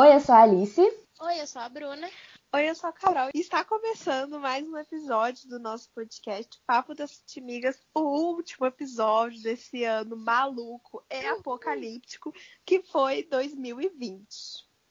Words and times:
Oi, 0.00 0.14
eu 0.14 0.20
sou 0.20 0.34
a 0.34 0.40
Alice. 0.40 0.80
Oi, 0.80 1.40
eu 1.42 1.46
sou 1.46 1.60
a 1.60 1.68
Bruna. 1.68 2.08
Oi, 2.54 2.70
eu 2.70 2.74
sou 2.74 2.88
a 2.88 2.92
Carol 2.92 3.28
e 3.34 3.38
está 3.38 3.62
começando 3.62 4.40
mais 4.40 4.66
um 4.66 4.78
episódio 4.78 5.46
do 5.46 5.58
nosso 5.58 5.90
podcast 5.94 6.58
Papo 6.66 6.94
das 6.94 7.22
Timigas, 7.26 7.78
o 7.94 8.00
último 8.00 8.64
episódio 8.64 9.42
desse 9.42 9.84
ano 9.84 10.16
maluco 10.16 11.04
e 11.10 11.26
apocalíptico 11.26 12.32
que 12.64 12.82
foi 12.82 13.24
2020. 13.24 14.26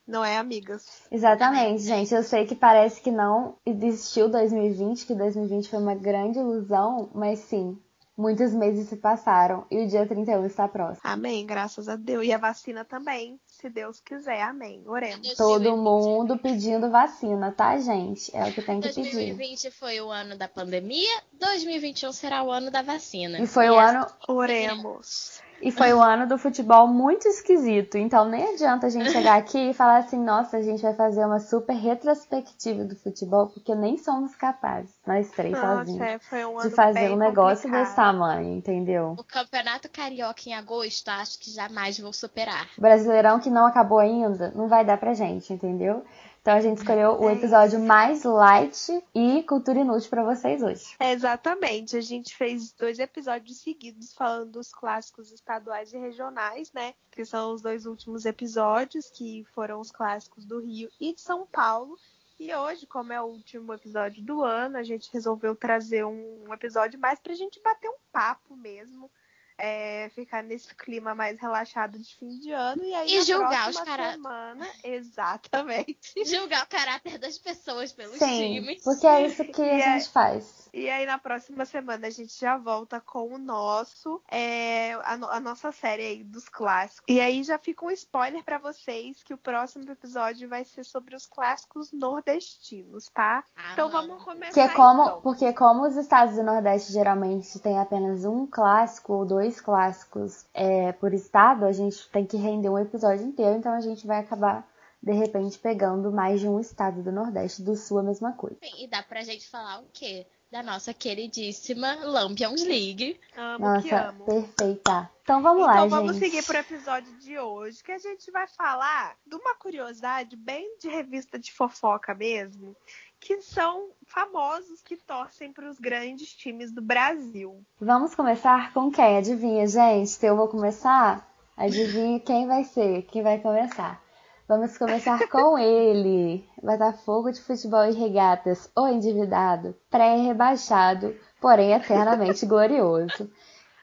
Não 0.06 0.24
é, 0.24 0.38
amigas? 0.38 1.08
Exatamente, 1.12 1.82
gente. 1.82 2.14
Eu 2.14 2.22
sei 2.22 2.46
que 2.46 2.54
parece 2.54 3.02
que 3.02 3.10
não 3.10 3.58
existiu 3.66 4.30
2020, 4.30 5.08
que 5.08 5.16
2020 5.16 5.70
foi 5.70 5.80
uma 5.80 5.96
grande 5.96 6.38
ilusão, 6.38 7.10
mas 7.16 7.40
sim, 7.40 7.82
muitos 8.20 8.54
meses 8.54 8.90
se 8.90 8.98
passaram 8.98 9.66
e 9.72 9.86
o 9.86 9.88
dia 9.88 10.06
31 10.06 10.46
está 10.46 10.68
próximo. 10.68 11.00
Amém, 11.04 11.46
graças 11.46 11.88
a 11.88 11.96
Deus. 11.96 12.26
E 12.26 12.34
a 12.34 12.38
vacina 12.38 12.84
também 12.84 13.40
se 13.46 13.70
Deus 13.70 14.02
quiser. 14.02 14.42
Amém. 14.42 14.84
Oremos. 14.86 15.36
Todo 15.36 15.78
mundo 15.78 16.38
pedindo 16.38 16.90
vacina, 16.90 17.52
tá, 17.52 17.80
gente? 17.80 18.36
É 18.36 18.44
o 18.44 18.54
que 18.54 18.62
tem 18.62 18.82
que 18.82 18.88
2020 18.88 19.12
pedir. 19.12 19.36
2020 19.36 19.72
foi 19.72 20.02
o 20.02 20.12
ano 20.12 20.38
da 20.38 20.50
pandemia, 20.50 21.22
2021 21.40 22.12
será 22.12 22.44
o 22.44 22.52
ano 22.52 22.70
da 22.70 22.82
vacina. 22.82 23.40
E 23.40 23.48
foi 23.48 23.70
o 23.70 23.80
ano 23.80 24.06
Oremos. 24.28 25.42
E 25.62 25.72
foi 25.72 25.94
o 25.94 26.02
ano 26.02 26.28
do 26.28 26.38
futebol 26.38 26.88
muito 26.88 27.28
esquisito. 27.28 27.98
Então 27.98 28.26
nem 28.26 28.54
adianta 28.54 28.88
a 28.88 28.90
gente 28.90 29.12
chegar 29.12 29.38
aqui 29.38 29.70
e 29.70 29.74
falar 29.74 29.98
assim, 29.98 30.18
nossa, 30.24 30.58
a 30.58 30.62
gente 30.62 30.82
vai 30.82 30.94
fazer 30.94 31.26
uma 31.26 31.40
super 31.40 31.74
retrospectiva 31.74 32.84
do 32.84 32.96
futebol, 32.96 33.48
porque 33.48 33.76
nem 33.76 33.98
somos 33.98 34.36
capazes, 34.36 34.92
nós 35.06 35.30
três 35.32 35.54
Nossa, 35.54 35.78
sozinhos, 35.78 36.02
é, 36.02 36.20
foi 36.20 36.46
um 36.46 36.60
ano 36.60 36.70
de 36.70 36.76
fazer 36.76 37.12
um 37.12 37.18
negócio 37.18 37.64
complicado. 37.64 37.84
desse 37.84 37.96
tamanho, 37.96 38.58
entendeu? 38.58 39.16
O 39.18 39.24
Campeonato 39.24 39.90
Carioca 39.90 40.42
em 40.46 40.54
agosto, 40.54 41.10
acho 41.10 41.40
que 41.40 41.52
jamais 41.52 42.00
vou 42.00 42.14
superar. 42.14 42.68
O 42.78 42.82
Brasileirão 42.82 43.40
que 43.40 43.50
não 43.50 43.66
acabou 43.66 44.00
ainda, 44.00 44.52
não 44.56 44.68
vai 44.68 44.86
dar 44.86 44.98
pra 44.98 45.14
gente, 45.14 45.54
entendeu? 45.54 46.04
Então 46.42 46.56
a 46.56 46.62
gente 46.62 46.78
escolheu 46.78 47.20
o 47.20 47.30
É 47.30 47.34
episódio 47.34 47.80
mais 47.80 48.24
light 48.24 49.04
e 49.14 49.44
cultura 49.44 49.80
inútil 49.80 50.10
pra 50.10 50.24
vocês 50.24 50.64
hoje. 50.64 50.96
Exatamente. 51.00 51.98
A 51.98 52.02
gente 52.02 52.36
fez 52.36 52.72
dois 52.74 52.98
episódios 53.00 53.62
seguidos 53.62 54.14
falando 54.14 54.52
dos 54.52 54.72
clássicos 54.72 55.32
estaduais 55.32 55.94
e 55.94 55.98
regionais, 55.98 56.72
né? 56.72 56.94
Que 57.12 57.26
são 57.26 57.54
os 57.54 57.62
dois 57.62 57.86
últimos 57.86 58.26
episódios, 58.26 59.10
que 59.10 59.46
foram 59.54 59.80
os 59.80 59.92
clássicos 59.92 60.46
do 60.46 60.60
Rio 60.60 60.90
e 61.00 61.14
de 61.14 61.22
São 61.22 61.46
Paulo. 61.46 61.98
E 62.40 62.56
hoje, 62.56 62.88
como 62.88 63.12
é 63.12 63.22
o 63.22 63.26
último 63.26 63.74
episódio 63.74 64.24
do 64.24 64.42
ano, 64.42 64.78
a 64.78 64.84
gente 64.84 65.12
resolveu 65.12 65.54
trazer 65.56 66.06
um, 66.06 66.46
um 66.48 66.54
episódio 66.54 66.98
mais 66.98 67.20
pra 67.20 67.34
gente 67.34 67.62
bater 67.62 67.90
um 67.90 67.98
papo 68.14 68.56
mesmo. 68.56 69.12
É, 69.60 70.10
ficar 70.16 70.42
nesse 70.42 70.74
clima 70.74 71.14
mais 71.14 71.40
relaxado 71.40 72.00
de 72.00 72.16
fim 72.16 72.40
de 72.40 72.52
ano. 72.52 72.82
E 72.84 72.94
aí, 72.94 73.14
E 73.18 73.22
julgar 73.24 73.70
os 73.70 73.80
cara- 73.80 74.14
semana, 74.14 74.66
exatamente. 74.84 76.24
Julgar 76.26 76.64
o 76.64 76.68
caráter 76.68 77.18
das 77.18 77.38
pessoas 77.38 77.92
pelos 77.92 78.18
Sim, 78.18 78.54
times. 78.62 78.82
porque 78.84 79.06
é 79.06 79.28
isso 79.28 79.44
que 79.46 79.62
E 79.62 79.70
a 79.70 79.96
é- 79.96 80.00
gente 80.00 80.10
faz. 80.12 80.59
E 80.74 80.90
aí, 80.90 81.06
na 81.06 81.18
próxima 81.18 81.66
semana, 81.66 82.08
a 82.08 82.10
gente 82.10 82.40
já 82.40 82.58
volta 82.58 83.00
com 83.02 83.34
o 83.34 83.38
nosso, 83.38 84.22
é, 84.30 84.94
a, 85.04 85.18
no- 85.18 85.30
a 85.30 85.40
nossa 85.40 85.72
série 85.72 86.06
aí 86.06 86.24
dos 86.24 86.48
clássicos. 86.50 87.04
E 87.08 87.20
aí 87.20 87.44
já 87.44 87.58
fica 87.58 87.86
um 87.86 87.92
spoiler 87.92 88.44
pra 88.44 88.58
vocês 88.58 89.22
que 89.24 89.34
o 89.34 89.38
próximo 89.38 89.90
episódio 89.90 90.48
vai 90.48 90.64
ser 90.66 90.84
sobre 90.84 91.16
os 91.16 91.26
clássicos 91.26 91.92
nordestinos, 91.92 93.10
tá? 93.10 93.44
Ah, 93.56 93.74
Então 93.74 93.90
mano. 93.90 94.08
vamos 94.08 94.24
começar. 94.24 94.54
Que 94.54 94.60
é 94.60 94.70
como, 94.70 95.04
então. 95.04 95.22
porque 95.22 95.54
como 95.54 95.86
os 95.88 95.96
estados 95.96 96.36
do 96.36 96.44
Nordeste 96.44 96.92
geralmente 96.94 97.60
têm 97.60 97.80
apenas 97.80 98.26
um 98.26 98.46
clássico 98.46 99.14
ou 99.14 99.26
dois 99.26 99.60
clássicos 99.62 100.46
é, 100.54 100.92
por 100.94 101.14
estado, 101.14 101.66
a 101.66 101.72
gente 101.72 102.10
tem 102.10 102.26
que 102.26 102.38
render 102.38 102.70
um 102.70 102.80
episódio 102.80 103.26
inteiro, 103.26 103.58
então 103.58 103.74
a 103.74 103.82
gente 103.82 104.06
vai 104.06 104.20
acabar 104.20 104.68
de 105.02 105.12
repente 105.14 105.58
pegando 105.58 106.12
mais 106.12 106.42
de 106.42 106.48
um 106.48 106.60
estado 106.60 107.02
do 107.02 107.12
Nordeste, 107.12 107.62
do 107.62 107.76
Sul 107.76 108.00
a 108.00 108.04
mesma 108.04 108.34
coisa. 108.34 108.58
E 108.78 108.88
dá 108.88 109.02
pra 109.02 109.24
gente 109.24 109.48
falar 109.50 109.80
o 109.80 109.86
quê? 109.94 110.28
Da 110.52 110.64
nossa 110.64 110.92
queridíssima 110.96 111.94
Lampions 112.04 112.64
League. 112.64 113.20
Amo 113.38 113.82
que 113.84 113.92
Nossa, 113.92 114.10
amo. 114.10 114.26
perfeita. 114.26 115.10
Então 115.22 115.44
vamos 115.44 115.62
então 115.62 115.76
lá, 115.76 115.86
vamos 115.86 116.16
gente. 116.16 116.26
seguir 116.26 116.44
pro 116.44 116.58
episódio 116.58 117.14
de 117.20 117.38
hoje, 117.38 117.84
que 117.84 117.92
a 117.92 118.00
gente 118.00 118.32
vai 118.32 118.48
falar 118.48 119.16
de 119.28 119.36
uma 119.36 119.54
curiosidade 119.54 120.36
bem 120.36 120.76
de 120.80 120.90
revista 120.90 121.38
de 121.38 121.54
fofoca 121.54 122.16
mesmo, 122.16 122.76
que 123.20 123.40
são 123.44 123.92
famosos 124.08 124.82
que 124.82 124.98
torcem 124.98 125.54
para 125.54 125.70
os 125.70 125.78
grandes 125.78 126.34
times 126.34 126.72
do 126.72 126.82
Brasil. 126.82 127.64
Vamos 127.80 128.16
começar 128.16 128.74
com 128.74 128.90
quem? 128.92 129.18
Adivinha, 129.18 129.68
gente? 129.68 130.10
Se 130.10 130.26
eu 130.26 130.36
vou 130.36 130.48
começar, 130.48 131.32
adivinha 131.56 132.20
quem 132.20 132.48
vai 132.48 132.64
ser, 132.64 133.04
quem 133.04 133.22
vai 133.22 133.38
começar. 133.40 134.02
Vamos 134.50 134.80
começar 134.80 135.30
com 135.30 135.60
ele, 135.60 136.44
Botafogo 136.60 137.32
de 137.32 137.40
Futebol 137.40 137.86
e 137.86 137.92
Regatas, 137.92 138.68
o 138.76 138.88
endividado, 138.88 139.76
pré-rebaixado, 139.92 141.16
porém 141.40 141.74
eternamente 141.74 142.48
glorioso. 142.48 143.30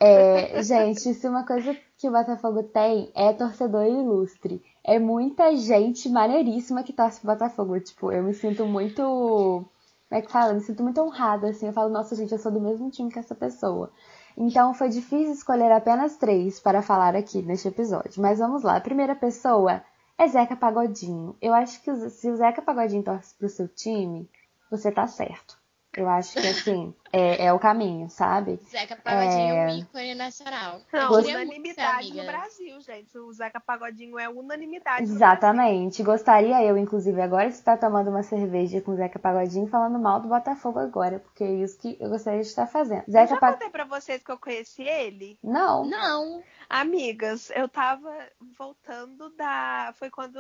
É, 0.01 0.61
gente, 0.65 1.15
se 1.15 1.29
uma 1.29 1.47
coisa 1.47 1.73
que 1.97 2.09
o 2.09 2.11
Botafogo 2.11 2.65
tem 2.65 3.13
é 3.15 3.33
torcedor 3.33 3.87
ilustre. 3.87 4.61
É 4.83 4.99
muita 4.99 5.55
gente 5.55 6.09
maneiríssima 6.09 6.83
que 6.83 6.93
torce 6.93 7.21
pro 7.21 7.31
Botafogo. 7.31 7.79
Tipo, 7.79 8.11
eu 8.11 8.25
me 8.25 8.35
sinto 8.35 8.67
muito. 8.67 9.01
Como 9.03 10.19
é 10.19 10.21
que 10.21 10.33
fala? 10.33 10.53
Me 10.53 10.61
sinto 10.63 10.83
muito 10.83 11.01
honrada, 11.01 11.49
assim. 11.49 11.69
Eu 11.69 11.73
falo, 11.73 11.91
nossa, 11.91 12.17
gente, 12.17 12.33
eu 12.33 12.39
sou 12.41 12.51
do 12.51 12.61
mesmo 12.61 12.91
time 12.91 13.09
que 13.09 13.21
essa 13.21 13.37
pessoa. 13.37 13.93
Então 14.37 14.75
foi 14.75 14.89
difícil 14.89 15.33
escolher 15.33 15.71
apenas 15.71 16.17
três 16.17 16.59
para 16.59 16.83
falar 16.83 17.15
aqui 17.15 17.41
neste 17.41 17.69
episódio. 17.69 18.21
Mas 18.21 18.41
vamos 18.41 18.65
lá. 18.65 18.75
A 18.75 18.81
primeira 18.81 19.15
pessoa 19.15 19.81
é 20.19 20.29
Zeca 20.29 20.57
Pagodinho. 20.57 21.37
Eu 21.41 21.55
acho 21.55 21.83
que 21.83 21.95
se 22.11 22.31
o 22.31 22.37
Zeca 22.37 22.63
Pagodinho 22.63 23.03
torce 23.03 23.35
pro 23.35 23.49
seu 23.49 23.69
time, 23.69 24.29
você 24.71 24.91
tá 24.91 25.07
certo. 25.07 25.59
Eu 25.97 26.09
acho 26.09 26.35
que 26.35 26.47
assim, 26.47 26.95
é, 27.13 27.47
é 27.47 27.53
o 27.53 27.59
caminho, 27.59 28.09
sabe? 28.11 28.61
Zeca 28.69 28.97
Pagodinho, 28.97 29.55
É. 29.55 29.67
um 29.67 29.79
ícone 29.79 30.15
nacional. 30.15 30.81
Não, 30.93 31.01
Eu 31.03 31.11
muito 31.13 31.29
unanimidade 31.31 32.15
no 32.15 32.25
Brasil, 32.25 32.81
gente. 32.81 33.19
O 33.19 33.33
Zeca 33.33 33.61
Pagodinho 33.61 34.19
é 34.19 34.29
unanimidade. 34.29 35.03
no 35.03 35.07
Brasil. 35.07 35.17
Exatamente. 35.17 36.03
Gostaria 36.03 36.63
eu, 36.65 36.77
inclusive, 36.77 37.21
agora 37.21 37.49
de 37.49 37.55
estar 37.55 37.77
tomando 37.79 38.11
uma 38.11 38.23
cerveja 38.23 38.81
com 38.81 38.93
o 38.93 38.97
Zeca 38.97 39.19
Pagodinho 39.19 39.67
falando 39.67 39.99
mal 39.99 40.21
do 40.21 40.29
Botafogo 40.29 40.79
agora, 40.79 41.19
porque 41.21 41.45
é 41.45 41.51
isso 41.53 41.79
que 41.79 41.97
eu 42.01 42.09
gostaria 42.11 42.41
de 42.43 42.47
estar 42.49 42.67
fazendo. 42.67 43.05
Eu 43.07 43.13
Zeca 43.13 43.27
já 43.35 43.37
Pagodinho. 43.37 43.53
contei 43.59 43.71
pra 43.71 43.85
vocês 43.85 44.23
que 44.23 44.31
eu 44.31 44.39
conheci 44.39 44.83
ele. 44.83 45.39
Não. 45.43 45.85
Não. 45.87 46.43
Amigas, 46.69 47.51
eu 47.55 47.69
tava 47.69 48.13
voltando 48.59 49.31
da. 49.37 49.93
Foi 49.97 50.11
quando. 50.11 50.37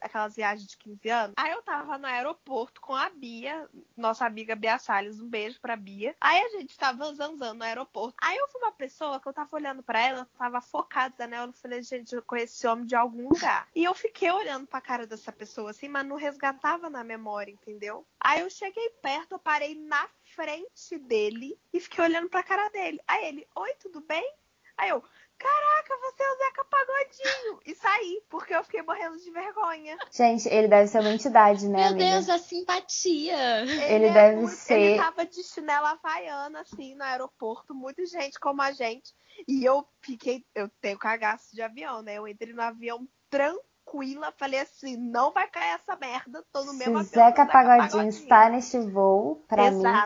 aquelas 0.00 0.34
viagens 0.34 0.68
de 0.68 0.76
15 0.76 1.08
anos. 1.08 1.34
Aí 1.36 1.52
eu 1.52 1.62
tava 1.62 1.96
no 1.96 2.06
aeroporto 2.06 2.80
com 2.80 2.94
a 2.94 3.08
Bia, 3.10 3.68
nossa 3.96 4.26
amiga 4.26 4.56
Bia 4.56 4.78
Salles. 4.78 5.20
Um 5.20 5.28
beijo 5.28 5.60
pra 5.60 5.76
Bia. 5.76 5.99
Aí 6.20 6.40
a 6.42 6.48
gente 6.50 6.76
tava 6.76 7.12
zanzando 7.14 7.54
no 7.54 7.64
aeroporto. 7.64 8.16
Aí 8.20 8.36
eu 8.36 8.48
fui 8.48 8.60
uma 8.60 8.72
pessoa 8.72 9.20
que 9.20 9.28
eu 9.28 9.32
tava 9.32 9.48
olhando 9.52 9.82
pra 9.82 10.00
ela, 10.00 10.28
tava 10.38 10.60
focada 10.60 11.26
nela. 11.26 11.48
Eu 11.48 11.52
falei, 11.52 11.82
gente, 11.82 12.14
eu 12.14 12.22
conheci 12.22 12.54
esse 12.54 12.66
homem 12.66 12.86
de 12.86 12.94
algum 12.94 13.28
lugar. 13.28 13.68
E 13.74 13.84
eu 13.84 13.94
fiquei 13.94 14.30
olhando 14.30 14.66
pra 14.66 14.80
cara 14.80 15.06
dessa 15.06 15.32
pessoa 15.32 15.70
assim, 15.70 15.88
mas 15.88 16.06
não 16.06 16.16
resgatava 16.16 16.88
na 16.88 17.04
memória, 17.04 17.52
entendeu? 17.52 18.06
Aí 18.20 18.40
eu 18.40 18.50
cheguei 18.50 18.90
perto, 19.02 19.32
eu 19.32 19.38
parei 19.38 19.74
na 19.74 20.08
frente 20.34 20.98
dele 20.98 21.58
e 21.72 21.80
fiquei 21.80 22.04
olhando 22.04 22.28
pra 22.28 22.42
cara 22.42 22.68
dele. 22.70 23.00
Aí 23.06 23.26
ele, 23.26 23.48
oi, 23.54 23.74
tudo 23.74 24.00
bem? 24.00 24.34
Aí 24.76 24.88
eu, 24.88 25.04
caraca, 25.40 25.96
você 26.02 26.22
é 26.22 26.32
o 26.32 26.36
Zeca 26.36 26.64
Pagodinho! 26.64 27.60
E 27.66 27.74
saí, 27.74 28.22
porque 28.28 28.54
eu 28.54 28.62
fiquei 28.62 28.82
morrendo 28.82 29.16
de 29.18 29.30
vergonha. 29.30 29.96
Gente, 30.12 30.48
ele 30.48 30.68
deve 30.68 30.86
ser 30.88 31.00
uma 31.00 31.10
entidade, 31.10 31.66
né, 31.68 31.78
Meu 31.78 31.88
amiga? 31.88 32.04
Deus, 32.10 32.28
a 32.28 32.38
simpatia. 32.38 33.62
Ele 33.88 34.06
é 34.06 34.12
deve 34.12 34.36
muito- 34.36 34.54
ser- 34.54 34.78
Ele 34.78 34.98
tava 34.98 35.24
de 35.26 35.42
chinela 35.42 35.92
havaiana, 35.92 36.60
assim, 36.60 36.94
no 36.94 37.04
aeroporto, 37.04 37.74
muita 37.74 38.04
gente 38.06 38.38
como 38.38 38.60
a 38.62 38.72
gente. 38.72 39.14
E 39.48 39.64
eu 39.64 39.84
fiquei, 40.02 40.44
eu 40.54 40.68
tenho 40.80 40.98
cagaço 40.98 41.54
de 41.54 41.62
avião, 41.62 42.02
né? 42.02 42.18
Eu 42.18 42.28
entrei 42.28 42.52
no 42.52 42.60
avião 42.62 43.08
tranquila, 43.30 44.32
falei 44.36 44.60
assim, 44.60 44.96
não 44.96 45.32
vai 45.32 45.48
cair 45.48 45.74
essa 45.74 45.96
merda, 45.96 46.44
tô 46.52 46.64
no 46.64 46.72
Se 46.72 46.78
mesmo 46.78 46.94
o 46.96 46.98
avião 46.98 47.24
Zeca 47.26 47.44
do 47.46 47.50
Pagodinho 47.52 48.08
está 48.08 48.48
neste 48.50 48.78
voo, 48.78 49.42
pra 49.48 49.70
mim, 49.70 49.78
Exato. 49.80 50.04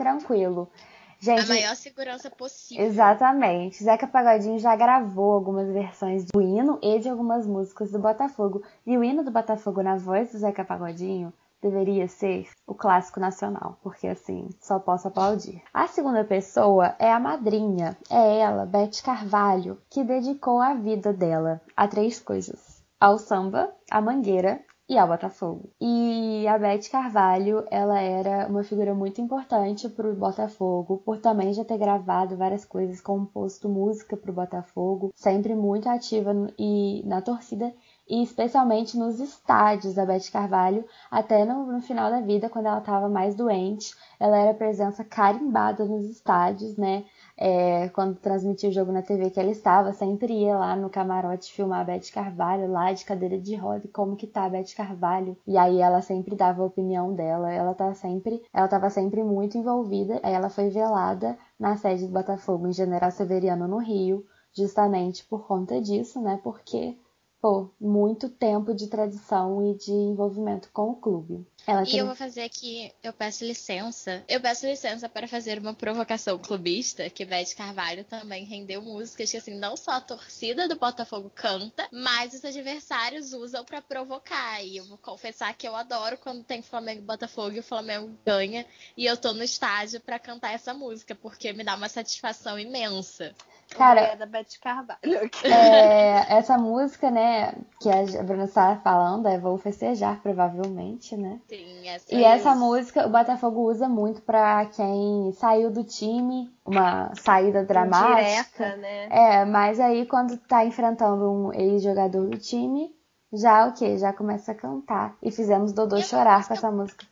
Tranquilo. 1.20 1.38
A 1.38 1.40
Gente, 1.40 1.49
maior 1.49 1.76
segurança 1.76 2.31
possível. 2.31 2.84
Exatamente. 2.84 3.82
Zeca 3.82 4.06
Pagodinho 4.06 4.58
já 4.58 4.75
gravou 4.76 5.32
algumas 5.32 5.69
versões 5.72 6.25
do 6.25 6.40
hino 6.40 6.78
e 6.82 6.99
de 6.99 7.08
algumas 7.08 7.46
músicas 7.46 7.90
do 7.90 7.99
Botafogo. 7.99 8.62
E 8.87 8.96
o 8.96 9.05
hino 9.05 9.25
do 9.25 9.31
Botafogo 9.31 9.82
na 9.82 9.96
voz 9.96 10.32
do 10.32 10.38
Zeca 10.38 10.64
Pagodinho 10.64 11.32
deveria 11.64 12.06
ser 12.06 12.46
o 12.66 12.75
clássico 12.75 13.19
nacional, 13.19 13.78
porque 13.82 14.06
assim, 14.06 14.50
só 14.61 14.78
posso 14.78 15.08
aplaudir. 15.08 15.62
A 15.72 15.87
segunda 15.87 16.22
pessoa 16.22 16.94
é 16.99 17.11
a 17.11 17.19
madrinha, 17.19 17.96
é 18.10 18.40
ela, 18.40 18.67
Beth 18.67 19.02
Carvalho, 19.02 19.81
que 19.88 20.05
dedicou 20.05 20.60
a 20.60 20.75
vida 20.75 21.10
dela 21.10 21.62
a 21.75 21.88
três 21.88 22.20
coisas: 22.20 22.82
ao 23.00 23.19
samba, 23.19 23.72
à 23.90 24.00
mangueira 24.00 24.60
e 24.88 24.98
ao 24.98 25.08
Botafogo. 25.08 25.70
E 25.81 26.46
a 26.46 26.58
Beth 26.58 26.90
Carvalho, 26.90 27.64
ela 27.70 28.00
era 28.00 28.46
uma 28.48 28.62
figura 28.62 28.94
muito 28.94 29.20
importante 29.20 29.88
para 29.88 30.08
o 30.08 30.14
Botafogo, 30.14 30.98
por 30.98 31.19
também 31.19 31.52
já 31.54 31.64
ter 31.64 31.78
gravado 31.78 32.36
várias 32.36 32.64
coisas, 32.64 33.00
composto 33.00 33.69
música 33.69 34.16
para 34.16 34.31
o 34.31 34.34
Botafogo, 34.34 35.12
sempre 35.14 35.54
muito 35.54 35.88
ativa 35.88 36.32
e 36.58 37.02
na 37.06 37.22
torcida 37.22 37.72
e 38.08 38.22
especialmente 38.22 38.98
nos 38.98 39.19
estádios 39.19 39.94
da 39.94 40.04
Beth 40.04 40.31
Carvalho, 40.31 40.84
até 41.10 41.44
no, 41.44 41.64
no 41.72 41.81
final 41.81 42.10
da 42.10 42.20
vida, 42.20 42.50
quando 42.50 42.66
ela 42.66 42.78
estava 42.78 43.08
mais 43.08 43.34
doente, 43.34 43.94
ela 44.20 44.36
era 44.36 44.52
presença 44.52 45.02
carimbada 45.02 45.84
nos 45.86 46.04
estádios, 46.04 46.76
né? 46.76 47.04
É, 47.36 47.88
quando 47.88 48.16
transmitia 48.16 48.69
o 48.69 48.72
jogo 48.72 48.92
na 48.92 49.02
TV 49.02 49.31
que 49.31 49.40
ela 49.40 49.50
estava, 49.50 49.92
sempre 49.92 50.32
ia 50.32 50.56
lá 50.56 50.76
no 50.76 50.88
camarote 50.88 51.52
filmar 51.52 51.81
a 51.81 51.84
Beth 51.84 52.12
Carvalho, 52.12 52.70
lá 52.70 52.92
de 52.92 53.04
cadeira 53.04 53.38
de 53.38 53.56
roda, 53.56 53.88
como 53.92 54.16
que 54.16 54.26
tá 54.26 54.44
a 54.44 54.48
Beth 54.48 54.75
Carvalho. 54.76 55.36
E 55.46 55.56
aí 55.58 55.81
ela 55.81 56.00
sempre 56.00 56.36
dava 56.36 56.62
a 56.62 56.66
opinião 56.66 57.14
dela, 57.14 57.52
ela 57.52 57.75
tá 57.75 57.92
sempre, 57.94 58.42
ela 58.52 58.66
estava 58.66 58.88
sempre 58.90 59.22
muito 59.25 59.58
envolvida. 59.58 60.20
Aí 60.22 60.32
ela 60.32 60.48
foi 60.48 60.70
velada 60.70 61.36
na 61.58 61.76
sede 61.76 62.06
do 62.06 62.12
Botafogo 62.12 62.69
em 62.69 62.72
General 62.72 63.10
Severiano 63.10 63.66
no 63.66 63.78
Rio, 63.78 64.25
justamente 64.56 65.25
por 65.26 65.46
conta 65.46 65.81
disso, 65.81 66.20
né? 66.20 66.40
Porque 66.42 66.96
pô, 67.44 67.70
muito 67.79 68.31
tempo 68.31 68.73
de 68.73 68.87
tradição 68.87 69.70
e 69.70 69.76
de 69.76 69.93
envolvimento 69.93 70.70
com 70.73 70.88
o 70.88 70.96
clube. 70.96 71.46
Ela 71.67 71.82
e 71.82 71.91
tem... 71.91 71.99
eu 71.99 72.06
vou 72.06 72.14
fazer 72.14 72.41
aqui, 72.41 72.91
eu 73.02 73.12
peço 73.12 73.44
licença. 73.44 74.25
Eu 74.26 74.41
peço 74.41 74.67
licença 74.67 75.11
para 75.11 75.29
fazer 75.29 75.58
uma 75.58 75.75
provocação 75.75 76.38
clubista, 76.38 77.11
que 77.11 77.23
Beth 77.23 77.55
Carvalho 77.55 78.02
também 78.02 78.46
rendeu 78.46 78.81
músicas 78.81 79.31
que, 79.31 79.37
assim, 79.37 79.55
não 79.58 79.76
só 79.76 79.91
a 79.91 80.00
torcida 80.00 80.67
do 80.67 80.76
Botafogo 80.76 81.31
canta, 81.35 81.87
mas 81.93 82.32
os 82.32 82.43
adversários 82.46 83.35
usam 83.35 83.62
para 83.62 83.82
provocar. 83.82 84.64
E 84.64 84.79
eu 84.79 84.87
vou 84.87 84.96
confessar 84.96 85.52
que 85.52 85.69
eu 85.69 85.76
adoro 85.76 86.17
quando 86.17 86.43
tem 86.43 86.62
Flamengo 86.62 87.02
e 87.02 87.05
Botafogo 87.05 87.56
e 87.56 87.61
o 87.61 87.62
Flamengo 87.62 88.11
ganha 88.25 88.64
e 88.96 89.05
eu 89.05 89.19
tô 89.19 89.35
no 89.35 89.44
estádio 89.44 90.00
para 90.00 90.19
cantar 90.19 90.55
essa 90.55 90.73
música, 90.73 91.14
porque 91.14 91.52
me 91.52 91.62
dá 91.62 91.75
uma 91.75 91.91
satisfação 91.91 92.58
imensa. 92.58 93.35
Cara, 93.76 94.00
é 94.00 94.17
da 94.17 94.26
Beth 94.26 94.47
Carvalho. 94.62 94.99
É, 95.44 96.37
essa 96.38 96.56
música, 96.56 97.11
né, 97.11 97.55
que 97.81 97.88
a 97.91 98.23
Bruna 98.23 98.44
estava 98.44 98.81
falando, 98.81 99.26
é 99.26 99.38
Vou 99.38 99.59
Festejar, 99.59 100.21
provavelmente, 100.23 101.17
né? 101.17 101.41
Sim, 101.49 101.88
essa 101.88 102.15
E 102.15 102.25
é 102.25 102.29
essa 102.29 102.55
música 102.55 103.06
o 103.06 103.11
Botafogo 103.11 103.71
usa 103.71 103.88
muito 103.88 104.23
pra 104.23 104.67
quem 104.67 105.32
saiu 105.32 105.71
do 105.71 105.85
time, 105.85 106.53
uma 106.65 107.15
saída 107.15 107.65
dramática. 107.65 108.15
Direta, 108.15 108.76
né? 108.76 109.09
É, 109.11 109.44
mas 109.44 109.79
aí 109.81 110.06
quando 110.06 110.37
tá 110.38 110.65
enfrentando 110.65 111.31
um 111.31 111.53
ex-jogador 111.53 112.29
do 112.29 112.38
time, 112.38 112.94
já 113.32 113.67
o 113.67 113.73
quê? 113.73 113.99
Já 113.99 114.12
começa 114.12 114.53
a 114.53 114.55
cantar. 114.55 115.17
E 115.23 115.31
fizemos 115.31 115.73
Dodô 115.73 116.00
chorar 116.00 116.47
com 116.47 116.55
essa 116.55 116.70
música. 116.70 117.05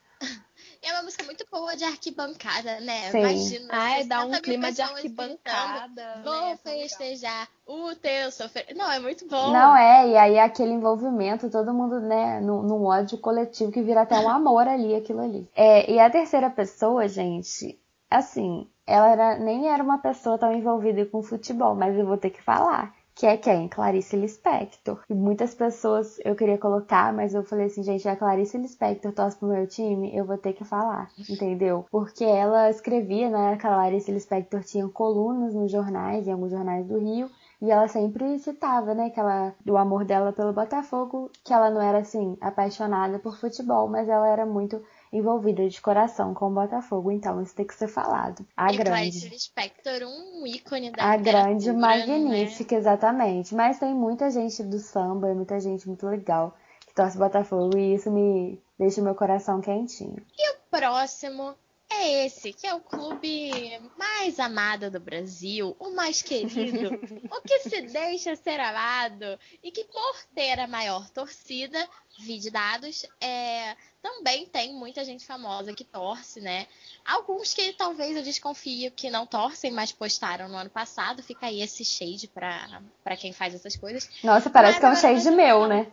É 0.83 0.91
uma 0.91 1.03
música 1.03 1.23
muito 1.23 1.45
boa 1.49 1.77
de 1.77 1.85
arquibancada, 1.85 2.81
né? 2.81 3.09
Sim. 3.09 3.19
Imagina. 3.19 3.67
Ai, 3.69 4.03
dá 4.03 4.25
um 4.25 4.31
60 4.31 4.31
mil 4.33 4.41
clima 4.41 4.69
de 4.69 4.77
pessoas 4.77 4.97
arquibancada, 4.97 6.03
gritando, 6.03 6.23
Vou 6.23 6.41
né? 6.41 6.59
Festejar 6.61 7.47
o 7.65 7.95
teu 7.95 8.31
sofrer. 8.31 8.75
Não, 8.75 8.91
é 8.91 8.99
muito 8.99 9.25
bom. 9.27 9.51
Não 9.53 9.75
é, 9.75 10.09
e 10.09 10.17
aí 10.17 10.37
aquele 10.37 10.71
envolvimento, 10.71 11.49
todo 11.49 11.73
mundo, 11.73 12.01
né, 12.01 12.41
num, 12.41 12.61
num 12.61 12.83
ódio 12.85 13.17
coletivo 13.17 13.71
que 13.71 13.81
vira 13.81 14.01
até 14.01 14.19
um 14.19 14.29
amor 14.29 14.67
ali, 14.67 14.93
aquilo 14.93 15.21
ali. 15.21 15.49
É, 15.55 15.89
e 15.89 15.99
a 15.99 16.09
terceira 16.09 16.49
pessoa, 16.49 17.07
gente, 17.07 17.79
assim, 18.09 18.67
ela 18.85 19.09
era, 19.09 19.39
nem 19.39 19.69
era 19.69 19.81
uma 19.81 19.99
pessoa 19.99 20.37
tão 20.37 20.53
envolvida 20.53 21.05
com 21.05 21.23
futebol, 21.23 21.75
mas 21.75 21.97
eu 21.97 22.05
vou 22.05 22.17
ter 22.17 22.29
que 22.29 22.41
falar. 22.41 22.93
Que 23.15 23.27
é 23.27 23.37
quem? 23.37 23.67
Clarice 23.67 24.15
Lispector. 24.15 24.99
E 25.09 25.13
muitas 25.13 25.53
pessoas 25.53 26.19
eu 26.25 26.35
queria 26.35 26.57
colocar, 26.57 27.13
mas 27.13 27.33
eu 27.33 27.43
falei 27.43 27.67
assim, 27.67 27.83
gente, 27.83 28.07
a 28.07 28.15
Clarice 28.15 28.57
Lispector 28.57 29.11
torce 29.11 29.37
pro 29.37 29.47
meu 29.47 29.67
time, 29.67 30.15
eu 30.15 30.25
vou 30.25 30.37
ter 30.37 30.53
que 30.53 30.63
falar, 30.63 31.09
entendeu? 31.29 31.85
Porque 31.91 32.23
ela 32.23 32.69
escrevia, 32.69 33.29
né? 33.29 33.53
A 33.53 33.57
Clarice 33.57 34.11
Lispector 34.11 34.61
tinha 34.63 34.87
colunas 34.89 35.53
nos 35.53 35.71
jornais, 35.71 36.27
em 36.27 36.31
alguns 36.31 36.51
jornais 36.51 36.87
do 36.87 36.97
Rio, 36.97 37.29
e 37.61 37.71
ela 37.71 37.87
sempre 37.87 38.37
citava, 38.39 38.93
né, 38.93 39.09
que 39.09 39.19
ela, 39.19 39.55
do 39.63 39.77
amor 39.77 40.03
dela 40.03 40.33
pelo 40.33 40.51
Botafogo, 40.51 41.31
que 41.45 41.53
ela 41.53 41.69
não 41.69 41.81
era 41.81 41.99
assim 41.99 42.35
apaixonada 42.41 43.19
por 43.19 43.37
futebol, 43.37 43.87
mas 43.87 44.09
ela 44.09 44.27
era 44.27 44.45
muito 44.45 44.83
envolvida 45.13 45.69
de 45.69 45.79
coração 45.79 46.33
com 46.33 46.47
o 46.47 46.53
Botafogo, 46.53 47.11
então 47.11 47.41
isso 47.41 47.53
tem 47.53 47.65
que 47.65 47.75
ser 47.75 47.87
falado. 47.87 48.43
A 48.57 48.73
e 48.73 48.75
grande. 48.75 48.89
Clarice 48.89 49.29
Lispector, 49.29 50.01
um 50.01 50.47
ícone 50.47 50.91
da 50.91 51.05
A 51.05 51.17
grande 51.17 51.71
né? 51.71 51.79
magnífica, 51.79 52.75
exatamente. 52.75 53.53
Mas 53.53 53.77
tem 53.77 53.93
muita 53.93 54.31
gente 54.31 54.63
do 54.63 54.79
samba 54.79 55.29
e 55.29 55.35
muita 55.35 55.59
gente 55.59 55.87
muito 55.87 56.07
legal 56.07 56.57
que 56.87 56.95
torce 56.95 57.17
Botafogo 57.17 57.77
e 57.77 57.93
isso 57.93 58.09
me 58.11 58.59
deixa 58.77 59.01
o 59.01 59.03
meu 59.03 59.13
coração 59.13 59.61
quentinho. 59.61 60.17
E 60.35 60.51
o 60.51 60.55
próximo 60.71 61.55
é 61.91 62.25
esse, 62.25 62.51
que 62.51 62.65
é 62.65 62.73
o 62.73 62.81
clube 62.81 63.51
mais 63.97 64.39
amado 64.39 64.89
do 64.89 64.99
Brasil, 64.99 65.75
o 65.79 65.91
mais 65.91 66.23
querido, 66.23 66.89
o 67.31 67.41
que 67.41 67.59
se 67.59 67.81
deixa 67.93 68.35
ser 68.35 68.59
amado 68.59 69.39
e 69.61 69.71
que 69.71 69.83
por 69.85 70.23
ter 70.33 70.59
a 70.59 70.67
maior 70.67 71.07
torcida, 71.11 71.87
vide 72.19 72.49
dados, 72.49 73.05
é, 73.21 73.75
também 74.03 74.45
tem 74.45 74.73
muita 74.73 75.03
gente 75.05 75.25
famosa 75.25 75.73
que 75.73 75.85
torce, 75.85 76.41
né? 76.41 76.67
Alguns 77.05 77.53
que 77.53 77.71
talvez 77.73 78.15
eu 78.17 78.21
desconfio 78.21 78.91
que 78.91 79.09
não 79.09 79.25
torcem, 79.25 79.71
mas 79.71 79.91
postaram 79.93 80.49
no 80.49 80.57
ano 80.57 80.69
passado. 80.69 81.23
Fica 81.23 81.47
aí 81.47 81.61
esse 81.61 81.85
shade 81.85 82.27
pra, 82.27 82.81
pra 83.03 83.15
quem 83.15 83.31
faz 83.31 83.55
essas 83.55 83.77
coisas. 83.77 84.09
Nossa, 84.21 84.49
parece 84.49 84.73
Mas 84.73 84.79
que 84.81 84.85
é 84.85 84.89
um 84.89 84.95
shade 85.15 85.25
nós 85.27 85.35
meu, 85.35 85.59
vamos- 85.61 85.69
né? 85.69 85.87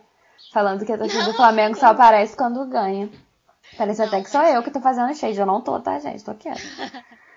Falando 0.51 0.85
que 0.85 0.91
a 0.91 0.97
torcida 0.97 1.23
do 1.23 1.29
Não. 1.29 1.35
Flamengo 1.37 1.77
só 1.79 1.87
aparece 1.87 2.35
quando 2.35 2.65
ganha. 2.67 3.09
Parece 3.77 4.01
Não, 4.01 4.07
até 4.07 4.21
que 4.21 4.29
sou 4.29 4.41
eu 4.41 4.61
que 4.61 4.71
tô 4.71 4.81
fazendo 4.81 5.15
shade. 5.15 5.39
Eu 5.39 5.45
não 5.45 5.61
tô, 5.61 5.79
tá, 5.79 5.97
gente? 5.97 6.23
Tô 6.23 6.33
quieta. 6.35 6.59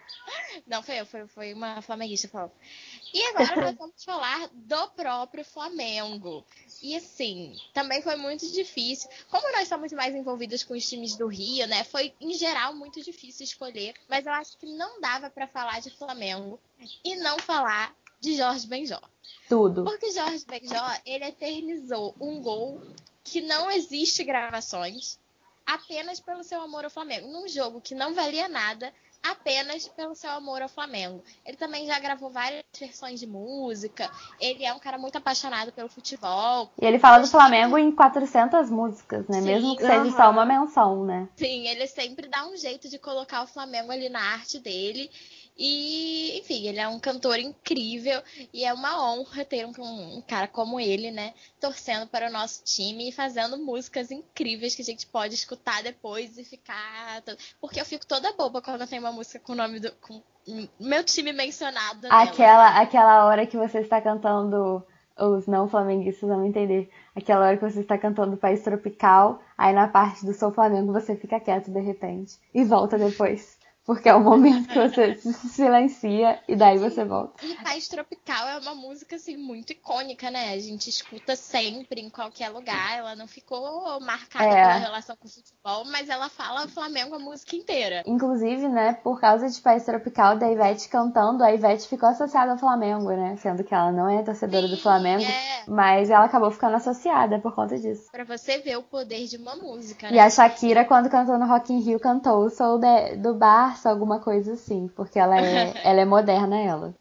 Não, 0.66 0.82
foi 0.82 1.00
eu, 1.00 1.06
foi, 1.06 1.26
foi 1.26 1.52
uma 1.52 1.82
flamenguista 1.82 2.26
falando. 2.26 2.52
E 3.12 3.22
agora 3.24 3.60
nós 3.60 3.74
vamos 3.76 4.02
falar 4.02 4.48
do 4.52 4.88
próprio 4.90 5.44
Flamengo. 5.44 6.44
E 6.82 6.96
assim, 6.96 7.54
também 7.74 8.00
foi 8.00 8.16
muito 8.16 8.50
difícil. 8.50 9.10
Como 9.30 9.52
nós 9.52 9.68
somos 9.68 9.92
mais 9.92 10.14
envolvidos 10.14 10.64
com 10.64 10.74
os 10.74 10.88
times 10.88 11.16
do 11.16 11.26
Rio, 11.26 11.66
né? 11.66 11.84
Foi, 11.84 12.14
em 12.18 12.32
geral, 12.32 12.74
muito 12.74 13.02
difícil 13.02 13.44
escolher. 13.44 13.94
Mas 14.08 14.24
eu 14.24 14.32
acho 14.32 14.56
que 14.56 14.66
não 14.66 15.00
dava 15.00 15.28
pra 15.28 15.46
falar 15.46 15.80
de 15.80 15.90
Flamengo 15.90 16.58
e 17.04 17.14
não 17.16 17.38
falar 17.38 17.94
de 18.18 18.34
Jorge 18.34 18.66
Benjó. 18.66 19.00
Tudo. 19.48 19.84
Porque 19.84 20.12
Jorge 20.12 20.46
Benjó, 20.46 20.82
ele 21.04 21.26
eternizou 21.26 22.14
um 22.18 22.40
gol 22.40 22.80
que 23.22 23.42
não 23.42 23.70
existe 23.70 24.24
gravações 24.24 25.18
apenas 25.66 26.20
pelo 26.20 26.42
seu 26.42 26.60
amor 26.60 26.84
ao 26.84 26.90
Flamengo. 26.90 27.28
Num 27.28 27.48
jogo 27.48 27.80
que 27.80 27.94
não 27.94 28.14
valia 28.14 28.48
nada, 28.48 28.92
apenas 29.24 29.88
pelo 29.88 30.14
seu 30.14 30.30
amor 30.30 30.60
ao 30.60 30.68
Flamengo. 30.68 31.22
Ele 31.44 31.56
também 31.56 31.86
já 31.86 31.98
gravou 31.98 32.30
várias 32.30 32.62
versões 32.78 33.18
de 33.18 33.26
música. 33.26 34.10
Ele 34.38 34.64
é 34.64 34.72
um 34.72 34.78
cara 34.78 34.98
muito 34.98 35.16
apaixonado 35.16 35.72
pelo 35.72 35.88
futebol. 35.88 36.70
E 36.80 36.84
ele 36.84 36.98
fala 36.98 37.18
do 37.18 37.26
Flamengo 37.26 37.78
em 37.78 37.90
400 37.90 38.70
músicas, 38.70 39.26
né? 39.26 39.40
Sim, 39.40 39.46
Mesmo 39.46 39.76
que 39.76 39.86
seja 39.86 40.10
só 40.10 40.30
uma 40.30 40.44
menção, 40.44 41.04
né? 41.04 41.28
Sim, 41.36 41.66
ele 41.66 41.86
sempre 41.86 42.28
dá 42.28 42.46
um 42.46 42.56
jeito 42.56 42.88
de 42.88 42.98
colocar 42.98 43.42
o 43.42 43.46
Flamengo 43.46 43.90
ali 43.90 44.08
na 44.08 44.20
arte 44.20 44.58
dele. 44.58 45.10
E, 45.56 46.38
enfim, 46.40 46.66
ele 46.66 46.80
é 46.80 46.88
um 46.88 46.98
cantor 46.98 47.38
incrível 47.38 48.20
e 48.52 48.64
é 48.64 48.72
uma 48.72 49.08
honra 49.08 49.44
ter 49.44 49.64
um, 49.64 50.16
um 50.16 50.20
cara 50.20 50.48
como 50.48 50.80
ele, 50.80 51.12
né? 51.12 51.32
Torcendo 51.60 52.08
para 52.08 52.28
o 52.28 52.32
nosso 52.32 52.64
time 52.64 53.08
e 53.08 53.12
fazendo 53.12 53.56
músicas 53.56 54.10
incríveis 54.10 54.74
que 54.74 54.82
a 54.82 54.84
gente 54.84 55.06
pode 55.06 55.34
escutar 55.34 55.82
depois 55.82 56.36
e 56.36 56.44
ficar. 56.44 57.22
Porque 57.60 57.80
eu 57.80 57.84
fico 57.84 58.04
toda 58.04 58.32
boba 58.32 58.60
quando 58.60 58.86
tem 58.86 58.98
uma 58.98 59.12
música 59.12 59.38
com 59.38 59.52
o 59.52 59.56
nome 59.56 59.78
do. 59.78 59.92
com 59.92 60.20
meu 60.78 61.04
time 61.04 61.32
mencionado. 61.32 62.08
Aquela, 62.10 62.80
aquela 62.80 63.26
hora 63.26 63.46
que 63.46 63.56
você 63.56 63.78
está 63.78 64.00
cantando, 64.00 64.84
os 65.18 65.46
não 65.46 65.68
flamenguistas 65.68 66.28
vão 66.28 66.44
entender. 66.44 66.90
Aquela 67.14 67.46
hora 67.46 67.56
que 67.56 67.70
você 67.70 67.80
está 67.80 67.96
cantando 67.96 68.36
País 68.36 68.62
Tropical, 68.62 69.40
aí 69.56 69.72
na 69.72 69.86
parte 69.86 70.26
do 70.26 70.34
Sou 70.34 70.52
Flamengo 70.52 70.92
você 70.92 71.14
fica 71.16 71.38
quieto 71.38 71.70
de 71.70 71.80
repente 71.80 72.38
e 72.52 72.64
volta 72.64 72.98
depois. 72.98 73.53
Porque 73.86 74.08
é 74.08 74.14
o 74.14 74.20
momento 74.20 74.66
que 74.68 74.78
você 74.78 75.14
se 75.16 75.32
silencia 75.50 76.40
e 76.48 76.56
daí 76.56 76.78
você 76.78 77.04
volta. 77.04 77.44
E 77.44 77.54
País 77.62 77.86
Tropical 77.86 78.48
é 78.48 78.58
uma 78.58 78.74
música, 78.74 79.16
assim, 79.16 79.36
muito 79.36 79.72
icônica, 79.72 80.30
né? 80.30 80.54
A 80.54 80.58
gente 80.58 80.88
escuta 80.88 81.36
sempre, 81.36 82.00
em 82.00 82.08
qualquer 82.08 82.48
lugar. 82.48 82.96
Ela 82.96 83.14
não 83.14 83.26
ficou 83.26 84.00
marcada 84.00 84.46
É. 84.46 84.62
pela 84.62 84.76
relação 84.78 85.16
com 85.16 85.26
o 85.26 85.30
futebol, 85.30 85.84
mas 85.90 86.08
ela 86.08 86.30
fala 86.30 86.66
Flamengo 86.68 87.14
a 87.14 87.18
música 87.18 87.56
inteira. 87.56 88.02
Inclusive, 88.06 88.68
né, 88.68 88.94
por 88.94 89.20
causa 89.20 89.50
de 89.50 89.60
País 89.60 89.84
Tropical 89.84 90.38
da 90.38 90.50
Ivete 90.50 90.88
cantando, 90.88 91.44
a 91.44 91.52
Ivete 91.52 91.86
ficou 91.86 92.08
associada 92.08 92.52
ao 92.52 92.58
Flamengo, 92.58 93.10
né? 93.10 93.36
Sendo 93.36 93.62
que 93.62 93.74
ela 93.74 93.92
não 93.92 94.08
é 94.08 94.22
torcedora 94.22 94.66
do 94.66 94.78
Flamengo, 94.78 95.22
É, 95.24 95.64
mas 95.68 96.08
ela 96.08 96.24
acabou 96.24 96.50
ficando 96.50 96.76
associada 96.76 97.38
por 97.38 97.54
conta 97.54 97.78
disso. 97.78 98.10
pra 98.10 98.24
você 98.24 98.58
ver 98.58 98.78
o 98.78 98.82
poder 98.82 99.26
de 99.26 99.36
uma 99.36 99.56
música, 99.56 100.08
E 100.08 100.12
né? 100.12 100.20
a 100.20 100.30
Shakira, 100.30 100.84
quando 100.86 101.10
cantou 101.10 101.38
no 101.38 101.46
Rock 101.46 101.70
in 101.72 101.80
Rio, 101.80 102.00
cantou 102.00 102.48
Sou 102.48 102.78
de- 102.78 103.16
do 103.16 103.34
Barça, 103.74 103.90
alguma 103.90 104.20
coisa 104.20 104.52
assim, 104.52 104.86
porque 104.94 105.18
ela 105.18 105.36
é, 105.36 105.72
ela 105.82 106.00
é 106.00 106.04
moderna, 106.04 106.60
ela. 106.60 106.94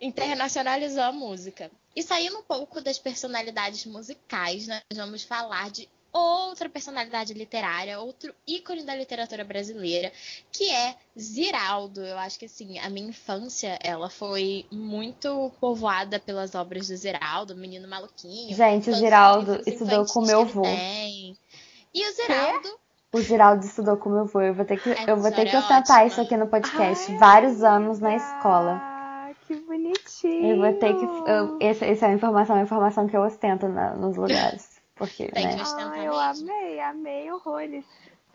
Internacionalizou 0.00 1.02
a 1.02 1.12
música. 1.12 1.70
E 1.94 2.02
saindo 2.02 2.38
um 2.38 2.42
pouco 2.42 2.80
das 2.80 2.98
personalidades 2.98 3.84
musicais? 3.84 4.66
Nós 4.66 4.82
vamos 4.96 5.22
falar 5.22 5.70
de 5.70 5.86
outra 6.10 6.68
personalidade 6.68 7.34
literária, 7.34 8.00
outro 8.00 8.34
ícone 8.46 8.84
da 8.84 8.94
literatura 8.94 9.44
brasileira, 9.44 10.10
que 10.50 10.70
é 10.70 10.96
Ziraldo. 11.18 12.00
Eu 12.00 12.16
acho 12.18 12.38
que 12.38 12.46
assim, 12.46 12.78
a 12.78 12.88
minha 12.88 13.08
infância, 13.08 13.78
ela 13.82 14.08
foi 14.08 14.64
muito 14.72 15.52
povoada 15.60 16.18
pelas 16.18 16.54
obras 16.54 16.88
do 16.88 16.96
Ziraldo, 16.96 17.54
Menino 17.54 17.86
Maluquinho. 17.86 18.56
Gente, 18.56 18.88
o 18.88 18.94
Ziraldo 18.94 19.62
estudou 19.66 20.06
com 20.06 20.22
meu 20.22 20.40
avô. 20.40 20.62
E 20.66 22.08
o 22.08 22.12
Ziraldo 22.12 22.83
o 23.14 23.22
Geraldo 23.22 23.64
estudou 23.64 23.96
com 23.96 24.10
meu 24.10 24.22
avô. 24.22 24.40
Eu 24.40 24.52
vou 24.52 24.64
ter 24.64 24.76
que, 24.76 24.88
eu 25.08 25.16
vou 25.16 25.30
ter 25.30 25.48
que 25.48 25.56
ostentar 25.56 26.02
é 26.02 26.08
isso 26.08 26.20
aqui 26.20 26.36
no 26.36 26.48
podcast. 26.48 27.12
Ai, 27.12 27.18
Vários 27.18 27.62
anos 27.62 28.00
na 28.00 28.16
escola. 28.16 28.80
Ah, 28.82 29.30
que 29.46 29.54
bonitinho. 29.54 30.50
Eu 30.50 30.56
vou 30.56 30.72
ter 30.80 30.94
que. 30.94 31.04
Eu, 31.04 31.58
essa, 31.60 31.86
essa 31.86 32.06
é 32.06 32.08
a 32.10 32.12
informação, 32.12 32.56
a 32.56 32.62
informação 32.62 33.06
que 33.06 33.16
eu 33.16 33.22
ostento 33.22 33.68
na, 33.68 33.94
nos 33.94 34.16
lugares. 34.16 34.80
Porque, 34.96 35.28
Tem 35.28 35.46
né? 35.46 35.54
que 35.54 35.62
ostentar 35.62 35.92
Ai, 35.92 36.08
eu 36.08 36.18
amei, 36.18 36.80
amei 36.80 37.30
horrores. 37.30 37.84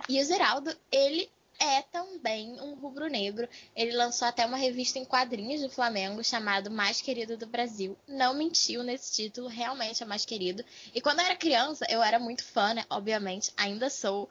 E 0.07 0.21
o 0.21 0.23
Zeraldo, 0.23 0.73
ele 0.89 1.29
é 1.59 1.81
também 1.81 2.59
um 2.61 2.75
rubro-negro. 2.75 3.47
Ele 3.75 3.91
lançou 3.91 4.27
até 4.27 4.45
uma 4.45 4.57
revista 4.57 4.97
em 4.97 5.03
quadrinhos 5.03 5.61
do 5.61 5.69
Flamengo 5.69 6.23
chamado 6.23 6.71
Mais 6.71 7.01
Querido 7.01 7.35
do 7.35 7.45
Brasil. 7.45 7.97
Não 8.07 8.33
mentiu 8.33 8.81
nesse 8.81 9.11
título, 9.11 9.47
realmente 9.47 10.01
é 10.01 10.05
mais 10.05 10.25
querido. 10.25 10.63
E 10.95 11.01
quando 11.01 11.19
eu 11.19 11.25
era 11.25 11.35
criança, 11.35 11.85
eu 11.89 12.01
era 12.01 12.17
muito 12.17 12.45
fã, 12.45 12.73
né? 12.73 12.85
Obviamente, 12.89 13.51
ainda 13.57 13.89
sou. 13.89 14.29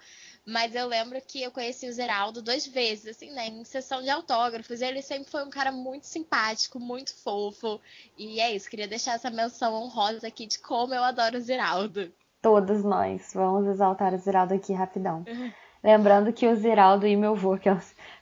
Mas 0.48 0.74
eu 0.74 0.86
lembro 0.86 1.20
que 1.20 1.42
eu 1.42 1.50
conheci 1.50 1.86
o 1.86 1.92
Zeraldo 1.92 2.40
duas 2.40 2.66
vezes, 2.66 3.08
assim, 3.08 3.30
né? 3.32 3.48
Em 3.48 3.62
sessão 3.64 4.00
de 4.00 4.08
autógrafos. 4.08 4.80
Ele 4.80 5.02
sempre 5.02 5.30
foi 5.30 5.44
um 5.44 5.50
cara 5.50 5.70
muito 5.70 6.06
simpático, 6.06 6.80
muito 6.80 7.14
fofo. 7.22 7.78
E 8.16 8.40
é 8.40 8.56
isso, 8.56 8.70
queria 8.70 8.88
deixar 8.88 9.16
essa 9.16 9.28
menção 9.28 9.74
honrosa 9.74 10.26
aqui 10.26 10.46
de 10.46 10.58
como 10.58 10.94
eu 10.94 11.04
adoro 11.04 11.36
o 11.36 11.40
Zeraldo. 11.40 12.10
Todos 12.40 12.82
nós. 12.82 13.30
Vamos 13.34 13.68
exaltar 13.68 14.14
o 14.14 14.18
Zeraldo 14.18 14.54
aqui 14.54 14.72
rapidão. 14.72 15.22
Lembrando 15.84 16.32
que 16.32 16.48
o 16.48 16.56
Zeraldo 16.56 17.06
e 17.06 17.14
meu 17.14 17.32
avô, 17.32 17.58
que 17.58 17.68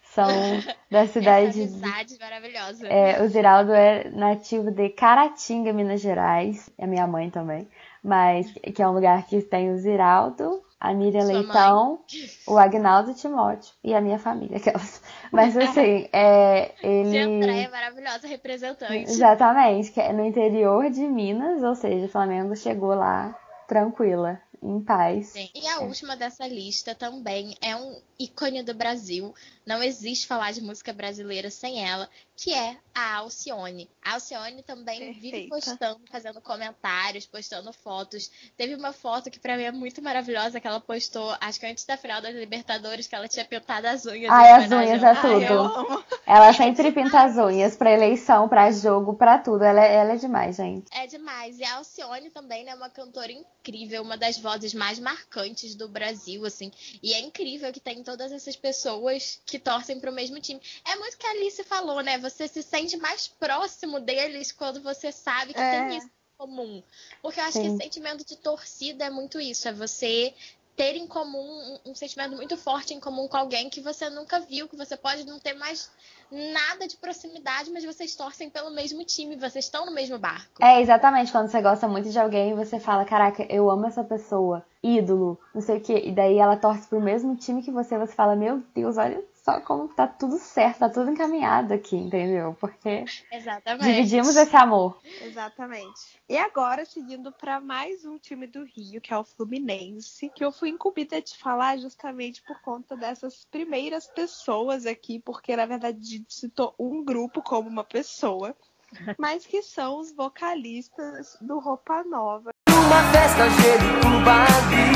são 0.02 0.26
da 0.90 1.06
cidade. 1.06 1.62
Essa 1.62 1.76
amizade 1.76 2.18
maravilhosa. 2.18 2.88
É, 2.88 3.22
o 3.22 3.28
Zeraldo 3.28 3.72
é 3.72 4.10
nativo 4.10 4.72
de 4.72 4.88
Caratinga, 4.88 5.72
Minas 5.72 6.00
Gerais. 6.00 6.68
É 6.76 6.88
minha 6.88 7.06
mãe 7.06 7.30
também. 7.30 7.68
Mas 8.02 8.52
que 8.74 8.82
é 8.82 8.88
um 8.88 8.92
lugar 8.92 9.24
que 9.26 9.40
tem 9.42 9.70
o 9.72 9.78
Ziraldo, 9.78 10.65
a 10.78 10.92
Miriam 10.92 11.22
Sua 11.22 11.32
Leitão, 11.32 11.86
mãe. 11.90 12.30
o 12.46 12.58
Agnaldo 12.58 13.14
Timóteo 13.14 13.74
e 13.82 13.94
a 13.94 14.00
minha 14.00 14.18
família. 14.18 14.58
Aquelas. 14.58 15.02
Mas 15.32 15.56
assim, 15.56 16.08
é, 16.12 16.74
ele. 16.82 17.18
André 17.18 17.62
é 17.62 17.68
maravilhosa 17.68 18.26
representante. 18.26 19.10
Exatamente, 19.10 19.90
que 19.92 20.00
é 20.00 20.12
no 20.12 20.24
interior 20.24 20.90
de 20.90 21.06
Minas, 21.06 21.62
ou 21.62 21.74
seja, 21.74 22.06
o 22.06 22.10
Flamengo 22.10 22.54
chegou 22.54 22.94
lá 22.94 23.38
tranquila 23.66 24.40
em 24.62 24.80
paz. 24.80 25.28
Sim. 25.28 25.48
E 25.54 25.66
a 25.66 25.76
é. 25.76 25.78
última 25.78 26.16
dessa 26.16 26.46
lista 26.46 26.94
também 26.94 27.56
é 27.60 27.76
um 27.76 28.00
ícone 28.18 28.62
do 28.62 28.74
Brasil. 28.74 29.34
Não 29.64 29.82
existe 29.82 30.26
falar 30.26 30.52
de 30.52 30.60
música 30.60 30.92
brasileira 30.92 31.50
sem 31.50 31.86
ela, 31.86 32.08
que 32.36 32.52
é 32.52 32.76
a 32.94 33.16
Alcione. 33.16 33.88
A 34.04 34.14
Alcione 34.14 34.62
também 34.62 34.98
Perfeita. 34.98 35.20
vive 35.20 35.48
postando, 35.48 36.00
fazendo 36.10 36.40
comentários, 36.40 37.26
postando 37.26 37.72
fotos. 37.72 38.30
Teve 38.56 38.74
uma 38.74 38.92
foto 38.92 39.30
que 39.30 39.38
para 39.38 39.56
mim 39.56 39.64
é 39.64 39.72
muito 39.72 40.02
maravilhosa 40.02 40.60
que 40.60 40.66
ela 40.66 40.80
postou, 40.80 41.34
acho 41.40 41.58
que 41.58 41.66
antes 41.66 41.84
da 41.84 41.96
final 41.96 42.20
das 42.20 42.34
Libertadores, 42.34 43.06
que 43.06 43.14
ela 43.14 43.26
tinha 43.26 43.44
pintado 43.44 43.86
as 43.86 44.04
unhas. 44.04 44.30
Ai, 44.30 44.52
as 44.52 44.70
unhas 44.70 45.02
é 45.02 45.14
tudo. 45.14 46.04
Ai, 46.26 46.36
ela 46.36 46.52
sempre 46.52 46.92
pinta 46.92 47.22
as 47.22 47.36
unhas 47.36 47.76
para 47.76 47.90
eleição, 47.90 48.48
para 48.48 48.70
jogo, 48.70 49.14
para 49.14 49.38
tudo. 49.38 49.64
Ela 49.64 49.84
é, 49.84 49.94
ela 49.94 50.12
é 50.12 50.16
demais, 50.16 50.56
gente. 50.56 50.86
É 50.92 51.06
demais. 51.06 51.58
E 51.58 51.64
a 51.64 51.76
Alcione 51.76 52.30
também, 52.30 52.64
né, 52.64 52.72
é 52.72 52.74
uma 52.74 52.90
cantora 52.90 53.32
incrível, 53.32 54.02
uma 54.02 54.16
das 54.16 54.38
vozes 54.38 54.74
mais 54.74 54.98
marcantes 54.98 55.74
do 55.74 55.88
Brasil, 55.88 56.44
assim. 56.44 56.70
E 57.02 57.14
é 57.14 57.20
incrível 57.20 57.72
que 57.72 57.80
tem 57.80 58.02
todas 58.02 58.30
essas 58.30 58.56
pessoas 58.56 59.40
que 59.46 59.58
torcem 59.58 59.98
pro 59.98 60.12
mesmo 60.12 60.38
time. 60.40 60.60
É 60.84 60.96
muito 60.96 61.14
o 61.14 61.18
que 61.18 61.26
a 61.26 61.30
Alice 61.30 61.64
falou, 61.64 62.00
né? 62.00 62.18
Você 62.28 62.48
se 62.48 62.60
sente 62.60 62.96
mais 62.96 63.28
próximo 63.28 64.00
deles 64.00 64.50
quando 64.50 64.82
você 64.82 65.12
sabe 65.12 65.54
que 65.54 65.60
é. 65.60 65.70
tem 65.70 65.98
isso 65.98 66.06
em 66.08 66.36
comum. 66.36 66.82
Porque 67.22 67.38
eu 67.38 67.44
acho 67.44 67.58
Sim. 67.58 67.76
que 67.76 67.84
sentimento 67.84 68.26
de 68.26 68.36
torcida 68.36 69.04
é 69.04 69.10
muito 69.10 69.38
isso. 69.38 69.68
É 69.68 69.72
você 69.72 70.34
ter 70.74 70.96
em 70.96 71.06
comum 71.06 71.78
um, 71.86 71.90
um, 71.90 71.94
sentimento 71.94 72.34
muito 72.34 72.56
forte 72.56 72.92
em 72.92 73.00
comum 73.00 73.28
com 73.28 73.36
alguém 73.36 73.70
que 73.70 73.80
você 73.80 74.10
nunca 74.10 74.40
viu, 74.40 74.68
que 74.68 74.76
você 74.76 74.96
pode 74.96 75.24
não 75.24 75.38
ter 75.38 75.54
mais 75.54 75.88
nada 76.30 76.86
de 76.88 76.96
proximidade, 76.96 77.70
mas 77.70 77.84
vocês 77.84 78.14
torcem 78.16 78.50
pelo 78.50 78.70
mesmo 78.70 79.04
time, 79.04 79.36
vocês 79.36 79.64
estão 79.64 79.86
no 79.86 79.92
mesmo 79.92 80.18
barco. 80.18 80.62
É, 80.62 80.80
exatamente. 80.82 81.30
Quando 81.30 81.48
você 81.48 81.62
gosta 81.62 81.86
muito 81.86 82.10
de 82.10 82.18
alguém, 82.18 82.54
você 82.54 82.80
fala, 82.80 83.04
caraca, 83.04 83.46
eu 83.48 83.70
amo 83.70 83.86
essa 83.86 84.02
pessoa, 84.02 84.66
ídolo, 84.82 85.40
não 85.54 85.62
sei 85.62 85.78
o 85.78 85.80
quê. 85.80 86.02
E 86.04 86.12
daí 86.12 86.38
ela 86.38 86.56
torce 86.56 86.88
pro 86.88 87.00
mesmo 87.00 87.36
time 87.36 87.62
que 87.62 87.70
você, 87.70 87.96
você 87.96 88.14
fala, 88.14 88.34
meu 88.34 88.62
Deus, 88.74 88.96
olha 88.98 89.24
só 89.46 89.60
como 89.60 89.86
tá 89.86 90.08
tudo 90.08 90.38
certo, 90.38 90.80
tá 90.80 90.88
tudo 90.88 91.12
encaminhado 91.12 91.72
aqui, 91.72 91.94
entendeu? 91.94 92.56
Porque 92.58 93.04
Exatamente. 93.30 93.84
dividimos 93.84 94.34
esse 94.34 94.56
amor. 94.56 94.98
Exatamente. 95.22 96.20
E 96.28 96.36
agora, 96.36 96.84
seguindo 96.84 97.30
para 97.30 97.60
mais 97.60 98.04
um 98.04 98.18
time 98.18 98.48
do 98.48 98.64
Rio, 98.64 99.00
que 99.00 99.14
é 99.14 99.16
o 99.16 99.22
Fluminense, 99.22 100.28
que 100.34 100.44
eu 100.44 100.50
fui 100.50 100.70
incumbida 100.70 101.22
de 101.22 101.38
falar 101.38 101.78
justamente 101.78 102.42
por 102.42 102.60
conta 102.60 102.96
dessas 102.96 103.44
primeiras 103.44 104.08
pessoas 104.08 104.84
aqui, 104.84 105.20
porque 105.20 105.54
na 105.54 105.64
verdade 105.64 105.98
a 106.00 106.04
gente 106.04 106.34
citou 106.34 106.74
um 106.76 107.04
grupo 107.04 107.40
como 107.40 107.68
uma 107.68 107.84
pessoa, 107.84 108.52
mas 109.16 109.46
que 109.46 109.62
são 109.62 110.00
os 110.00 110.10
vocalistas 110.10 111.38
do 111.40 111.60
Roupa 111.60 112.02
Nova. 112.02 112.50
Uma 112.68 113.12
festa 113.12 113.48
cheia 113.62 113.78
de 113.78 114.95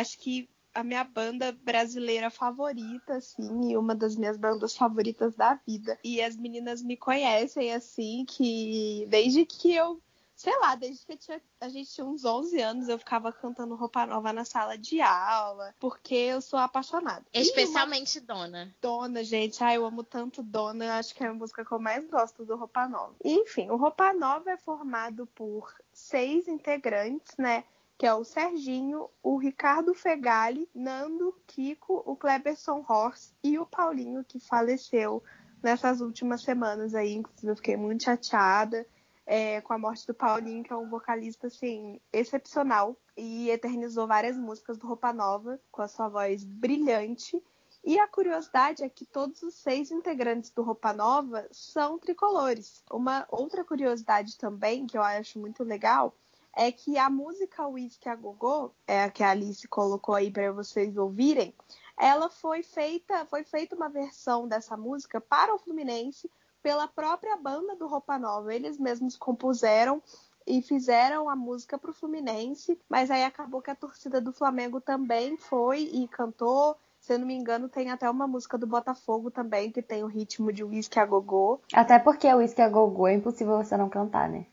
acho 0.00 0.18
que 0.18 0.48
a 0.74 0.84
minha 0.84 1.04
banda 1.04 1.52
brasileira 1.52 2.28
favorita, 2.28 3.14
assim, 3.14 3.70
e 3.70 3.76
uma 3.78 3.94
das 3.94 4.14
minhas 4.14 4.36
bandas 4.36 4.76
favoritas 4.76 5.34
da 5.34 5.54
vida. 5.66 5.98
E 6.04 6.20
as 6.20 6.36
meninas 6.36 6.82
me 6.82 6.98
conhecem, 6.98 7.72
assim, 7.72 8.26
que 8.28 9.06
desde 9.08 9.46
que 9.46 9.74
eu, 9.74 9.98
sei 10.34 10.54
lá, 10.58 10.74
desde 10.74 11.06
que 11.06 11.16
tinha, 11.16 11.40
a 11.62 11.70
gente 11.70 11.90
tinha 11.90 12.06
uns 12.06 12.26
11 12.26 12.60
anos, 12.60 12.88
eu 12.90 12.98
ficava 12.98 13.32
cantando 13.32 13.74
roupa 13.74 14.04
nova 14.04 14.34
na 14.34 14.44
sala 14.44 14.76
de 14.76 15.00
aula, 15.00 15.74
porque 15.80 16.14
eu 16.14 16.42
sou 16.42 16.58
apaixonada. 16.58 17.24
Especialmente 17.32 18.18
uma... 18.18 18.26
Dona. 18.26 18.74
Dona, 18.82 19.24
gente, 19.24 19.64
ai, 19.64 19.78
eu 19.78 19.86
amo 19.86 20.04
tanto 20.04 20.42
Dona, 20.42 20.98
acho 20.98 21.14
que 21.14 21.24
é 21.24 21.28
a 21.28 21.32
música 21.32 21.64
que 21.64 21.72
eu 21.72 21.78
mais 21.78 22.06
gosto 22.06 22.44
do 22.44 22.54
Roupa 22.54 22.86
Nova. 22.86 23.16
Enfim, 23.24 23.70
o 23.70 23.76
Roupa 23.76 24.12
Nova 24.12 24.50
é 24.50 24.58
formado 24.58 25.26
por 25.28 25.74
seis 25.90 26.46
integrantes, 26.48 27.34
né? 27.38 27.64
Que 27.98 28.06
é 28.06 28.12
o 28.12 28.24
Serginho, 28.24 29.08
o 29.22 29.36
Ricardo 29.38 29.94
Fegali, 29.94 30.68
Nando, 30.74 31.34
Kiko, 31.46 32.02
o 32.04 32.14
Kleberson 32.14 32.84
Horst 32.86 33.32
e 33.42 33.58
o 33.58 33.64
Paulinho, 33.64 34.24
que 34.24 34.38
faleceu 34.38 35.22
nessas 35.62 36.00
últimas 36.00 36.42
semanas 36.42 36.94
aí. 36.94 37.14
Inclusive, 37.14 37.52
eu 37.52 37.56
fiquei 37.56 37.76
muito 37.76 38.04
chateada 38.04 38.86
é, 39.24 39.60
com 39.62 39.72
a 39.72 39.78
morte 39.78 40.06
do 40.06 40.14
Paulinho, 40.14 40.62
que 40.62 40.72
é 40.72 40.76
um 40.76 40.88
vocalista, 40.88 41.46
assim, 41.46 42.00
excepcional 42.12 42.96
e 43.16 43.48
eternizou 43.50 44.06
várias 44.06 44.36
músicas 44.36 44.76
do 44.76 44.86
Roupa 44.86 45.12
Nova 45.12 45.58
com 45.72 45.80
a 45.80 45.88
sua 45.88 46.08
voz 46.08 46.44
brilhante. 46.44 47.42
E 47.82 47.98
a 47.98 48.06
curiosidade 48.06 48.82
é 48.82 48.88
que 48.88 49.06
todos 49.06 49.42
os 49.42 49.54
seis 49.54 49.90
integrantes 49.90 50.50
do 50.50 50.62
Roupa 50.62 50.92
Nova 50.92 51.46
são 51.50 51.98
tricolores. 51.98 52.84
Uma 52.90 53.26
outra 53.30 53.64
curiosidade 53.64 54.36
também, 54.36 54.86
que 54.86 54.98
eu 54.98 55.02
acho 55.02 55.38
muito 55.38 55.62
legal, 55.62 56.14
é 56.56 56.72
que 56.72 56.96
a 56.96 57.10
música 57.10 57.68
Whisky 57.68 58.08
a 58.08 58.16
Gogô, 58.16 58.72
é 58.86 59.04
a 59.04 59.10
que 59.10 59.22
a 59.22 59.30
Alice 59.30 59.68
colocou 59.68 60.14
aí 60.14 60.30
para 60.30 60.50
vocês 60.50 60.96
ouvirem, 60.96 61.54
ela 61.98 62.30
foi 62.30 62.62
feita, 62.62 63.26
foi 63.26 63.44
feita 63.44 63.76
uma 63.76 63.90
versão 63.90 64.48
dessa 64.48 64.74
música 64.74 65.20
para 65.20 65.54
o 65.54 65.58
Fluminense 65.58 66.30
pela 66.62 66.88
própria 66.88 67.36
banda 67.36 67.76
do 67.76 67.86
Roupa 67.86 68.18
Nova. 68.18 68.54
Eles 68.54 68.78
mesmos 68.78 69.16
compuseram 69.16 70.02
e 70.46 70.62
fizeram 70.62 71.28
a 71.28 71.36
música 71.36 71.76
para 71.76 71.90
o 71.90 71.94
Fluminense, 71.94 72.78
mas 72.88 73.10
aí 73.10 73.22
acabou 73.22 73.60
que 73.60 73.70
a 73.70 73.74
torcida 73.74 74.20
do 74.20 74.32
Flamengo 74.32 74.80
também 74.80 75.36
foi 75.36 75.80
e 75.92 76.08
cantou. 76.08 76.76
Se 77.00 77.12
eu 77.12 77.18
não 77.18 77.26
me 77.26 77.34
engano, 77.34 77.68
tem 77.68 77.90
até 77.90 78.08
uma 78.08 78.26
música 78.26 78.56
do 78.56 78.66
Botafogo 78.66 79.30
também 79.30 79.70
que 79.70 79.82
tem 79.82 80.02
o 80.02 80.08
ritmo 80.08 80.52
de 80.52 80.64
Whisky 80.64 80.98
a 80.98 81.04
Gogô. 81.04 81.60
Até 81.72 81.98
porque 81.98 82.26
o 82.32 82.38
Whisky 82.38 82.62
a 82.62 82.68
Gogô 82.68 83.06
é 83.06 83.14
impossível 83.14 83.58
você 83.58 83.76
não 83.76 83.88
cantar, 83.88 84.28
né? 84.28 84.46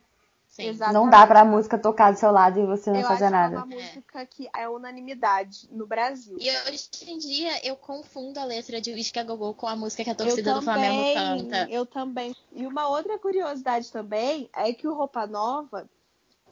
Não 0.92 1.10
dá 1.10 1.26
pra 1.26 1.44
música 1.44 1.80
tocar 1.80 2.14
do 2.14 2.20
seu 2.20 2.32
lado 2.32 2.60
e 2.60 2.66
você 2.66 2.92
não 2.92 3.00
eu 3.00 3.08
fazer 3.08 3.30
nada. 3.30 3.56
É 3.56 3.58
uma 3.58 3.66
música 3.66 4.26
que 4.26 4.48
é 4.56 4.70
unanimidade 4.70 5.68
no 5.72 5.88
Brasil. 5.88 6.38
E 6.40 6.50
hoje 6.70 6.90
em 7.08 7.18
dia 7.18 7.66
eu 7.66 7.76
confundo 7.76 8.40
a 8.40 8.46
letra 8.46 8.80
de 8.80 8.94
Whisky 8.94 9.20
a 9.20 9.24
Gogô 9.24 9.54
com 9.54 9.68
a 9.68 9.76
música 9.76 10.04
que 10.04 10.10
a 10.10 10.16
torcida 10.16 10.54
do 10.54 10.62
Flamengo 10.62 11.14
canta. 11.14 11.68
Eu 11.70 11.86
também. 11.86 12.36
E 12.52 12.68
uma 12.68 12.88
outra 12.88 13.18
curiosidade 13.18 13.92
também 13.92 14.50
é 14.56 14.72
que 14.74 14.88
o 14.88 14.94
Roupa 14.94 15.26
Nova 15.26 15.90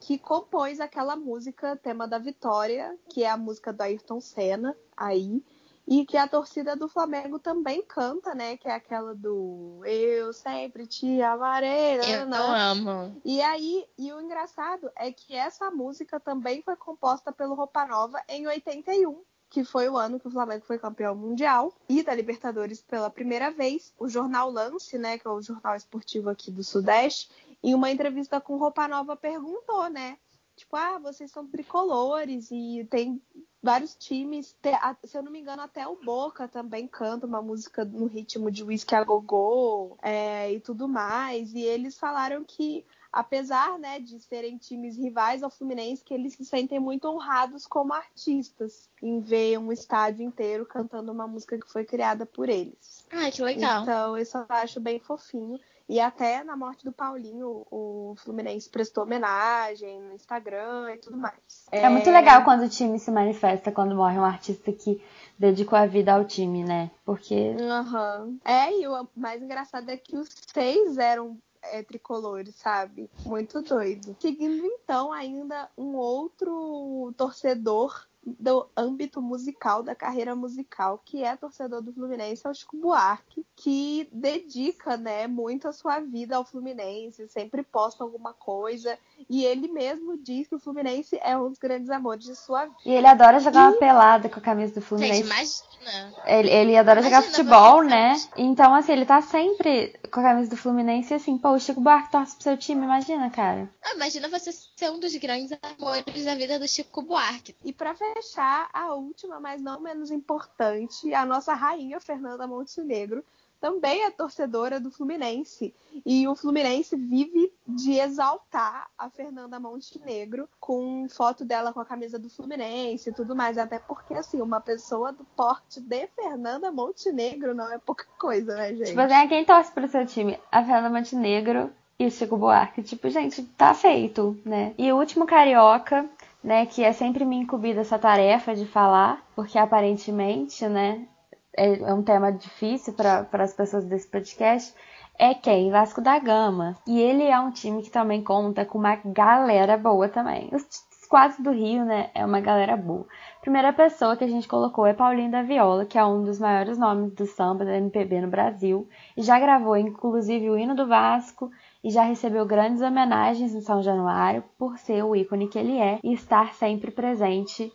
que 0.02 0.18
compôs 0.18 0.80
aquela 0.80 1.14
música 1.14 1.76
tema 1.76 2.08
da 2.08 2.18
Vitória, 2.18 2.98
que 3.08 3.22
é 3.22 3.30
a 3.30 3.36
música 3.36 3.72
do 3.72 3.82
Ayrton 3.82 4.20
Senna 4.20 4.76
aí. 4.96 5.42
E 5.86 6.06
que 6.06 6.16
a 6.16 6.28
torcida 6.28 6.76
do 6.76 6.88
Flamengo 6.88 7.38
também 7.38 7.82
canta, 7.82 8.34
né? 8.34 8.56
Que 8.56 8.68
é 8.68 8.74
aquela 8.74 9.14
do 9.14 9.80
Eu 9.84 10.32
sempre 10.32 10.86
te 10.86 11.20
amarei. 11.20 11.98
Eu 12.14 12.26
não 12.26 12.54
amo. 12.54 13.20
E 13.24 13.40
aí, 13.42 13.84
e 13.98 14.12
o 14.12 14.20
engraçado 14.20 14.90
é 14.96 15.10
que 15.12 15.34
essa 15.34 15.70
música 15.70 16.20
também 16.20 16.62
foi 16.62 16.76
composta 16.76 17.32
pelo 17.32 17.54
Roupa 17.54 17.86
Nova 17.86 18.22
em 18.28 18.46
81 18.46 19.22
que 19.52 19.64
foi 19.64 19.86
o 19.86 19.98
ano 19.98 20.18
que 20.18 20.26
o 20.26 20.30
Flamengo 20.30 20.64
foi 20.64 20.78
campeão 20.78 21.14
mundial 21.14 21.74
e 21.86 22.02
da 22.02 22.14
Libertadores 22.14 22.80
pela 22.80 23.10
primeira 23.10 23.50
vez. 23.50 23.92
O 23.98 24.08
jornal 24.08 24.50
Lance, 24.50 24.96
né, 24.96 25.18
que 25.18 25.28
é 25.28 25.30
o 25.30 25.42
jornal 25.42 25.76
esportivo 25.76 26.30
aqui 26.30 26.50
do 26.50 26.64
Sudeste, 26.64 27.30
em 27.62 27.74
uma 27.74 27.90
entrevista 27.90 28.40
com 28.40 28.56
Roupa 28.56 28.88
Nova 28.88 29.14
perguntou, 29.14 29.90
né, 29.90 30.16
tipo, 30.56 30.76
ah, 30.76 30.98
vocês 30.98 31.30
são 31.30 31.46
tricolores 31.46 32.50
e 32.50 32.86
tem 32.90 33.20
vários 33.62 33.94
times, 33.94 34.56
se 35.04 35.16
eu 35.16 35.22
não 35.22 35.30
me 35.30 35.40
engano, 35.40 35.62
até 35.62 35.86
o 35.86 35.96
Boca 35.96 36.48
também 36.48 36.88
canta 36.88 37.26
uma 37.26 37.40
música 37.40 37.84
no 37.84 38.06
ritmo 38.06 38.50
de 38.50 38.64
Whisky 38.64 38.94
a 38.94 39.04
Gogô 39.04 39.96
é, 40.02 40.52
e 40.52 40.60
tudo 40.60 40.88
mais. 40.88 41.54
E 41.54 41.60
eles 41.60 41.96
falaram 41.96 42.42
que 42.44 42.84
apesar 43.12 43.78
né, 43.78 44.00
de 44.00 44.18
serem 44.20 44.56
times 44.56 44.96
rivais 44.96 45.42
ao 45.42 45.50
Fluminense, 45.50 46.02
que 46.02 46.14
eles 46.14 46.32
se 46.34 46.44
sentem 46.44 46.80
muito 46.80 47.06
honrados 47.06 47.66
como 47.66 47.92
artistas 47.92 48.88
em 49.02 49.20
ver 49.20 49.58
um 49.58 49.70
estádio 49.70 50.24
inteiro 50.24 50.64
cantando 50.64 51.12
uma 51.12 51.26
música 51.26 51.58
que 51.58 51.70
foi 51.70 51.84
criada 51.84 52.24
por 52.24 52.48
eles. 52.48 53.04
Ah, 53.10 53.30
que 53.30 53.42
legal. 53.42 53.82
Então, 53.82 54.16
isso 54.16 54.38
eu 54.38 54.46
acho 54.48 54.80
bem 54.80 54.98
fofinho. 54.98 55.60
E 55.92 56.00
até 56.00 56.42
na 56.42 56.56
morte 56.56 56.86
do 56.86 56.90
Paulinho, 56.90 57.66
o 57.70 58.14
Fluminense 58.16 58.66
prestou 58.66 59.04
homenagem 59.04 60.00
no 60.00 60.14
Instagram 60.14 60.90
e 60.94 60.96
tudo 60.96 61.18
mais. 61.18 61.66
É, 61.70 61.80
é 61.80 61.88
muito 61.90 62.10
legal 62.10 62.44
quando 62.44 62.62
o 62.62 62.68
time 62.68 62.98
se 62.98 63.10
manifesta 63.10 63.70
quando 63.70 63.94
morre 63.94 64.18
um 64.18 64.24
artista 64.24 64.72
que 64.72 65.04
dedicou 65.38 65.78
a 65.78 65.84
vida 65.84 66.14
ao 66.14 66.24
time, 66.24 66.64
né? 66.64 66.90
Porque. 67.04 67.34
Uhum. 67.34 68.38
É, 68.42 68.72
e 68.80 68.88
o 68.88 69.06
mais 69.14 69.42
engraçado 69.42 69.90
é 69.90 69.98
que 69.98 70.16
os 70.16 70.30
seis 70.46 70.96
eram 70.96 71.36
é, 71.60 71.82
tricolores, 71.82 72.54
sabe? 72.54 73.10
Muito 73.26 73.60
doido. 73.60 74.16
Seguindo 74.18 74.64
então 74.64 75.12
ainda 75.12 75.68
um 75.76 75.94
outro 75.94 77.12
torcedor 77.18 78.08
do 78.24 78.68
âmbito 78.76 79.20
musical, 79.20 79.82
da 79.82 79.94
carreira 79.94 80.34
musical, 80.36 81.00
que 81.04 81.24
é 81.24 81.36
torcedor 81.36 81.82
do 81.82 81.92
Fluminense, 81.92 82.46
é 82.46 82.50
o 82.50 82.54
Chico 82.54 82.76
Buarque, 82.76 83.44
que 83.56 84.08
dedica, 84.12 84.96
né, 84.96 85.26
muito 85.26 85.66
a 85.66 85.72
sua 85.72 85.98
vida 85.98 86.36
ao 86.36 86.44
Fluminense, 86.44 87.28
sempre 87.28 87.62
posta 87.62 88.04
alguma 88.04 88.32
coisa, 88.32 88.98
e 89.28 89.44
ele 89.44 89.68
mesmo 89.68 90.16
diz 90.16 90.48
que 90.48 90.54
o 90.54 90.58
Fluminense 90.58 91.18
é 91.22 91.36
um 91.36 91.48
dos 91.48 91.58
grandes 91.58 91.90
amores 91.90 92.24
de 92.24 92.36
sua 92.36 92.66
vida. 92.66 92.76
E 92.84 92.92
ele 92.92 93.06
adora 93.06 93.40
jogar 93.40 93.64
e... 93.64 93.72
uma 93.72 93.78
pelada 93.78 94.28
com 94.28 94.38
a 94.38 94.42
camisa 94.42 94.74
do 94.74 94.80
Fluminense. 94.80 95.22
Gente, 95.22 95.26
imagina. 95.26 96.14
Ele, 96.26 96.50
ele 96.50 96.76
adora 96.76 97.00
imagina 97.00 97.20
jogar 97.20 97.30
futebol, 97.30 97.82
né? 97.82 98.14
Então, 98.36 98.74
assim, 98.74 98.92
ele 98.92 99.04
tá 99.04 99.20
sempre 99.20 99.98
com 100.10 100.20
a 100.20 100.22
camisa 100.22 100.50
do 100.50 100.56
Fluminense 100.56 101.12
e 101.12 101.16
assim, 101.16 101.38
pô, 101.38 101.50
o 101.50 101.58
Chico 101.58 101.80
Buarque 101.80 102.10
torce 102.10 102.34
pro 102.34 102.44
seu 102.44 102.56
time, 102.56 102.84
imagina, 102.84 103.30
cara. 103.30 103.68
Ah, 103.82 103.94
imagina 103.94 104.28
você 104.28 104.52
ser 104.52 104.90
um 104.90 105.00
dos 105.00 105.14
grandes 105.16 105.56
amores 105.62 106.24
da 106.24 106.34
vida 106.34 106.58
do 106.58 106.68
Chico 106.68 107.02
Buarque. 107.02 107.56
E 107.64 107.72
pra 107.72 107.94
fechar, 107.94 108.68
a 108.72 108.94
última, 108.94 109.40
mas 109.40 109.60
não 109.60 109.80
menos 109.80 110.10
importante, 110.10 111.12
a 111.14 111.24
nossa 111.24 111.54
rainha 111.54 112.00
Fernanda 112.00 112.46
Montenegro 112.46 113.24
também 113.62 114.02
é 114.04 114.10
torcedora 114.10 114.80
do 114.80 114.90
Fluminense. 114.90 115.72
E 116.04 116.26
o 116.26 116.34
Fluminense 116.34 116.96
vive 116.96 117.52
de 117.64 117.92
exaltar 117.92 118.90
a 118.98 119.08
Fernanda 119.08 119.60
Montenegro 119.60 120.48
com 120.58 121.06
foto 121.08 121.44
dela 121.44 121.72
com 121.72 121.78
a 121.78 121.84
camisa 121.84 122.18
do 122.18 122.28
Fluminense 122.28 123.08
e 123.08 123.12
tudo 123.12 123.36
mais. 123.36 123.56
Até 123.56 123.78
porque, 123.78 124.14
assim, 124.14 124.42
uma 124.42 124.60
pessoa 124.60 125.12
do 125.12 125.24
porte 125.36 125.80
de 125.80 126.08
Fernanda 126.08 126.72
Montenegro 126.72 127.54
não 127.54 127.72
é 127.72 127.78
pouca 127.78 128.04
coisa, 128.18 128.56
né, 128.56 128.74
gente? 128.74 128.88
Tipo, 128.88 129.00
assim, 129.00 129.28
quem 129.28 129.44
torce 129.44 129.70
pro 129.70 129.86
seu 129.86 130.04
time? 130.04 130.40
A 130.50 130.64
Fernanda 130.64 130.90
Montenegro 130.90 131.70
e 132.00 132.06
o 132.06 132.10
Chico 132.10 132.36
Buarque. 132.36 132.82
Tipo, 132.82 133.08
gente, 133.10 133.44
tá 133.44 133.72
feito, 133.74 134.36
né? 134.44 134.74
E 134.76 134.92
o 134.92 134.96
último 134.96 135.24
carioca 135.24 136.10
né, 136.42 136.66
que 136.66 136.82
é 136.82 136.92
sempre 136.92 137.24
me 137.24 137.36
incumbida 137.36 137.82
essa 137.82 137.96
tarefa 137.96 138.56
de 138.56 138.66
falar, 138.66 139.24
porque 139.36 139.56
aparentemente, 139.56 140.66
né, 140.66 141.06
é, 141.56 141.80
é 141.80 141.94
um 141.94 142.02
tema 142.02 142.32
difícil 142.32 142.92
para 142.94 143.26
as 143.32 143.54
pessoas 143.54 143.84
desse 143.84 144.08
podcast, 144.08 144.74
é 145.18 145.34
quem? 145.34 145.70
Vasco 145.70 146.00
da 146.00 146.18
Gama. 146.18 146.76
E 146.86 147.00
ele 147.00 147.24
é 147.24 147.38
um 147.38 147.50
time 147.50 147.82
que 147.82 147.90
também 147.90 148.22
conta 148.22 148.64
com 148.64 148.78
uma 148.78 148.96
galera 148.96 149.76
boa 149.76 150.08
também. 150.08 150.48
Os 150.52 150.66
quadros 151.12 151.40
do 151.40 151.50
Rio, 151.50 151.84
né, 151.84 152.10
é 152.14 152.24
uma 152.24 152.40
galera 152.40 152.74
boa. 152.74 153.06
Primeira 153.42 153.70
pessoa 153.70 154.16
que 154.16 154.24
a 154.24 154.28
gente 154.28 154.48
colocou 154.48 154.86
é 154.86 154.94
Paulinho 154.94 155.30
da 155.30 155.42
Viola, 155.42 155.84
que 155.84 155.98
é 155.98 156.04
um 156.04 156.24
dos 156.24 156.38
maiores 156.38 156.78
nomes 156.78 157.12
do 157.12 157.26
samba 157.26 157.66
da 157.66 157.76
MPB 157.76 158.22
no 158.22 158.28
Brasil, 158.28 158.88
e 159.14 159.22
já 159.22 159.38
gravou 159.38 159.76
inclusive 159.76 160.48
o 160.48 160.56
hino 160.56 160.74
do 160.74 160.88
Vasco 160.88 161.50
e 161.82 161.90
já 161.90 162.04
recebeu 162.04 162.46
grandes 162.46 162.80
homenagens 162.80 163.54
em 163.54 163.60
São 163.60 163.82
Januário 163.82 164.44
por 164.58 164.78
ser 164.78 165.02
o 165.04 165.16
ícone 165.16 165.48
que 165.48 165.58
ele 165.58 165.78
é 165.78 165.98
e 166.02 166.12
estar 166.12 166.54
sempre 166.54 166.90
presente 166.90 167.72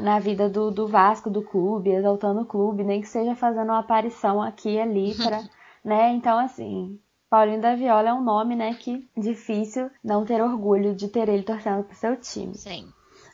na 0.00 0.18
vida 0.18 0.48
do, 0.48 0.70
do 0.70 0.86
Vasco, 0.86 1.30
do 1.30 1.42
clube, 1.42 1.90
exaltando 1.90 2.42
o 2.42 2.46
clube, 2.46 2.84
nem 2.84 3.00
que 3.00 3.08
seja 3.08 3.34
fazendo 3.34 3.68
uma 3.68 3.80
aparição 3.80 4.42
aqui 4.42 4.74
e 4.74 4.80
ali 4.80 5.14
para, 5.14 5.42
né? 5.84 6.12
Então 6.12 6.38
assim, 6.38 6.98
Paulinho 7.28 7.60
da 7.60 7.74
Viola 7.74 8.10
é 8.10 8.14
um 8.14 8.22
nome, 8.22 8.54
né, 8.54 8.74
que 8.74 9.08
difícil 9.16 9.90
não 10.02 10.24
ter 10.24 10.40
orgulho 10.40 10.94
de 10.94 11.08
ter 11.08 11.28
ele 11.28 11.42
torcendo 11.42 11.82
pro 11.82 11.96
seu 11.96 12.16
time. 12.16 12.54
Sim. 12.54 12.88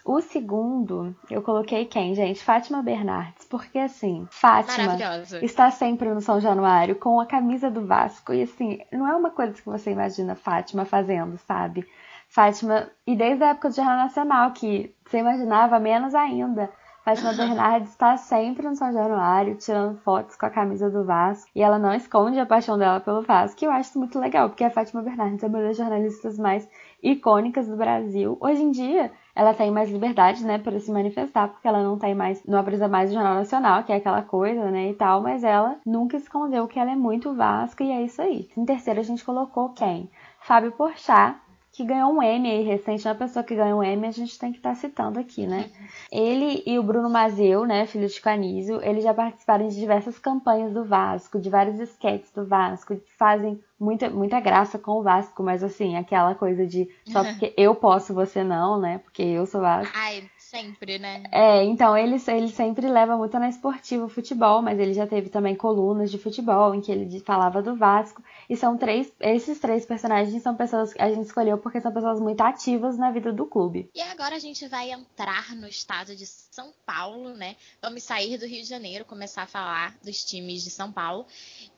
O 0.04 0.20
segundo, 0.20 1.14
eu 1.30 1.42
coloquei 1.42 1.84
quem, 1.84 2.14
gente? 2.14 2.42
Fátima 2.42 2.82
Bernardes, 2.82 3.44
porque 3.44 3.78
assim, 3.78 4.26
Fátima 4.30 4.96
está 5.40 5.70
sempre 5.70 6.08
no 6.12 6.20
São 6.20 6.40
Januário 6.40 6.96
com 6.96 7.20
a 7.20 7.26
camisa 7.26 7.70
do 7.70 7.86
Vasco 7.86 8.32
e 8.32 8.42
assim, 8.42 8.80
não 8.90 9.06
é 9.06 9.14
uma 9.14 9.30
coisa 9.30 9.52
que 9.52 9.64
você 9.64 9.92
imagina 9.92 10.34
Fátima 10.34 10.84
fazendo, 10.84 11.38
sabe? 11.38 11.86
Fátima, 12.28 12.90
e 13.06 13.14
desde 13.14 13.44
a 13.44 13.50
época 13.50 13.68
do 13.68 13.76
Jornal 13.76 13.96
Nacional, 13.96 14.50
que 14.52 14.92
você 15.04 15.18
imaginava 15.18 15.78
menos 15.78 16.14
ainda. 16.14 16.68
Fátima 17.04 17.34
Bernardes 17.36 17.90
está 17.90 18.16
sempre 18.16 18.66
no 18.66 18.74
São 18.74 18.92
Januário, 18.92 19.56
tirando 19.56 19.98
fotos 19.98 20.34
com 20.34 20.46
a 20.46 20.50
camisa 20.50 20.90
do 20.90 21.04
Vasco. 21.04 21.48
E 21.54 21.62
ela 21.62 21.78
não 21.78 21.92
esconde 21.94 22.40
a 22.40 22.46
paixão 22.46 22.78
dela 22.78 23.00
pelo 23.00 23.22
Vasco, 23.22 23.58
que 23.58 23.66
eu 23.66 23.70
acho 23.70 23.98
muito 23.98 24.18
legal, 24.18 24.48
porque 24.48 24.64
a 24.64 24.70
Fátima 24.70 25.02
Bernardes 25.02 25.44
é 25.44 25.46
uma 25.46 25.62
das 25.62 25.76
jornalistas 25.76 26.38
mais 26.38 26.66
icônicas 27.02 27.68
do 27.68 27.76
Brasil. 27.76 28.38
Hoje 28.40 28.62
em 28.62 28.70
dia, 28.70 29.12
ela 29.34 29.54
tem 29.54 29.70
mais 29.70 29.90
liberdade, 29.90 30.44
né, 30.44 30.58
para 30.58 30.78
se 30.78 30.90
manifestar, 30.90 31.48
porque 31.48 31.66
ela 31.66 31.82
não 31.82 31.98
tem 31.98 32.14
mais, 32.14 32.44
não 32.46 32.58
apresenta 32.58 32.88
mais 32.88 33.10
o 33.10 33.14
Jornal 33.14 33.34
Nacional, 33.34 33.82
que 33.84 33.92
é 33.92 33.96
aquela 33.96 34.22
coisa, 34.22 34.70
né, 34.70 34.90
e 34.90 34.94
tal, 34.94 35.22
mas 35.22 35.42
ela 35.42 35.76
nunca 35.86 36.16
escondeu 36.16 36.68
que 36.68 36.78
ela 36.78 36.92
é 36.92 36.96
muito 36.96 37.34
Vasco 37.34 37.82
e 37.82 37.90
é 37.90 38.02
isso 38.02 38.20
aí. 38.20 38.48
Em 38.56 38.64
terceiro 38.64 39.00
a 39.00 39.02
gente 39.02 39.24
colocou 39.24 39.70
quem? 39.70 40.10
Fábio 40.40 40.72
Porchat, 40.72 41.36
que 41.72 41.84
ganhou 41.84 42.12
um 42.12 42.22
M 42.22 42.50
aí 42.50 42.62
recente, 42.62 43.08
uma 43.08 43.14
pessoa 43.14 43.42
que 43.42 43.56
ganhou 43.56 43.80
um 43.80 43.82
M, 43.82 44.06
a 44.06 44.10
gente 44.10 44.38
tem 44.38 44.52
que 44.52 44.58
estar 44.58 44.70
tá 44.70 44.76
citando 44.76 45.18
aqui, 45.18 45.46
né? 45.46 45.70
Ele 46.12 46.62
e 46.66 46.78
o 46.78 46.82
Bruno 46.82 47.08
Mazeu, 47.08 47.64
né, 47.64 47.86
filho 47.86 48.06
de 48.06 48.20
Canísio, 48.20 48.82
eles 48.82 49.02
já 49.02 49.14
participaram 49.14 49.66
de 49.66 49.74
diversas 49.74 50.18
campanhas 50.18 50.74
do 50.74 50.84
Vasco, 50.84 51.40
de 51.40 51.48
vários 51.48 51.80
esquetes 51.80 52.30
do 52.30 52.44
Vasco, 52.44 53.00
fazem 53.18 53.58
muita, 53.80 54.10
muita 54.10 54.38
graça 54.38 54.78
com 54.78 54.92
o 54.92 55.02
Vasco, 55.02 55.42
mas 55.42 55.64
assim, 55.64 55.96
aquela 55.96 56.34
coisa 56.34 56.66
de 56.66 56.88
só 57.06 57.24
porque 57.24 57.54
eu 57.56 57.74
posso, 57.74 58.12
você 58.12 58.44
não, 58.44 58.78
né? 58.78 58.98
Porque 58.98 59.22
eu 59.22 59.46
sou 59.46 59.62
Vasco. 59.62 59.92
Ai, 59.96 60.28
sempre, 60.52 60.98
né? 60.98 61.22
É, 61.32 61.64
então 61.64 61.96
ele, 61.96 62.22
ele 62.28 62.48
sempre 62.48 62.86
leva 62.86 63.16
muito 63.16 63.38
na 63.38 63.48
esportiva 63.48 64.04
o 64.04 64.08
futebol, 64.08 64.60
mas 64.60 64.78
ele 64.78 64.92
já 64.92 65.06
teve 65.06 65.30
também 65.30 65.56
colunas 65.56 66.10
de 66.10 66.18
futebol 66.18 66.74
em 66.74 66.80
que 66.82 66.92
ele 66.92 67.18
falava 67.20 67.62
do 67.62 67.74
Vasco. 67.74 68.22
E 68.50 68.54
são 68.54 68.76
três, 68.76 69.10
esses 69.18 69.58
três 69.58 69.86
personagens 69.86 70.42
são 70.42 70.54
pessoas 70.54 70.92
que 70.92 71.00
a 71.00 71.08
gente 71.08 71.24
escolheu 71.24 71.56
porque 71.56 71.80
são 71.80 71.90
pessoas 71.90 72.20
muito 72.20 72.42
ativas 72.42 72.98
na 72.98 73.10
vida 73.10 73.32
do 73.32 73.46
clube. 73.46 73.88
E 73.94 74.02
agora 74.02 74.36
a 74.36 74.38
gente 74.38 74.68
vai 74.68 74.90
entrar 74.90 75.56
no 75.56 75.66
estado 75.66 76.14
de 76.14 76.26
São 76.26 76.70
Paulo, 76.84 77.30
né? 77.30 77.56
Vamos 77.80 78.02
sair 78.02 78.36
do 78.36 78.46
Rio 78.46 78.62
de 78.62 78.68
Janeiro, 78.68 79.06
começar 79.06 79.44
a 79.44 79.46
falar 79.46 79.96
dos 80.04 80.22
times 80.22 80.62
de 80.62 80.70
São 80.70 80.92
Paulo. 80.92 81.26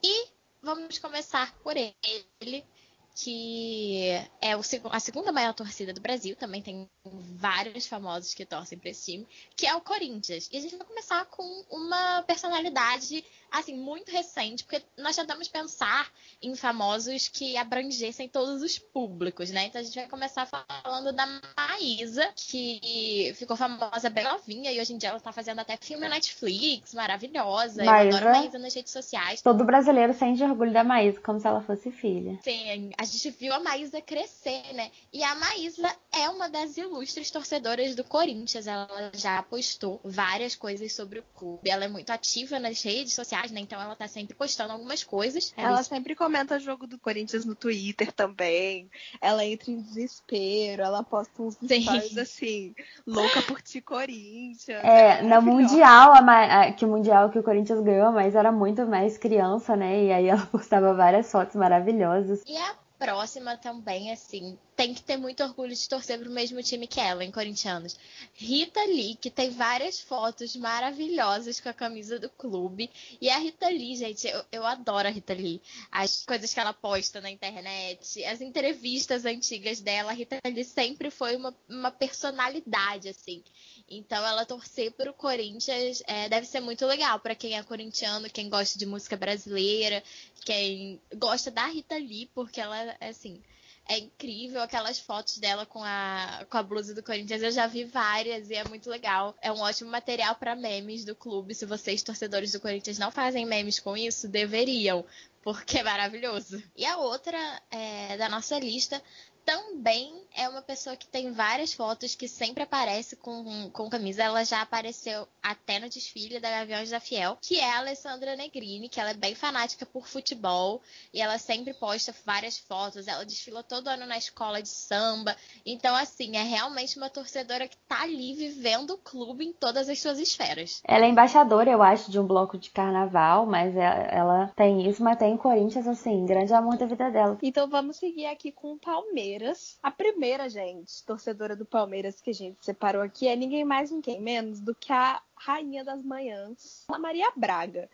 E 0.03 0.27
vamos 0.61 0.99
começar 0.99 1.55
por 1.63 1.77
ele, 1.77 2.65
que 3.15 4.09
é 4.41 4.53
a 4.91 5.01
segunda 5.01 5.31
maior 5.31 5.55
torcida 5.55 5.93
do 5.93 6.01
Brasil, 6.01 6.35
também 6.35 6.61
tem 6.61 6.91
vários 7.37 7.87
famosos 7.87 8.35
que 8.35 8.45
torcem 8.45 8.77
para 8.77 8.91
esse 8.91 9.13
time, 9.13 9.29
que 9.55 9.67
é 9.67 9.75
o 9.75 9.81
Corinthians. 9.81 10.49
E 10.53 10.57
a 10.57 10.61
gente 10.61 10.77
vai 10.77 10.87
começar 10.87 11.25
com 11.27 11.65
uma 11.71 12.23
personalidade 12.23 13.25
assim, 13.61 13.77
muito 13.77 14.11
recente, 14.11 14.65
porque 14.65 14.83
nós 14.99 15.17
tentamos 15.17 15.49
pensar 15.49 16.11
em 16.43 16.55
famosos 16.57 17.29
que 17.29 17.57
abrangessem 17.57 18.29
todos 18.29 18.63
os 18.63 18.79
públicos, 18.79 19.51
né? 19.51 19.67
Então 19.67 19.81
a 19.81 19.85
gente 19.85 19.95
vai 19.95 20.09
começar 20.09 20.47
falando 20.47 21.13
da 21.13 21.27
Maísa, 21.57 22.29
que 22.35 23.33
ficou 23.37 23.57
famosa 23.57 24.11
bem 24.11 24.25
novinha 24.25 24.73
e 24.73 24.81
hoje 24.81 24.93
em 24.93 24.99
dia 24.99 25.11
ela 25.11 25.21
tá 25.21 25.33
fazendo 25.33 25.61
até 25.61 25.77
filme 25.77 26.03
na 26.03 26.15
Netflix, 26.15 26.95
maravilhosa. 26.95 27.85
Maísa, 27.85 28.11
Eu 28.11 28.17
adoro 28.17 28.39
Maísa 28.39 28.59
nas 28.59 28.75
redes 28.75 28.93
sociais. 28.93 29.41
Todo 29.41 29.65
brasileiro 29.65 30.13
sente 30.13 30.43
orgulho 30.43 30.73
da 30.73 30.83
Maísa, 30.83 31.21
como 31.21 31.39
se 31.39 31.47
ela 31.47 31.61
fosse 31.61 31.91
filha. 31.91 32.39
Sim, 32.43 32.91
a 32.99 33.05
gente 33.05 33.31
viu 33.31 33.53
a 33.53 33.61
Maísa 33.61 34.01
crescer, 34.01 34.73
né? 34.75 34.91
E 35.13 35.23
a 35.23 35.35
Maísa 35.35 35.95
é 36.17 36.29
uma 36.29 36.49
das 36.49 36.77
ilustres 36.77 37.31
torcedoras 37.31 37.95
do 37.95 38.05
Corinthians. 38.05 38.67
Ela 38.67 38.89
já 39.15 39.43
postou 39.43 40.01
várias 40.05 40.55
coisas 40.55 40.93
sobre 40.95 41.19
o 41.21 41.25
clube. 41.35 41.69
Ela 41.69 41.85
é 41.85 41.89
muito 41.89 42.11
ativa 42.11 42.59
nas 42.59 42.83
redes 42.83 43.15
sociais, 43.15 43.51
né? 43.51 43.61
Então 43.61 43.81
ela 43.81 43.97
tá 43.97 44.07
sempre 44.09 44.35
postando 44.35 44.73
algumas 44.73 45.03
coisas. 45.03 45.53
Ela 45.57 45.83
sempre 45.83 46.15
comenta 46.15 46.57
o 46.57 46.61
jogo 46.61 46.87
do 46.87 46.99
Corinthians 46.99 47.45
no 47.45 47.55
Twitter 47.55 48.13
também. 48.13 48.91
Ela 49.21 49.45
entra 49.45 49.71
em 49.71 49.81
desespero, 49.81 50.83
ela 50.83 51.03
posta 51.03 51.43
uns 51.43 51.55
stories 51.55 52.17
assim, 52.19 52.75
louca 53.07 53.43
por 53.43 53.61
ti, 53.61 53.81
Corinthians. 53.81 54.83
É, 54.85 55.23
no 55.23 55.29
maravilhosa. 55.29 55.41
Mundial, 55.41 56.13
a 56.15 56.61
a- 56.61 56.73
que 56.73 56.85
o 56.85 56.89
Mundial 56.89 57.31
que 57.31 57.39
o 57.39 57.43
Corinthians 57.43 57.81
ganhou, 57.81 58.13
mas 58.13 58.35
era 58.35 58.53
muito 58.53 58.87
mais 58.87 59.19
criança, 59.19 59.77
né? 59.77 60.05
E 60.05 60.13
aí 60.13 60.27
ela 60.29 60.47
postava 60.53 60.95
várias 60.95 61.31
fotos 61.31 61.57
maravilhosas. 61.57 62.43
E 62.47 62.57
a 62.57 62.75
próxima 63.05 63.55
também, 63.59 64.11
assim, 64.11 64.59
tem 64.75 64.95
que 64.95 65.03
ter 65.03 65.19
muito 65.19 65.45
orgulho 65.45 65.75
de 65.75 65.89
torcer 65.89 66.19
pro 66.19 66.31
mesmo 66.31 66.63
time 66.63 66.87
que 66.87 66.99
ela, 66.99 67.23
em 67.23 67.31
corintianos. 67.31 67.99
Rita 68.33 68.83
Lee, 68.85 69.15
que 69.15 69.31
tem 69.31 69.51
várias 69.51 70.01
fotos 70.01 70.57
maravilhosas 70.57 71.61
com 71.61 71.69
a 71.69 71.75
camisa 71.75 72.19
do 72.19 72.31
clube. 72.31 72.91
E 73.21 73.29
a 73.29 73.37
Rita 73.37 73.69
Lee, 73.69 73.95
gente, 73.95 74.27
eu, 74.27 74.43
eu 74.51 74.65
adoro 74.65 75.07
a 75.07 75.11
Rita 75.11 75.35
Lee. 75.35 75.61
As 75.93 76.25
coisas 76.25 76.55
que 76.55 76.59
ela 76.59 76.73
posta 76.73 77.21
na 77.21 77.31
internet, 77.31 78.25
as 78.25 78.41
entrevistas 78.41 79.27
antigas 79.27 79.81
dela. 79.81 80.11
A 80.11 80.15
Rita 80.15 80.39
Lee 80.47 80.65
sempre 80.65 81.11
foi 81.11 81.37
uma, 81.37 81.55
uma 81.69 81.91
personalidade, 81.91 83.11
assim. 83.11 83.45
Então, 83.89 84.25
ela 84.25 84.47
torcer 84.47 84.93
pro 84.93 85.13
Corinthians 85.13 86.03
é, 86.07 86.29
deve 86.29 86.47
ser 86.47 86.61
muito 86.61 86.87
legal 86.87 87.21
para 87.21 87.35
quem 87.35 87.57
é 87.57 87.63
corintiano, 87.63 88.31
quem 88.31 88.49
gosta 88.49 88.79
de 88.79 88.87
música 88.87 89.17
brasileira, 89.17 90.03
quem 90.45 91.01
gosta 91.17 91.51
da 91.51 91.67
Rita 91.67 91.97
Lee, 91.97 92.31
porque 92.35 92.61
ela, 92.61 92.97
assim, 93.01 93.43
é 93.87 93.99
incrível 93.99 94.63
aquelas 94.63 94.99
fotos 94.99 95.37
dela 95.39 95.67
com 95.67 95.85
a, 95.85 96.47
com 96.49 96.57
a 96.57 96.63
blusa 96.63 96.95
do 96.95 97.03
Corinthians. 97.03 97.43
Eu 97.43 97.53
já 97.53 97.67
vi 97.67 97.85
várias 97.85 98.49
e 98.49 98.55
é 98.55 98.65
muito 98.65 98.89
legal. 98.89 99.37
É 99.43 99.53
um 99.53 99.61
ótimo 99.61 99.91
material 99.91 100.35
para 100.37 100.57
memes 100.57 101.05
do 101.05 101.15
clube. 101.15 101.55
Se 101.55 101.67
vocês, 101.67 102.03
torcedores 102.03 102.53
do 102.53 102.61
Corinthians, 102.61 102.99
não 102.99 103.11
fazem 103.11 103.45
memes 103.45 103.79
com 103.79 103.95
isso, 103.95 104.27
deveriam, 104.27 105.05
porque 105.43 105.79
é 105.79 105.83
maravilhoso. 105.83 106.63
E 106.75 106.87
a 106.87 106.97
outra 106.97 107.39
é, 107.71 108.17
da 108.17 108.29
nossa 108.29 108.59
lista 108.59 109.03
também 109.45 110.13
é 110.37 110.49
uma 110.49 110.63
pessoa 110.63 110.97
que 110.97 111.07
tem 111.07 111.33
várias 111.33 111.73
fotos 111.73 112.15
que 112.15 112.27
sempre 112.27 112.63
aparece 112.63 113.17
com, 113.17 113.71
com 113.71 113.89
camisa. 113.91 114.23
Ela 114.23 114.45
já 114.45 114.63
apareceu 114.63 115.29
até 115.43 115.79
no 115.79 115.89
desfile 115.89 116.41
da 116.41 116.51
Gaviões 116.51 116.91
da 116.91 116.99
Fiel, 116.99 117.39
que 117.41 117.61
é 117.61 117.71
a 117.71 117.79
Alessandra 117.79 118.35
Negrini, 118.35 118.89
que 118.89 118.99
ela 118.99 119.11
é 119.11 119.15
bem 119.15 119.35
fanática 119.35 119.85
por 119.87 120.09
futebol 120.09 120.81
e 121.13 121.21
ela 121.21 121.39
sempre 121.39 121.75
posta 121.75 122.15
várias 122.25 122.59
fotos. 122.59 123.07
Ela 123.07 123.25
desfila 123.25 123.63
todo 123.63 123.89
ano 123.89 124.07
na 124.07 124.19
escola 124.19 124.63
de 124.63 124.69
samba. 124.69 125.37
Então, 125.65 125.95
assim, 125.95 126.37
é 126.37 126.43
realmente 126.43 126.97
uma 126.97 127.11
torcedora 127.11 127.69
que 127.69 127.77
tá 127.89 128.03
ali 128.03 128.35
vivendo 128.35 128.91
o 128.91 128.99
clube 128.99 129.45
em 129.45 129.53
todas 129.53 129.89
as 129.89 130.01
suas 130.01 130.19
esferas. 130.19 130.81
Ela 130.85 131.05
é 131.05 131.09
embaixadora, 131.09 131.71
eu 131.71 131.83
acho, 131.83 132.11
de 132.11 132.19
um 132.19 132.27
bloco 132.27 132.59
de 132.59 132.71
carnaval, 132.71 133.47
mas 133.47 133.77
é- 133.77 134.09
ela 134.11 134.53
tem 134.57 134.89
isso, 134.89 135.03
mas 135.03 135.19
tem 135.19 135.37
Corinthians, 135.37 135.87
assim, 135.87 136.25
grande 136.25 136.53
amor 136.53 136.77
da 136.77 136.87
vida 136.87 137.11
dela. 137.11 137.39
Então 137.43 137.69
vamos 137.69 137.97
seguir 137.97 138.27
aqui 138.27 138.51
com 138.51 138.73
o 138.73 138.79
Palmeiras. 138.79 139.34
A 139.83 139.91
primeira, 139.91 140.49
gente, 140.49 141.05
torcedora 141.05 141.57
do 141.57 141.65
Palmeiras 141.65 142.21
que 142.21 142.31
a 142.31 142.35
gente 142.35 142.65
separou 142.65 143.03
aqui 143.03 143.29
é 143.29 143.37
ninguém 143.37 143.65
mais, 143.65 143.91
ninguém 143.91 144.21
menos 144.21 144.61
do 144.61 144.75
que 144.75 144.93
a 144.93 145.21
rainha 145.37 145.85
das 145.85 146.03
manhãs, 146.03 146.85
a 146.89 146.99
Maria 146.99 147.31
Braga. 147.37 147.89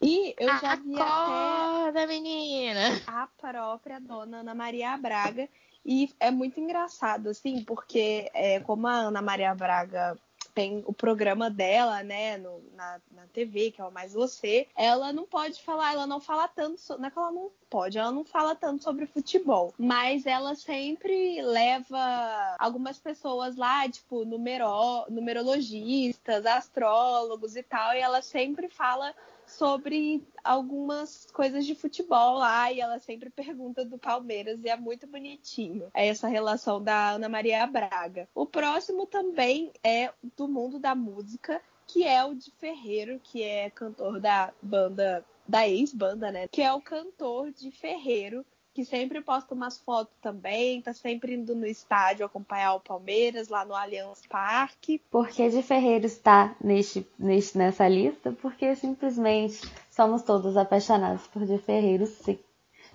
E 0.00 0.34
eu 0.38 0.48
já 0.58 0.76
vi 0.76 0.94
até 0.94 1.02
Acorda, 1.02 2.06
menina! 2.06 3.02
a 3.06 3.26
própria 3.26 4.00
dona 4.00 4.38
Ana 4.38 4.54
Maria 4.54 4.96
Braga. 4.96 5.48
E 5.84 6.14
é 6.20 6.30
muito 6.30 6.60
engraçado, 6.60 7.30
assim, 7.30 7.64
porque 7.64 8.30
é, 8.34 8.60
como 8.60 8.86
a 8.86 8.92
Ana 8.92 9.22
Maria 9.22 9.54
Braga 9.54 10.16
tem 10.58 10.82
o 10.86 10.92
programa 10.92 11.48
dela, 11.48 12.02
né, 12.02 12.36
no- 12.36 12.60
na, 12.74 13.00
na 13.12 13.26
TV, 13.32 13.70
que 13.70 13.80
é 13.80 13.84
o 13.84 13.92
Mais 13.92 14.12
Você, 14.12 14.66
ela 14.76 15.12
não 15.12 15.24
pode 15.24 15.62
falar, 15.62 15.92
ela 15.92 16.04
não 16.04 16.18
fala 16.18 16.48
tanto, 16.48 16.80
so- 16.80 16.98
não 16.98 17.06
é 17.06 17.10
que 17.12 17.16
ela 17.16 17.30
não 17.30 17.48
pode, 17.70 17.96
ela 17.96 18.10
não 18.10 18.24
fala 18.24 18.56
tanto 18.56 18.82
sobre 18.82 19.06
futebol, 19.06 19.72
mas 19.78 20.26
ela 20.26 20.56
sempre 20.56 21.40
leva 21.42 22.56
algumas 22.58 22.98
pessoas 22.98 23.54
lá, 23.54 23.88
tipo, 23.88 24.24
numero, 24.24 24.66
numerologistas, 25.08 26.44
astrólogos 26.44 27.54
e 27.54 27.62
tal, 27.62 27.94
e 27.94 28.00
ela 28.00 28.20
sempre 28.20 28.68
fala 28.68 29.14
sobre 29.48 30.26
algumas 30.44 31.26
coisas 31.32 31.66
de 31.66 31.74
futebol 31.74 32.38
lá 32.38 32.72
e 32.72 32.80
ela 32.80 32.98
sempre 32.98 33.30
pergunta 33.30 33.84
do 33.84 33.98
Palmeiras 33.98 34.62
e 34.62 34.68
é 34.68 34.76
muito 34.76 35.06
bonitinho 35.06 35.88
é 35.94 36.08
essa 36.08 36.28
relação 36.28 36.82
da 36.82 37.10
Ana 37.10 37.28
Maria 37.28 37.66
Braga. 37.66 38.28
O 38.34 38.46
próximo 38.46 39.06
também 39.06 39.72
é 39.82 40.12
do 40.36 40.48
mundo 40.48 40.78
da 40.78 40.94
música, 40.94 41.60
que 41.86 42.04
é 42.04 42.24
o 42.24 42.34
de 42.34 42.50
Ferreiro, 42.52 43.20
que 43.22 43.42
é 43.42 43.70
cantor 43.70 44.20
da 44.20 44.52
banda 44.62 45.24
da 45.46 45.66
ex-banda, 45.66 46.30
né? 46.30 46.46
Que 46.48 46.60
é 46.60 46.72
o 46.72 46.80
cantor 46.80 47.50
de 47.50 47.70
Ferreiro, 47.70 48.44
que 48.78 48.84
sempre 48.84 49.20
posta 49.20 49.56
umas 49.56 49.76
fotos 49.76 50.14
também, 50.22 50.80
tá 50.80 50.92
sempre 50.92 51.34
indo 51.34 51.52
no 51.52 51.66
estádio 51.66 52.24
acompanhar 52.24 52.74
o 52.74 52.80
Palmeiras 52.80 53.48
lá 53.48 53.64
no 53.64 53.74
Allianz 53.74 54.22
Parque. 54.28 55.02
Por 55.10 55.26
que 55.26 55.48
de 55.50 55.64
Ferreiro 55.64 56.06
está 56.06 56.54
neste, 56.62 57.04
neste, 57.18 57.58
nessa 57.58 57.88
lista? 57.88 58.30
Porque 58.40 58.76
simplesmente 58.76 59.68
somos 59.90 60.22
todos 60.22 60.56
apaixonados 60.56 61.26
por 61.26 61.44
de 61.44 61.58
Ferreiro, 61.58 62.06
sim. 62.06 62.38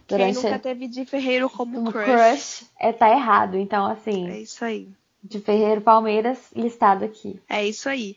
Quem 0.07 0.17
Durante 0.19 0.35
nunca 0.35 0.57
teve 0.59 0.87
de 0.87 1.03
Ferreiro 1.05 1.49
como 1.49 1.77
um 1.77 1.91
crush. 1.91 2.05
crush 2.05 2.65
é 2.79 2.93
tá 2.93 3.09
errado. 3.09 3.57
Então, 3.57 3.85
assim, 3.85 4.29
É 4.29 4.39
isso 4.39 4.63
aí. 4.63 4.87
de 5.21 5.41
Ferreiro 5.41 5.81
Palmeiras 5.81 6.37
listado 6.55 7.03
aqui. 7.03 7.41
É 7.49 7.67
isso 7.67 7.89
aí. 7.89 8.15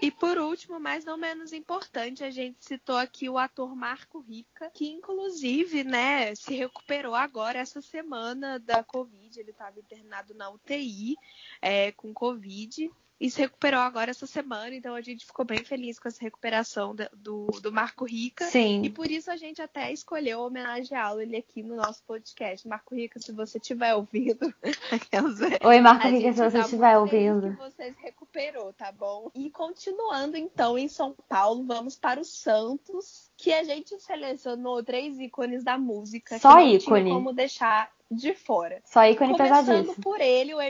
E 0.00 0.10
por 0.10 0.36
último, 0.38 0.78
mas 0.78 1.04
não 1.04 1.16
menos 1.16 1.52
importante, 1.52 2.22
a 2.22 2.30
gente 2.30 2.58
citou 2.60 2.96
aqui 2.96 3.28
o 3.28 3.38
ator 3.38 3.74
Marco 3.74 4.20
Rica, 4.20 4.70
que 4.70 4.88
inclusive, 4.88 5.84
né, 5.84 6.34
se 6.34 6.54
recuperou 6.54 7.14
agora 7.14 7.58
essa 7.58 7.80
semana 7.80 8.58
da 8.58 8.84
Covid. 8.84 9.40
Ele 9.40 9.52
estava 9.52 9.80
internado 9.80 10.34
na 10.34 10.50
UTI 10.50 11.16
é, 11.62 11.92
com 11.92 12.12
Covid 12.12 12.90
e 13.18 13.30
se 13.30 13.40
recuperou 13.40 13.80
agora 13.80 14.10
essa 14.10 14.26
semana. 14.26 14.74
Então 14.74 14.94
a 14.94 15.00
gente 15.00 15.24
ficou 15.24 15.44
bem 15.44 15.64
feliz 15.64 15.98
com 15.98 16.08
essa 16.08 16.20
recuperação 16.22 16.94
do, 17.16 17.46
do 17.62 17.72
Marco 17.72 18.04
Rica. 18.04 18.46
E 18.46 18.50
Sim. 18.50 18.90
por 18.90 19.10
isso 19.10 19.30
a 19.30 19.36
gente 19.36 19.60
até 19.62 19.92
escolheu 19.92 20.40
homenageá-lo 20.40 21.20
ele 21.20 21.36
aqui 21.36 21.62
no 21.62 21.76
nosso 21.76 22.02
podcast. 22.04 22.66
Marco 22.68 22.94
Rica, 22.94 23.18
se 23.18 23.32
você 23.32 23.58
estiver 23.58 23.94
ouvindo, 23.94 24.52
Oi, 25.64 25.80
Marco 25.80 26.08
Rica, 26.08 26.32
se 26.32 26.38
você 26.38 26.58
tá 26.58 26.64
estiver 26.64 26.92
feliz 27.08 27.30
ouvindo. 27.30 27.50
Que 27.50 27.56
você 27.56 27.92
se 27.92 28.02
recuperou, 28.02 28.72
tá 28.72 28.92
bom? 28.92 29.30
E 29.34 29.50
continuando 29.50 30.36
então 30.36 30.76
em 30.78 30.88
São 30.88 31.14
Paulo, 31.28 31.64
vamos 31.64 31.96
para 31.96 32.20
o 32.20 32.24
Santos, 32.24 33.30
que 33.36 33.52
a 33.52 33.64
gente 33.64 33.98
selecionou 34.00 34.82
três 34.82 35.18
ícones 35.18 35.64
da 35.64 35.78
música 35.78 36.38
Só 36.38 36.56
que 36.56 36.64
não 36.64 36.68
ícone. 36.74 37.10
como 37.10 37.32
deixar 37.32 37.90
de 38.10 38.34
fora. 38.34 38.80
Só 38.84 39.04
ícone 39.04 39.32
Começando 39.32 39.66
pesadíssimo. 39.66 40.02
por 40.02 40.20
ele, 40.20 40.54
o 40.54 40.60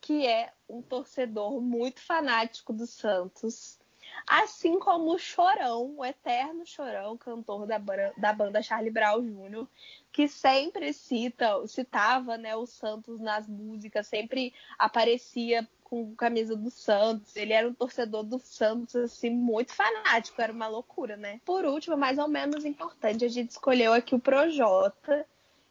Que 0.00 0.26
é 0.26 0.52
um 0.68 0.82
torcedor 0.82 1.60
muito 1.60 2.00
fanático 2.00 2.72
do 2.72 2.86
Santos. 2.86 3.78
Assim 4.26 4.78
como 4.78 5.14
o 5.14 5.18
Chorão, 5.18 5.94
o 5.96 6.04
eterno 6.04 6.66
Chorão, 6.66 7.16
cantor 7.16 7.66
da, 7.66 7.78
da 8.16 8.32
banda 8.32 8.62
Charlie 8.62 8.90
Brown 8.90 9.22
Jr., 9.22 9.66
que 10.12 10.28
sempre 10.28 10.92
cita, 10.92 11.66
citava 11.66 12.36
né, 12.36 12.56
o 12.56 12.66
Santos 12.66 13.20
nas 13.20 13.46
músicas, 13.46 14.06
sempre 14.06 14.52
aparecia 14.78 15.66
com 15.84 16.14
camisa 16.14 16.54
do 16.54 16.70
Santos. 16.70 17.36
Ele 17.36 17.52
era 17.52 17.68
um 17.68 17.72
torcedor 17.72 18.22
do 18.22 18.38
Santos, 18.38 18.94
assim, 18.96 19.30
muito 19.30 19.72
fanático, 19.72 20.40
era 20.42 20.52
uma 20.52 20.68
loucura, 20.68 21.16
né? 21.16 21.40
Por 21.44 21.64
último, 21.64 21.96
mais 21.96 22.18
ou 22.18 22.28
menos 22.28 22.64
importante, 22.64 23.24
a 23.24 23.28
gente 23.28 23.50
escolheu 23.50 23.92
aqui 23.92 24.14
o 24.14 24.20
Projota, 24.20 25.26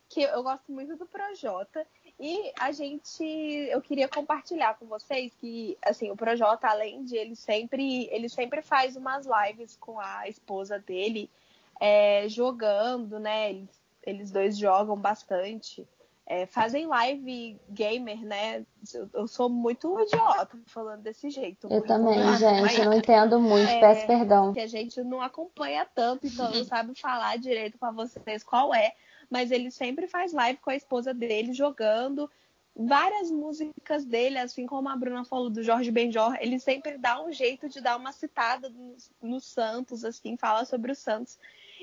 que 0.09 0.21
eu 0.21 0.41
gosto 0.41 0.71
muito 0.71 0.95
do 0.95 1.05
Projota. 1.05 1.85
E 2.19 2.51
a 2.59 2.71
gente, 2.71 3.23
eu 3.23 3.79
queria 3.79 4.07
compartilhar 4.07 4.73
com 4.79 4.87
vocês 4.87 5.31
que, 5.39 5.77
assim, 5.83 6.09
o 6.09 6.15
Projota, 6.15 6.67
além 6.67 7.03
de 7.03 7.15
ele 7.15 7.35
sempre, 7.35 8.07
ele 8.11 8.27
sempre 8.27 8.61
faz 8.63 8.95
umas 8.95 9.27
lives 9.27 9.77
com 9.79 9.99
a 9.99 10.27
esposa 10.27 10.79
dele, 10.79 11.29
é, 11.79 12.27
jogando, 12.27 13.19
né? 13.19 13.51
Eles, 13.51 13.69
eles 14.03 14.31
dois 14.31 14.57
jogam 14.57 14.97
bastante. 14.97 15.87
É, 16.29 16.45
fazem 16.45 16.87
live 16.87 17.57
gamer, 17.69 18.19
né? 18.25 18.65
Eu, 18.93 19.09
eu 19.13 19.27
sou 19.27 19.47
muito 19.47 19.97
idiota 20.01 20.57
falando 20.65 21.01
desse 21.01 21.29
jeito. 21.29 21.67
Eu 21.71 21.81
também, 21.85 22.19
gente. 22.35 22.61
mas- 22.61 22.77
não 22.79 22.93
entendo 22.93 23.39
muito, 23.39 23.69
É. 23.69 23.79
peço 23.79 24.07
perdão. 24.07 24.53
que 24.53 24.59
a 24.59 24.67
gente 24.67 25.01
não 25.03 25.21
acompanha 25.21 25.87
tanto, 25.95 26.27
então 26.27 26.51
não 26.51 26.65
sabe 26.65 26.93
falar 26.99 27.37
direito 27.37 27.77
pra 27.77 27.91
vocês 27.91 28.43
qual 28.43 28.73
é. 28.73 28.93
Mas 29.29 29.51
ele 29.51 29.71
sempre 29.71 30.07
faz 30.07 30.31
live 30.33 30.59
com 30.59 30.69
a 30.69 30.75
esposa 30.75 31.13
dele 31.13 31.53
jogando 31.53 32.29
várias 32.77 33.31
músicas 33.31 34.05
dele, 34.05 34.37
assim 34.37 34.67
como 34.67 34.87
a 34.87 34.95
Bruna 34.95 35.25
falou 35.25 35.49
do 35.49 35.63
Jorge 35.63 35.89
Benjor, 35.89 36.37
ele 36.39 36.59
sempre 36.59 36.97
dá 36.97 37.23
um 37.23 37.31
jeito 37.31 37.67
de 37.67 37.81
dar 37.81 37.97
uma 37.97 38.11
citada 38.11 38.69
no, 38.69 38.95
no 39.19 39.39
Santos, 39.39 40.05
assim, 40.05 40.37
fala 40.37 40.63
sobre 40.63 40.91
o 40.91 40.95
Santos. 40.95 41.39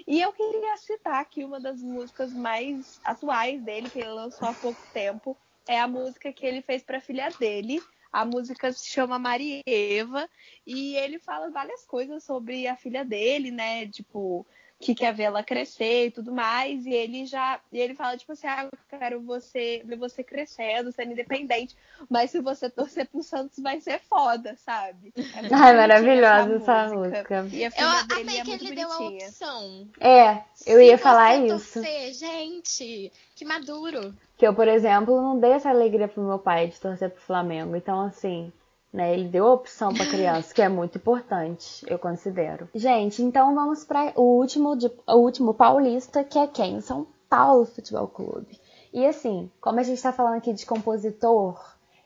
E 0.06 0.20
eu 0.20 0.32
queria 0.32 0.76
citar 0.76 1.20
aqui 1.20 1.44
uma 1.44 1.58
das 1.58 1.82
músicas 1.82 2.32
mais 2.32 3.00
atuais 3.04 3.60
dele, 3.60 3.90
que 3.90 3.98
ele 3.98 4.10
lançou 4.10 4.46
há 4.46 4.54
pouco 4.54 4.80
tempo, 4.92 5.36
é 5.66 5.80
a 5.80 5.88
música 5.88 6.32
que 6.32 6.46
ele 6.46 6.62
fez 6.62 6.82
para 6.82 6.98
a 6.98 7.00
filha 7.00 7.28
dele. 7.38 7.82
A 8.12 8.24
música 8.24 8.72
se 8.72 8.88
chama 8.88 9.18
Marieva 9.18 10.30
e 10.64 10.94
ele 10.96 11.18
fala 11.18 11.50
várias 11.50 11.84
coisas 11.84 12.22
sobre 12.22 12.68
a 12.68 12.76
filha 12.76 13.04
dele, 13.04 13.50
né? 13.50 13.88
Tipo, 13.88 14.46
que 14.80 14.94
quer 14.94 15.14
ver 15.14 15.24
ela 15.24 15.42
crescer 15.42 16.06
e 16.06 16.10
tudo 16.10 16.32
mais. 16.32 16.84
E 16.84 16.92
ele 16.92 17.26
já. 17.26 17.60
E 17.72 17.78
ele 17.78 17.94
fala, 17.94 18.16
tipo 18.16 18.32
assim, 18.32 18.46
ah, 18.46 18.68
eu 18.70 18.98
quero 18.98 19.20
você 19.22 19.82
ver 19.84 19.96
você 19.96 20.22
crescendo, 20.22 20.92
sendo 20.92 21.12
independente. 21.12 21.76
Mas 22.08 22.30
se 22.30 22.40
você 22.40 22.68
torcer 22.68 23.08
pro 23.08 23.22
Santos, 23.22 23.58
vai 23.58 23.80
ser 23.80 24.00
foda, 24.00 24.56
sabe? 24.56 25.12
É 25.16 25.54
Ai, 25.54 25.76
maravilhosa 25.76 26.56
essa 26.56 26.94
música. 26.94 27.42
música. 27.42 27.56
E 27.56 27.62
eu 27.64 27.70
dele 27.70 28.20
amei 28.20 28.38
é 28.38 28.44
que 28.44 28.50
ele 28.50 28.74
bonitinha. 28.74 28.74
deu 28.74 28.92
a 28.92 29.08
opção. 29.08 29.88
É, 30.00 30.42
eu 30.66 30.78
se 30.78 30.84
ia 30.84 30.98
falar 30.98 31.36
isso. 31.36 31.74
Torcer, 31.74 32.12
gente, 32.12 33.12
que 33.34 33.44
maduro. 33.44 34.14
Que 34.36 34.46
eu, 34.46 34.54
por 34.54 34.68
exemplo, 34.68 35.20
não 35.20 35.38
dei 35.38 35.52
essa 35.52 35.70
alegria 35.70 36.08
pro 36.08 36.22
meu 36.22 36.38
pai 36.38 36.68
de 36.68 36.80
torcer 36.80 37.10
pro 37.10 37.22
Flamengo. 37.22 37.76
Então, 37.76 38.00
assim. 38.00 38.52
Né? 38.94 39.12
Ele 39.12 39.28
deu 39.28 39.46
opção 39.46 39.92
para 39.92 40.06
criança, 40.06 40.54
que 40.54 40.62
é 40.62 40.68
muito 40.68 40.98
importante, 40.98 41.84
eu 41.88 41.98
considero. 41.98 42.68
Gente, 42.72 43.24
então 43.24 43.52
vamos 43.52 43.82
para 43.82 44.12
o 44.14 44.22
último, 44.38 44.76
de, 44.76 44.86
o 45.08 45.16
último 45.16 45.52
paulista, 45.52 46.22
que 46.22 46.38
é 46.38 46.46
quem? 46.46 46.80
São 46.80 47.04
Paulo 47.28 47.66
Futebol 47.66 48.06
Clube. 48.06 48.56
E 48.92 49.04
assim, 49.04 49.50
como 49.60 49.80
a 49.80 49.82
gente 49.82 49.96
está 49.96 50.12
falando 50.12 50.36
aqui 50.36 50.52
de 50.52 50.64
compositor 50.64 51.60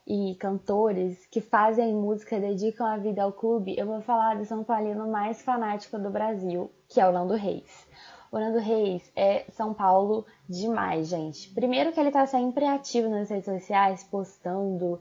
e 0.07 0.35
cantores 0.37 1.27
que 1.27 1.43
fazem 1.43 1.95
música, 1.95 2.41
dedicam 2.41 2.87
a 2.87 2.97
vida 2.97 3.23
ao 3.23 3.35
clube, 3.35 3.79
eu 3.79 3.87
vou 3.87 4.01
falar 4.01 4.39
do 4.39 4.47
São 4.47 4.65
Paulino 4.65 5.07
mais 5.07 5.43
fanático 5.43 5.99
do 5.99 6.09
Brasil, 6.09 6.71
que 6.89 6.99
é 6.99 7.07
o 7.07 7.13
Nando 7.13 7.35
Reis. 7.35 7.87
O 8.33 8.39
Nando 8.39 8.61
Reis 8.61 9.13
é 9.15 9.45
São 9.51 9.75
Paulo 9.75 10.25
demais, 10.49 11.09
gente. 11.09 11.53
Primeiro 11.53 11.93
que 11.93 12.01
ele 12.01 12.11
tá 12.11 12.27
sempre 12.27 12.65
ativo 12.65 13.11
nas 13.11 13.29
redes 13.29 13.45
sociais, 13.45 14.03
postando 14.05 14.99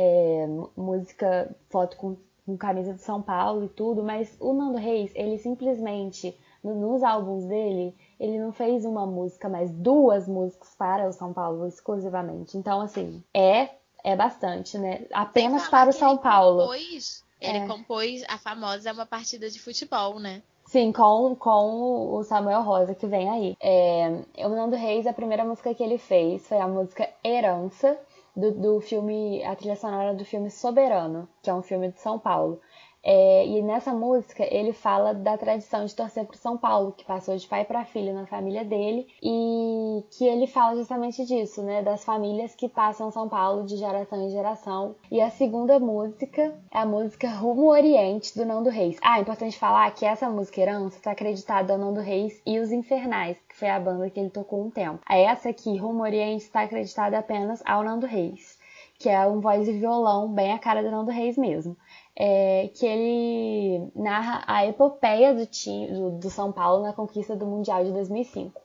é, 0.00 0.46
música, 0.76 1.52
foto 1.68 1.96
com, 1.96 2.16
com, 2.46 2.56
camisa 2.56 2.94
de 2.94 3.02
São 3.02 3.20
Paulo 3.20 3.64
e 3.64 3.68
tudo, 3.68 4.04
mas 4.04 4.36
o 4.38 4.52
Nando 4.52 4.78
Reis, 4.78 5.10
ele 5.16 5.38
simplesmente, 5.38 6.38
no, 6.62 6.76
nos 6.76 7.02
álbuns 7.02 7.44
dele, 7.46 7.92
ele 8.20 8.38
não 8.38 8.52
fez 8.52 8.84
uma 8.84 9.04
música, 9.04 9.48
mas 9.48 9.72
duas 9.72 10.28
músicas 10.28 10.72
para 10.78 11.08
o 11.08 11.12
São 11.12 11.32
Paulo 11.32 11.66
exclusivamente. 11.66 12.56
Então, 12.56 12.80
assim, 12.80 13.24
é 13.34 13.70
é 14.04 14.14
bastante, 14.14 14.78
né? 14.78 15.04
Apenas 15.12 15.68
para 15.68 15.90
o 15.90 15.92
São 15.92 16.16
Paulo. 16.16 16.60
Compôs, 16.60 17.24
ele 17.40 17.58
é. 17.58 17.66
compôs 17.66 18.24
a 18.28 18.38
famosa 18.38 18.92
Uma 18.92 19.04
Partida 19.04 19.50
de 19.50 19.58
Futebol, 19.58 20.20
né? 20.20 20.40
Sim, 20.66 20.92
com, 20.92 21.34
com 21.34 22.14
o 22.14 22.22
Samuel 22.22 22.62
Rosa, 22.62 22.94
que 22.94 23.06
vem 23.06 23.28
aí. 23.28 23.56
É, 23.60 24.22
o 24.44 24.48
Nando 24.50 24.76
Reis, 24.76 25.06
a 25.06 25.12
primeira 25.12 25.44
música 25.44 25.74
que 25.74 25.82
ele 25.82 25.98
fez 25.98 26.46
foi 26.46 26.58
a 26.58 26.68
música 26.68 27.08
Herança, 27.24 27.98
do, 28.38 28.52
do 28.52 28.80
filme, 28.80 29.42
a 29.44 29.56
trilha 29.56 29.74
sonora 29.74 30.14
do 30.14 30.24
filme 30.24 30.48
Soberano, 30.48 31.28
que 31.42 31.50
é 31.50 31.54
um 31.54 31.62
filme 31.62 31.90
de 31.90 32.00
São 32.00 32.18
Paulo. 32.18 32.60
É, 33.02 33.46
e 33.46 33.62
nessa 33.62 33.92
música 33.94 34.44
ele 34.52 34.72
fala 34.72 35.14
da 35.14 35.38
tradição 35.38 35.84
de 35.84 35.94
torcer 35.94 36.26
para 36.26 36.36
São 36.36 36.58
Paulo, 36.58 36.92
que 36.92 37.04
passou 37.04 37.36
de 37.36 37.46
pai 37.46 37.64
para 37.64 37.84
filho 37.84 38.12
na 38.12 38.26
família 38.26 38.64
dele, 38.64 39.06
e 39.22 40.04
que 40.10 40.24
ele 40.24 40.46
fala 40.46 40.76
justamente 40.76 41.24
disso, 41.24 41.62
né? 41.62 41.82
Das 41.82 42.04
famílias 42.04 42.54
que 42.54 42.68
passam 42.68 43.10
São 43.10 43.28
Paulo 43.28 43.64
de 43.64 43.76
geração 43.76 44.22
em 44.22 44.30
geração. 44.30 44.94
E 45.10 45.20
a 45.20 45.30
segunda 45.30 45.78
música 45.78 46.54
é 46.70 46.78
a 46.78 46.86
música 46.86 47.30
Rumo 47.30 47.70
Oriente, 47.70 48.36
do 48.36 48.44
Nando 48.44 48.68
Reis. 48.68 48.98
Ah, 49.02 49.18
é 49.18 49.22
importante 49.22 49.58
falar 49.58 49.90
que 49.94 50.04
essa 50.04 50.28
música 50.28 50.60
Herança 50.60 50.98
está 50.98 51.12
acreditada 51.12 51.72
ao 51.72 51.78
Nando 51.78 52.00
Reis 52.00 52.42
e 52.44 52.58
os 52.58 52.72
Infernais, 52.72 53.38
foi 53.58 53.68
a 53.68 53.80
banda 53.80 54.08
que 54.08 54.18
ele 54.18 54.30
tocou 54.30 54.64
um 54.64 54.70
tempo. 54.70 55.00
Essa 55.08 55.50
aqui, 55.50 55.76
Rumo 55.76 56.02
Oriente, 56.02 56.44
está 56.44 56.62
acreditada 56.62 57.18
apenas 57.18 57.62
ao 57.66 57.82
Nando 57.82 58.06
Reis, 58.06 58.58
que 58.98 59.08
é 59.08 59.26
um 59.26 59.40
voz 59.40 59.68
e 59.68 59.72
violão 59.72 60.32
bem 60.32 60.52
a 60.52 60.58
cara 60.58 60.82
do 60.82 60.90
Nando 60.90 61.10
Reis 61.10 61.36
mesmo 61.36 61.76
é, 62.18 62.68
que 62.74 62.84
ele 62.84 63.90
narra 63.94 64.42
a 64.44 64.66
epopeia 64.66 65.32
do, 65.32 65.46
time, 65.46 65.86
do, 65.86 66.10
do, 66.10 66.28
São 66.28 66.50
Paulo 66.50 66.82
na 66.82 66.92
conquista 66.92 67.36
do 67.36 67.46
Mundial 67.46 67.84
de 67.84 67.92
2005. 67.92 68.60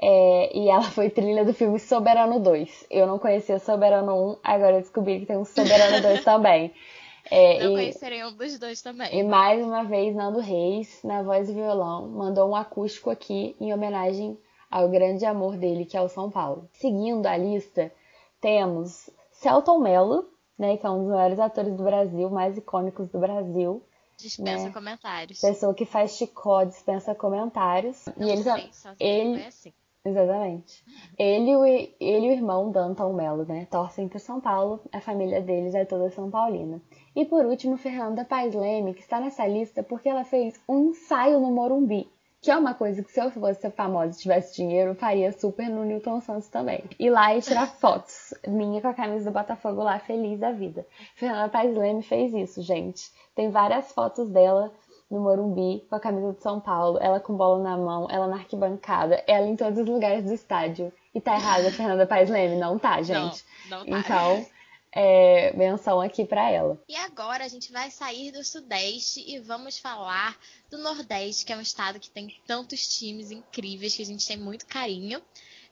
É, 0.00 0.56
e 0.56 0.68
ela 0.70 0.82
foi 0.82 1.10
trilha 1.10 1.44
do 1.44 1.52
filme 1.52 1.78
Soberano 1.78 2.40
2. 2.40 2.86
Eu 2.90 3.06
não 3.06 3.18
conhecia 3.18 3.58
Soberano 3.58 4.32
1, 4.32 4.36
agora 4.42 4.76
eu 4.76 4.80
descobri 4.80 5.20
que 5.20 5.26
tem 5.26 5.36
um 5.36 5.44
Soberano 5.44 6.00
2 6.00 6.24
também. 6.24 6.72
É, 7.30 7.64
não 7.64 7.72
e, 7.72 7.74
conhecerei 7.74 8.24
um 8.24 8.32
dos 8.36 8.58
dois 8.58 8.82
também. 8.82 9.18
E 9.18 9.22
mais 9.22 9.64
uma 9.64 9.84
vez, 9.84 10.14
Nando 10.14 10.40
Reis, 10.40 11.00
na 11.02 11.22
voz 11.22 11.48
e 11.48 11.54
violão, 11.54 12.08
mandou 12.08 12.50
um 12.50 12.56
acústico 12.56 13.10
aqui 13.10 13.56
em 13.60 13.72
homenagem 13.72 14.38
ao 14.70 14.88
grande 14.88 15.24
amor 15.24 15.56
dele, 15.56 15.84
que 15.84 15.96
é 15.96 16.00
o 16.00 16.08
São 16.08 16.30
Paulo. 16.30 16.68
Seguindo 16.72 17.26
a 17.26 17.36
lista, 17.36 17.92
temos 18.40 19.08
Celton 19.30 19.78
Mello, 19.78 20.28
né? 20.58 20.76
Que 20.76 20.86
é 20.86 20.90
um 20.90 21.04
dos 21.04 21.12
maiores 21.12 21.38
atores 21.38 21.74
do 21.74 21.82
Brasil, 21.82 22.28
mais 22.30 22.56
icônicos 22.58 23.08
do 23.08 23.18
Brasil. 23.18 23.82
Dispensa 24.18 24.66
né? 24.66 24.72
comentários. 24.72 25.40
Pessoa 25.40 25.74
que 25.74 25.84
faz 25.84 26.16
chicó 26.16 26.64
dispensa 26.64 27.14
comentários. 27.14 28.04
Não 28.16 28.28
e 28.28 28.30
eles, 28.32 28.44
sei, 28.44 28.68
só 28.72 28.94
ele, 28.98 29.40
é 29.40 29.46
assim. 29.46 29.72
Exatamente. 30.04 30.84
Ele, 31.18 31.50
ele 31.98 32.26
e 32.26 32.28
o 32.28 32.32
irmão 32.32 32.70
Danton 32.70 33.12
Mello, 33.14 33.44
né? 33.46 33.66
Torcem 33.70 34.06
para 34.06 34.18
São 34.18 34.40
Paulo, 34.40 34.80
a 34.92 35.00
família 35.00 35.40
deles 35.40 35.74
é 35.74 35.84
toda 35.84 36.10
São 36.10 36.30
Paulina. 36.30 36.80
E 37.14 37.24
por 37.24 37.44
último, 37.46 37.76
Fernanda 37.76 38.24
Paes 38.24 38.54
Leme, 38.54 38.94
que 38.94 39.00
está 39.00 39.20
nessa 39.20 39.46
lista 39.46 39.82
porque 39.82 40.08
ela 40.08 40.24
fez 40.24 40.60
um 40.68 40.90
ensaio 40.90 41.38
no 41.40 41.50
Morumbi 41.50 42.08
que 42.44 42.50
é 42.50 42.56
uma 42.58 42.74
coisa 42.74 43.02
que 43.02 43.10
se 43.10 43.18
eu 43.18 43.30
fosse 43.30 43.70
famosa 43.70 44.12
e 44.12 44.20
tivesse 44.20 44.54
dinheiro, 44.54 44.90
eu 44.90 44.94
faria 44.94 45.32
super 45.32 45.66
no 45.70 45.82
Newton 45.82 46.20
Santos 46.20 46.46
também. 46.48 46.84
Ir 46.98 47.08
lá 47.08 47.34
e 47.34 47.40
tirar 47.40 47.66
fotos. 47.66 48.34
Minha 48.46 48.82
com 48.82 48.88
a 48.88 48.92
camisa 48.92 49.30
do 49.30 49.32
Botafogo 49.32 49.82
lá, 49.82 49.98
feliz 49.98 50.38
da 50.38 50.52
vida. 50.52 50.86
Fernanda 51.14 51.48
Paes 51.48 51.74
Leme 51.74 52.02
fez 52.02 52.34
isso, 52.34 52.60
gente. 52.60 53.10
Tem 53.34 53.48
várias 53.50 53.90
fotos 53.92 54.28
dela 54.28 54.70
no 55.10 55.20
Morumbi 55.20 55.86
com 55.88 55.96
a 55.96 56.00
camisa 56.00 56.34
de 56.34 56.42
São 56.42 56.60
Paulo, 56.60 56.98
ela 57.00 57.18
com 57.18 57.34
bola 57.34 57.62
na 57.62 57.78
mão, 57.78 58.08
ela 58.10 58.26
na 58.26 58.36
arquibancada, 58.36 59.24
ela 59.26 59.46
em 59.46 59.56
todos 59.56 59.78
os 59.78 59.88
lugares 59.88 60.24
do 60.24 60.34
estádio. 60.34 60.92
E 61.14 61.22
tá 61.22 61.36
errada 61.36 61.68
a 61.68 61.72
Fernanda 61.72 62.06
Paes 62.06 62.28
Leme? 62.28 62.56
Não 62.56 62.78
tá, 62.78 63.00
gente. 63.00 63.42
Não, 63.70 63.86
não 63.86 63.86
tá. 63.86 63.98
Então, 64.00 64.46
é, 64.94 65.52
menção 65.56 66.00
aqui 66.00 66.24
para 66.24 66.48
ela. 66.48 66.80
E 66.88 66.94
agora 66.94 67.44
a 67.44 67.48
gente 67.48 67.72
vai 67.72 67.90
sair 67.90 68.30
do 68.30 68.44
Sudeste 68.44 69.24
e 69.26 69.40
vamos 69.40 69.76
falar 69.76 70.38
do 70.70 70.78
Nordeste, 70.78 71.44
que 71.44 71.52
é 71.52 71.56
um 71.56 71.60
estado 71.60 71.98
que 71.98 72.08
tem 72.08 72.40
tantos 72.46 72.86
times 72.96 73.32
incríveis 73.32 73.96
que 73.96 74.02
a 74.02 74.06
gente 74.06 74.26
tem 74.26 74.36
muito 74.36 74.66
carinho. 74.66 75.20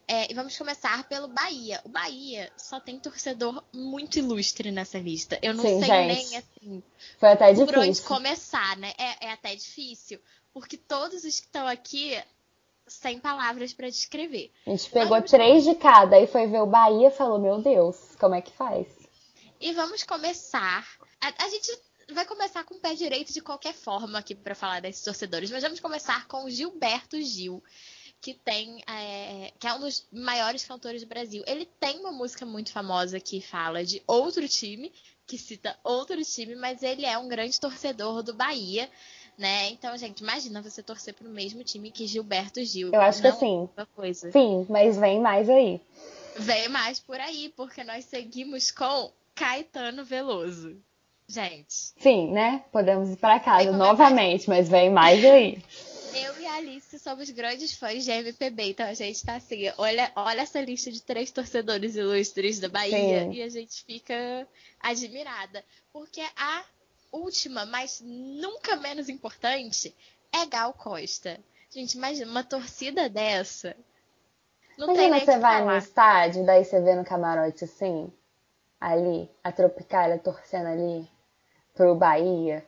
É, 0.09 0.31
e 0.31 0.35
vamos 0.35 0.59
começar 0.59 1.09
pelo 1.09 1.29
Bahia. 1.29 1.81
O 1.85 1.89
Bahia 1.89 2.51
só 2.57 2.81
tem 2.81 2.99
torcedor 2.99 3.63
muito 3.73 4.19
ilustre 4.19 4.73
nessa 4.73 4.99
lista. 4.99 5.39
Eu 5.41 5.55
não 5.55 5.63
Sim, 5.63 5.79
sei 5.79 5.89
gente. 5.89 6.15
nem 6.15 6.37
assim. 6.37 6.83
Foi 7.19 7.29
até 7.29 7.55
por 7.55 7.67
difícil. 7.67 7.81
onde 7.81 8.03
começar, 8.03 8.77
né? 8.77 8.93
É, 8.99 9.27
é 9.27 9.33
até 9.33 9.55
difícil. 9.55 10.19
Porque 10.53 10.77
todos 10.77 11.23
os 11.23 11.39
que 11.39 11.47
estão 11.47 11.69
aqui 11.69 12.21
sem 12.89 13.21
palavras 13.21 13.73
para 13.73 13.89
descrever. 13.89 14.51
A 14.67 14.71
gente 14.71 14.91
pegou 14.91 15.11
vamos... 15.11 15.31
três 15.31 15.63
de 15.63 15.77
cada 15.77 16.19
e 16.19 16.27
foi 16.27 16.49
ver 16.49 16.61
o 16.61 16.67
Bahia 16.67 17.09
e 17.09 17.13
falou: 17.13 17.39
Meu 17.39 17.63
Deus, 17.63 17.97
como 18.19 18.35
é 18.35 18.43
que 18.43 18.51
faz? 18.51 19.02
E 19.63 19.73
vamos 19.73 20.03
começar. 20.03 20.85
A, 21.21 21.45
a 21.45 21.49
gente 21.49 21.71
vai 22.13 22.27
começar 22.27 22.65
com 22.65 22.75
o 22.75 22.81
pé 22.81 22.95
direito 22.97 23.33
de 23.33 23.41
qualquer 23.41 23.73
forma 23.73 24.19
aqui 24.19 24.35
para 24.35 24.57
falar 24.57 24.81
desses 24.81 25.05
torcedores, 25.05 25.53
mas 25.53 25.63
vamos 25.63 25.79
começar 25.79 26.27
com 26.27 26.45
o 26.45 26.51
Gilberto 26.51 27.23
Gil, 27.23 27.63
que 28.21 28.35
tem 28.35 28.83
é, 28.89 29.53
que 29.61 29.69
é 29.69 29.73
um 29.73 29.79
dos 29.79 30.05
maiores 30.13 30.65
cantores 30.65 31.03
do 31.03 31.09
Brasil. 31.09 31.45
Ele 31.47 31.65
tem 31.79 32.01
uma 32.01 32.11
música 32.11 32.45
muito 32.45 32.73
famosa 32.73 33.21
que 33.21 33.41
fala 33.41 33.85
de 33.85 34.03
outro 34.05 34.49
time, 34.49 34.93
que 35.29 35.39
cita 35.39 35.79
outro 35.85 36.21
time, 36.25 36.57
mas 36.57 36.83
ele 36.83 37.07
é 37.07 37.17
um 37.17 37.29
grande 37.29 37.61
torcedor 37.61 38.21
do 38.25 38.35
Bahia. 38.35 38.91
Né? 39.39 39.71
Então, 39.71 39.97
gente, 39.97 40.21
imagina 40.21 40.61
você 40.61 40.83
torcer 40.83 41.15
pro 41.15 41.29
mesmo 41.29 41.63
time 41.63 41.93
que 41.93 42.09
Gilberto 42.09 42.63
Gil. 42.65 42.91
Eu 42.93 43.01
acho 43.01 43.23
que 43.23 43.33
sim. 43.33 43.69
É 43.77 43.85
coisa. 43.95 44.33
Sim, 44.33 44.67
mas 44.69 44.97
vem 44.99 45.21
mais 45.21 45.49
aí. 45.49 45.81
Vem 46.37 46.69
mais 46.69 46.99
por 46.99 47.21
aí, 47.21 47.53
porque 47.57 47.85
nós 47.85 48.05
seguimos 48.05 48.73
com 48.73 49.13
Caetano 49.35 50.05
Veloso. 50.05 50.77
Gente. 51.27 51.95
Sim, 51.99 52.31
né? 52.31 52.65
Podemos 52.71 53.11
ir 53.11 53.17
para 53.17 53.41
casa 53.41 53.73
novamente, 53.73 54.49
mas 54.49 54.69
vem 54.69 54.91
mais 54.91 55.25
aí. 55.25 55.63
Eu 56.15 56.39
e 56.39 56.47
a 56.47 56.57
Alice 56.57 56.99
somos 56.99 57.31
grandes 57.31 57.75
fãs 57.75 58.05
de 58.05 58.11
MPB, 58.11 58.71
então 58.71 58.87
a 58.87 58.93
gente 58.93 59.25
tá 59.25 59.37
assim, 59.37 59.73
olha, 59.79 60.13
olha 60.15 60.43
essa 60.43 60.61
lista 60.61 60.93
de 60.93 61.01
três 61.01 61.31
torcedores 61.31 61.97
ilustres 61.97 62.61
da 62.61 62.69
Bahia 62.69 63.25
Sim. 63.25 63.33
e 63.33 63.43
a 63.43 63.49
gente 63.49 63.83
fica 63.85 64.47
admirada. 64.79 65.65
Porque 65.91 66.21
a 66.37 66.65
última, 67.11 67.65
mas 67.65 68.03
nunca 68.05 68.77
menos 68.77 69.09
importante, 69.09 69.95
é 70.31 70.45
Gal 70.45 70.75
Costa. 70.75 71.41
Gente, 71.71 71.95
imagina 71.95 72.31
uma 72.31 72.45
torcida 72.45 73.09
dessa. 73.09 73.75
Não 74.77 74.93
imagina 74.93 75.17
tem 75.17 75.25
você 75.25 75.39
vai 75.39 75.61
falar. 75.61 75.73
no 75.73 75.79
estádio, 75.79 76.45
daí 76.45 76.63
você 76.63 76.79
vê 76.79 76.95
no 76.95 77.05
camarote 77.05 77.65
assim 77.65 78.13
ali, 78.83 79.31
a 79.45 79.53
Tropicália 79.53 80.19
torcendo 80.19 80.67
ali 80.67 81.09
pro 81.73 81.95
Bahia. 81.95 82.67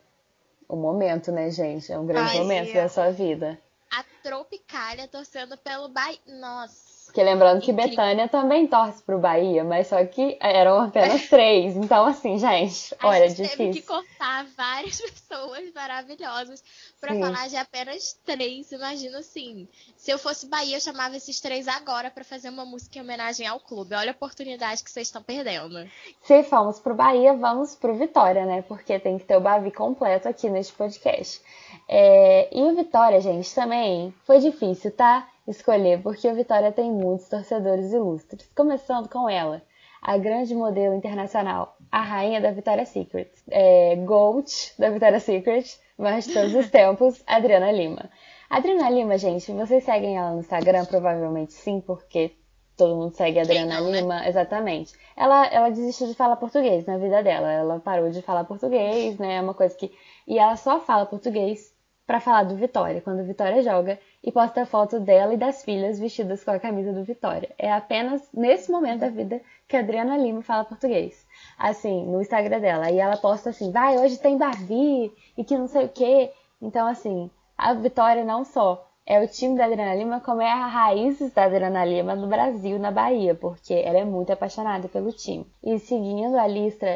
O 0.69 0.77
momento, 0.77 1.33
né, 1.33 1.51
gente? 1.51 1.93
É 1.93 1.99
um 1.99 2.07
grande 2.07 2.31
Ai, 2.31 2.39
momento 2.39 2.73
da 2.73 2.89
sua 2.89 3.11
vida. 3.11 3.59
A 3.91 4.05
Tropicália 4.23 5.09
torcendo 5.09 5.59
pelo 5.59 5.89
Bahia. 5.89 6.21
Nossa. 6.27 6.94
Porque 7.05 7.23
lembrando 7.23 7.61
que 7.61 7.73
Betânia 7.73 8.27
também 8.29 8.67
torce 8.67 9.01
pro 9.03 9.19
Bahia, 9.21 9.63
mas 9.63 9.87
só 9.87 10.05
que 10.05 10.37
eram 10.41 10.81
apenas 10.81 11.27
três. 11.31 11.77
Então, 11.77 12.05
assim, 12.07 12.39
gente, 12.39 12.95
A 12.99 13.07
olha, 13.09 13.29
gente 13.29 13.43
difícil. 13.43 13.57
teve 13.59 13.81
que 13.81 13.87
cortar 13.87 14.47
várias 14.57 14.99
pessoas 15.03 15.73
maravilhosas 15.73 16.65
pra 17.01 17.13
Sim. 17.13 17.21
falar 17.21 17.49
de 17.49 17.57
apenas 17.57 18.19
três. 18.25 18.73
Imagina 18.73 19.19
assim, 19.19 19.69
se 19.97 20.11
eu 20.11 20.19
fosse 20.19 20.49
Bahia, 20.49 20.77
eu 20.77 20.81
chamava 20.81 21.17
esses 21.17 21.41
três 21.41 21.69
agora 21.69 22.11
pra 22.11 22.25
fazer 22.25 22.49
uma 22.49 22.65
música 22.65 22.99
em 22.99 23.03
homenagem 23.03 23.47
ao 23.47 23.61
clube. 23.61 23.95
Olha 23.95 24.11
a 24.11 24.15
oportunidade 24.15 24.83
que 24.83 24.91
vocês 24.91 25.07
estão 25.07 25.23
perdendo. 25.23 25.89
Se 26.23 26.43
fomos 26.43 26.81
pro 26.81 26.95
Bahia, 26.95 27.35
vamos 27.35 27.77
pro 27.77 27.95
Vitória, 27.95 28.45
né? 28.45 28.63
Porque 28.63 28.99
tem 28.99 29.19
que 29.19 29.25
ter 29.25 29.37
o 29.37 29.41
Bavi 29.41 29.71
completo 29.71 30.29
aqui 30.29 30.51
neste 30.51 30.73
podcast. 30.73 31.41
É, 31.89 32.49
E 32.51 32.61
o 32.63 32.75
Vitória, 32.75 33.21
gente, 33.21 33.55
também 33.55 34.13
foi 34.25 34.41
difícil, 34.41 34.91
tá? 34.91 35.29
Escolher, 35.47 36.03
porque 36.03 36.27
o 36.27 36.35
Vitória 36.35 36.73
tem 36.73 36.91
muitos 36.91 37.29
torcedores 37.29 37.93
ilustres. 37.93 38.51
Começando 38.55 39.09
com 39.09 39.29
ela, 39.29 39.63
a 40.01 40.17
grande 40.17 40.55
modelo 40.55 40.95
internacional, 40.95 41.77
a 41.93 42.03
rainha 42.03 42.41
da 42.41 42.51
Vitória 42.51 42.87
Secret. 42.87 43.31
É, 43.51 43.97
Gold 43.97 44.51
da 44.79 44.91
Vitória 44.91 45.21
Secret, 45.21 45.79
mas 45.99 46.27
de 46.27 46.33
todos 46.33 46.55
os 46.55 46.71
tempos, 46.71 47.23
Adriana 47.27 47.71
Lima. 47.71 48.11
Adriana 48.49 48.89
Lima, 48.89 49.19
gente, 49.19 49.53
vocês 49.53 49.85
seguem 49.85 50.17
ela 50.17 50.31
no 50.31 50.41
Instagram? 50.41 50.85
Provavelmente 50.87 51.53
sim, 51.53 51.81
porque 51.81 52.33
todo 52.77 52.97
mundo 52.97 53.15
segue 53.15 53.39
a 53.39 53.43
Adriana 53.43 53.81
não, 53.81 53.91
né? 53.91 54.01
Lima, 54.01 54.27
exatamente. 54.27 54.95
Ela, 55.17 55.47
ela 55.47 55.69
desistiu 55.71 56.07
de 56.07 56.15
falar 56.15 56.37
português 56.37 56.87
na 56.87 56.99
vida 56.99 57.23
dela. 57.23 57.51
Ela 57.53 57.81
parou 57.81 58.11
de 58.11 58.23
falar 58.23 58.45
português, 58.45 59.19
né? 59.19 59.37
É 59.37 59.41
uma 59.41 59.55
coisa 59.55 59.77
que. 59.77 59.93
E 60.27 60.39
ela 60.39 60.57
só 60.57 60.81
fala 60.81 61.07
português 61.07 61.74
pra 62.07 62.21
falar 62.21 62.45
do 62.45 62.57
Vitória, 62.57 63.01
quando 63.01 63.21
o 63.21 63.25
Vitória 63.25 63.63
joga, 63.63 63.99
e 64.23 64.31
posta 64.31 64.67
foto 64.67 65.01
dela 65.01 65.35
e 65.35 65.39
das 65.39 65.65
filhas 65.65 65.99
vestidas 65.99 66.45
com 66.45 66.51
a 66.51 66.61
camisa 66.61 66.93
do 66.93 67.03
Vitória. 67.03 67.51
É 67.59 67.73
apenas 67.73 68.29
nesse 68.33 68.71
momento 68.71 69.01
da 69.01 69.09
vida 69.09 69.41
que 69.67 69.77
a 69.77 69.81
Adriana 69.81 70.17
Lima 70.17 70.43
fala 70.43 70.65
português. 70.65 71.27
Assim, 71.59 72.05
no 72.07 72.21
Instagram 72.21 72.61
dela. 72.61 72.91
E 72.91 72.99
ela 72.99 73.17
posta 73.17 73.51
assim, 73.51 73.71
vai, 73.71 73.99
hoje 73.99 74.19
tem 74.19 74.37
Bavi, 74.37 75.13
e 75.37 75.45
que 75.45 75.57
não 75.57 75.67
sei 75.67 75.87
o 75.87 75.89
quê. 75.89 76.31
Então, 76.61 76.87
assim, 76.87 77.31
a 77.57 77.73
Vitória 77.73 78.25
não 78.25 78.45
só 78.45 78.91
é 79.07 79.23
o 79.23 79.29
time 79.29 79.57
da 79.57 79.67
Adriana 79.67 79.95
Lima, 79.95 80.21
como 80.21 80.41
é 80.41 80.51
a 80.51 80.67
raízes 80.67 81.31
da 81.33 81.45
Adriana 81.45 81.85
Lima 81.85 82.15
no 82.15 82.27
Brasil, 82.27 82.79
na 82.79 82.91
Bahia, 82.91 83.35
porque 83.35 83.75
ela 83.75 83.99
é 83.99 84.05
muito 84.05 84.33
apaixonada 84.33 84.89
pelo 84.89 85.13
time. 85.13 85.47
E 85.63 85.79
seguindo 85.79 86.39
a 86.39 86.47
lista, 86.47 86.87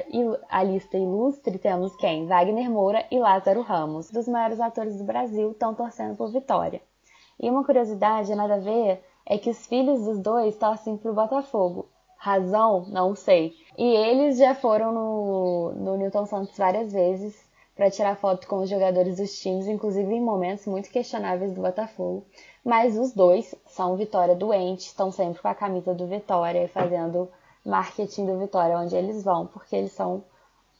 a 0.49 0.63
lista 0.63 0.97
ilustre, 0.97 1.59
temos 1.59 1.95
quem? 1.97 2.27
Wagner 2.27 2.71
Moura 2.71 3.05
e 3.11 3.19
Lázaro 3.19 3.61
Ramos, 3.61 4.11
dos 4.11 4.27
maiores 4.27 4.59
atores 4.59 4.97
do 4.97 5.05
Brasil, 5.05 5.51
estão 5.51 5.75
torcendo 5.75 6.17
por 6.17 6.33
Vitória. 6.33 6.81
E 7.39 7.51
uma 7.51 7.63
curiosidade, 7.63 8.35
nada 8.35 8.55
a 8.55 8.59
ver, 8.59 9.05
é 9.27 9.37
que 9.37 9.51
os 9.51 9.67
filhos 9.67 10.05
dos 10.05 10.19
dois 10.19 10.57
torcem 10.57 10.97
pro 10.97 11.13
Botafogo. 11.13 11.91
Razão? 12.17 12.87
Não 12.89 13.15
sei. 13.15 13.53
E 13.77 13.85
eles 13.85 14.39
já 14.39 14.55
foram 14.55 14.93
no, 14.93 15.73
no 15.77 15.97
Newton 15.99 16.25
Santos 16.25 16.57
várias 16.57 16.91
vezes 16.93 17.48
para 17.79 17.93
tirar 17.93 18.17
foto 18.17 18.49
com 18.49 18.57
os 18.57 18.69
jogadores 18.69 19.19
dos 19.19 19.39
times, 19.39 19.69
inclusive 19.69 20.13
em 20.13 20.21
momentos 20.21 20.67
muito 20.67 20.91
questionáveis 20.91 21.53
do 21.55 21.63
Botafogo. 21.63 22.27
Mas 22.65 22.99
os 22.99 23.13
dois 23.13 23.55
são 23.69 23.97
Vitória 23.97 24.35
doente, 24.35 24.89
estão 24.89 25.13
sempre 25.13 25.41
com 25.41 25.47
a 25.47 25.55
camisa 25.55 25.95
do 25.95 26.05
Vitória 26.05 26.65
e 26.65 26.69
fazendo 26.69 27.31
marketing 27.65 28.27
do 28.27 28.37
Vitória 28.37 28.77
onde 28.77 28.97
eles 28.97 29.23
vão, 29.23 29.47
porque 29.47 29.77
eles 29.77 29.93
são 29.93 30.25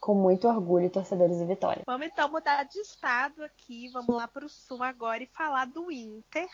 com 0.01 0.13
muito 0.13 0.49
orgulho 0.49 0.91
torcedores 0.91 1.39
do 1.39 1.47
Vitória. 1.47 1.83
Vamos 1.87 2.09
então 2.09 2.29
mudar 2.29 2.65
de 2.65 2.81
estado 2.81 3.45
aqui, 3.45 3.89
vamos 3.91 4.17
lá 4.17 4.27
para 4.27 4.45
o 4.45 4.49
sul 4.49 4.83
agora 4.83 5.23
e 5.23 5.27
falar 5.27 5.67
do 5.67 5.93
Inter, 5.93 6.49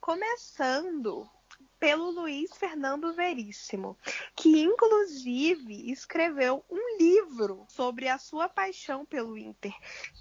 começando 0.00 1.28
pelo 1.80 2.10
Luiz 2.10 2.50
Fernando 2.56 3.14
Veríssimo, 3.14 3.96
que 4.36 4.60
inclusive 4.60 5.90
escreveu 5.90 6.62
um 6.70 6.98
livro 6.98 7.64
sobre 7.68 8.06
a 8.06 8.18
sua 8.18 8.50
paixão 8.50 9.06
pelo 9.06 9.36
Inter, 9.38 9.72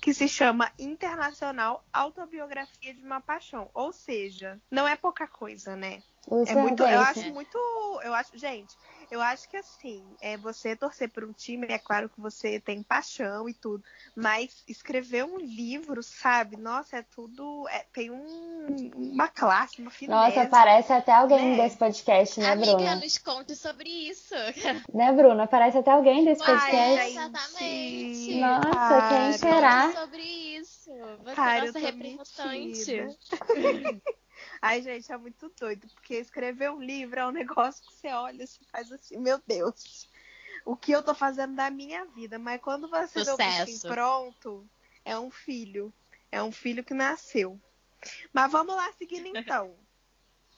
que 0.01 0.13
se 0.13 0.27
chama 0.29 0.71
Internacional 0.79 1.83
Autobiografia 1.91 2.93
de 2.93 3.03
uma 3.03 3.19
Paixão. 3.19 3.69
Ou 3.73 3.91
seja, 3.91 4.59
não 4.71 4.87
é 4.87 4.95
pouca 4.95 5.27
coisa, 5.27 5.75
né? 5.75 6.01
Luiz 6.27 6.45
É 6.47 6.55
muito, 6.55 6.83
eu 6.83 6.99
Fernando, 6.99 7.19
acho 7.19 7.33
muito, 7.33 7.57
eu 8.03 8.13
acho, 8.13 8.37
gente, 8.37 8.75
eu 9.11 9.21
acho 9.21 9.49
que 9.49 9.57
assim, 9.57 10.03
é 10.21 10.37
você 10.37 10.75
torcer 10.75 11.09
por 11.09 11.23
um 11.23 11.33
time, 11.33 11.67
é 11.69 11.77
claro 11.77 12.09
que 12.09 12.19
você 12.19 12.59
tem 12.59 12.83
paixão 12.83 13.49
e 13.49 13.53
tudo, 13.53 13.83
mas 14.15 14.63
escrever 14.67 15.25
um 15.25 15.37
livro, 15.37 16.01
sabe? 16.03 16.57
Nossa, 16.57 16.97
é 16.97 17.03
tudo, 17.03 17.67
é- 17.69 17.85
tem 17.91 18.11
um, 18.11 18.91
uma 18.95 19.27
classe, 19.27 19.81
uma 19.81 19.91
finesse. 19.91 20.35
Nossa, 20.35 20.49
parece 20.49 20.93
até 20.93 21.13
alguém 21.13 21.57
né? 21.57 21.63
desse 21.63 21.77
podcast, 21.77 22.39
né, 22.39 22.51
Amiga, 22.51 22.75
Bruna? 22.75 22.95
nos 22.95 23.17
conte 23.17 23.55
sobre 23.55 23.89
isso. 23.89 24.35
Né, 24.93 25.11
Bruna? 25.11 25.47
Parece 25.47 25.77
até 25.77 25.91
alguém 25.91 26.25
desse 26.25 26.41
Ai, 26.43 26.47
podcast. 26.47 27.11
exatamente. 27.11 28.39
Nossa, 28.39 28.69
para. 28.69 29.09
quem 29.09 29.33
será? 29.33 29.91
Sobre 29.93 30.21
isso. 30.21 30.91
Você 31.23 31.35
Para, 31.35 31.57
é 31.57 31.65
nossa 31.65 31.79
representante. 31.79 33.17
Ai, 34.61 34.81
gente, 34.81 35.11
é 35.11 35.17
muito 35.17 35.51
doido, 35.59 35.87
porque 35.95 36.15
escrever 36.15 36.69
um 36.71 36.81
livro 36.81 37.19
é 37.19 37.25
um 37.27 37.31
negócio 37.31 37.83
que 37.85 37.93
você 37.93 38.07
olha 38.09 38.43
e 38.43 38.65
faz 38.71 38.91
assim, 38.91 39.17
meu 39.17 39.39
Deus, 39.47 40.09
o 40.65 40.75
que 40.75 40.91
eu 40.91 41.01
tô 41.01 41.13
fazendo 41.13 41.55
da 41.55 41.69
minha 41.69 42.05
vida? 42.05 42.37
Mas 42.37 42.61
quando 42.61 42.87
você 42.89 43.23
vê 43.23 43.31
o 43.31 43.37
bichinho 43.37 43.65
Sucesso. 43.67 43.87
pronto, 43.87 44.65
é 45.05 45.17
um 45.17 45.29
filho. 45.31 45.93
É 46.31 46.43
um 46.43 46.51
filho 46.51 46.83
que 46.83 46.93
nasceu. 46.93 47.59
Mas 48.31 48.51
vamos 48.51 48.75
lá 48.75 48.91
seguindo 48.97 49.27
então. 49.35 49.73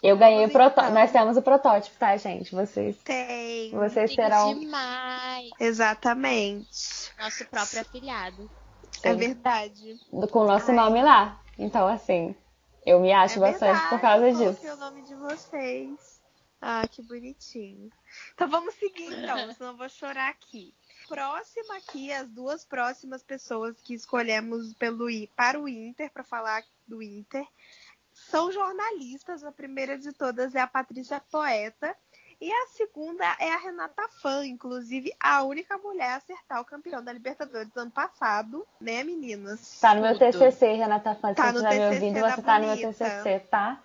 Eu 0.04 0.18
ganhei 0.18 0.40
o 0.46 0.48
Vamos 0.50 0.54
protótipo. 0.54 0.82
então. 0.92 0.94
Nós 1.02 1.12
temos 1.12 1.38
o 1.38 1.42
protótipo, 1.44 1.96
tá, 2.00 2.18
gente? 2.18 2.54
Vocês, 2.56 2.98
Tem. 3.04 3.70
vocês 3.72 4.10
Fica 4.10 4.24
serão. 4.24 4.60
demais. 4.60 5.50
Exatamente. 5.60 7.12
Nosso 7.20 7.46
próprio 7.46 7.82
afilhado. 7.82 8.50
É 9.04 9.12
Sim. 9.12 9.18
verdade. 9.18 10.00
com 10.32 10.40
o 10.40 10.48
nosso 10.48 10.72
Ai. 10.72 10.76
nome 10.76 11.02
lá. 11.04 11.40
Então, 11.58 11.88
assim, 11.88 12.36
eu 12.86 13.00
me 13.00 13.12
acho 13.12 13.38
é 13.38 13.42
bastante 13.42 13.72
verdade, 13.72 13.90
por 13.90 14.02
causa 14.02 14.28
eu 14.28 14.32
disso. 14.32 14.62
coloquei 14.62 14.72
o 14.72 14.76
nome 14.78 15.02
de 15.04 15.16
vocês. 15.16 16.22
Ah, 16.62 16.88
que 16.88 17.02
bonitinho. 17.02 17.90
Então 18.34 18.48
vamos 18.48 18.76
seguir 18.76 19.12
então, 19.12 19.52
senão 19.54 19.72
eu 19.72 19.78
vou 19.78 19.90
chorar 19.90 20.30
aqui. 20.30 20.74
Próxima 21.08 21.78
aqui, 21.78 22.12
as 22.12 22.30
duas 22.30 22.64
próximas 22.64 23.24
pessoas 23.24 23.82
que 23.82 23.94
escolhemos 23.94 24.74
pelo 24.76 25.10
I 25.10 25.28
para 25.36 25.60
o 25.60 25.68
Inter, 25.68 26.12
para 26.12 26.24
falar 26.24 26.64
do 26.88 27.02
Inter, 27.02 27.46
são 28.14 28.52
jornalistas. 28.52 29.44
A 29.44 29.52
primeira 29.52 29.98
de 29.98 30.14
todas 30.14 30.54
é 30.56 30.60
a 30.62 30.68
Patrícia 30.68 31.20
Poeta. 31.32 31.96
E 32.42 32.52
a 32.52 32.68
segunda 32.70 33.24
é 33.40 33.54
a 33.54 33.58
Renata 33.58 34.10
Fã, 34.20 34.44
inclusive 34.44 35.14
a 35.20 35.44
única 35.44 35.78
mulher 35.78 36.14
a 36.14 36.16
acertar 36.16 36.60
o 36.60 36.66
campeão 36.66 37.04
da 37.04 37.14
Libertadores 37.14 37.70
do 37.70 37.82
ano 37.82 37.92
passado, 37.92 38.68
né, 38.80 39.04
meninas? 39.04 39.80
Tá 39.80 39.94
no 39.94 40.02
meu. 40.02 40.18
TCC, 40.18 40.74
Renata 40.74 41.14
Fã. 41.14 41.30
Se 41.30 41.36
Tá 41.36 41.52
você 41.52 41.60
estiver 41.60 41.90
me 41.90 41.96
ouvindo, 41.96 42.20
da 42.20 42.36
você 42.36 42.42
tá 42.42 42.60
no 42.60 42.66
meu 42.66 42.76
Bonita. 42.76 42.94
TCC, 42.94 43.40
tá? 43.42 43.84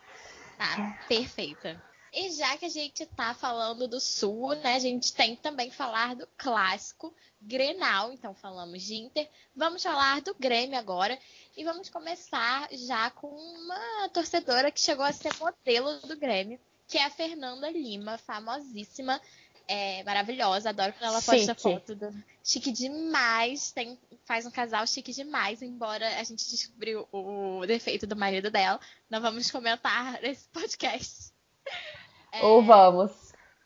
Tá, 0.56 0.98
perfeita. 1.06 1.82
E 2.14 2.30
já 2.30 2.56
que 2.56 2.64
a 2.64 2.70
gente 2.70 3.04
tá 3.04 3.34
falando 3.34 3.86
do 3.86 4.00
Sul, 4.00 4.54
né, 4.54 4.76
a 4.76 4.78
gente 4.78 5.12
tem 5.12 5.36
que 5.36 5.42
também 5.42 5.70
falar 5.70 6.14
do 6.16 6.26
clássico 6.38 7.12
Grenal. 7.42 8.10
Então 8.10 8.32
falamos 8.32 8.82
de 8.82 8.94
Inter, 8.94 9.28
vamos 9.54 9.82
falar 9.82 10.22
do 10.22 10.34
Grêmio 10.34 10.78
agora. 10.78 11.18
E 11.54 11.62
vamos 11.62 11.90
começar 11.90 12.68
já 12.72 13.10
com 13.10 13.26
uma 13.28 14.08
torcedora 14.14 14.70
que 14.70 14.80
chegou 14.80 15.04
a 15.04 15.12
ser 15.12 15.34
modelo 15.38 16.00
do 16.06 16.16
Grêmio, 16.16 16.58
que 16.88 16.98
é 16.98 17.04
a 17.04 17.10
Fernanda 17.10 17.70
Lima, 17.70 18.18
famosíssima, 18.18 19.20
é, 19.68 20.02
maravilhosa. 20.04 20.70
Adoro 20.70 20.92
quando 20.92 21.10
ela 21.10 21.22
posta 21.22 21.54
foto 21.54 21.94
do. 21.94 22.10
Chique 22.44 22.70
demais. 22.70 23.72
Tem, 23.72 23.98
faz 24.24 24.46
um 24.46 24.50
casal 24.50 24.86
chique 24.86 25.12
demais, 25.12 25.62
embora 25.62 26.06
a 26.18 26.22
gente 26.22 26.48
descobriu 26.48 27.06
o 27.12 27.64
defeito 27.66 28.06
do 28.06 28.14
marido 28.16 28.50
dela. 28.50 28.80
Não 29.10 29.20
vamos 29.20 29.50
comentar 29.50 30.18
nesse 30.22 30.48
podcast. 30.50 31.32
É, 32.32 32.44
Ou 32.44 32.62
vamos. 32.62 33.10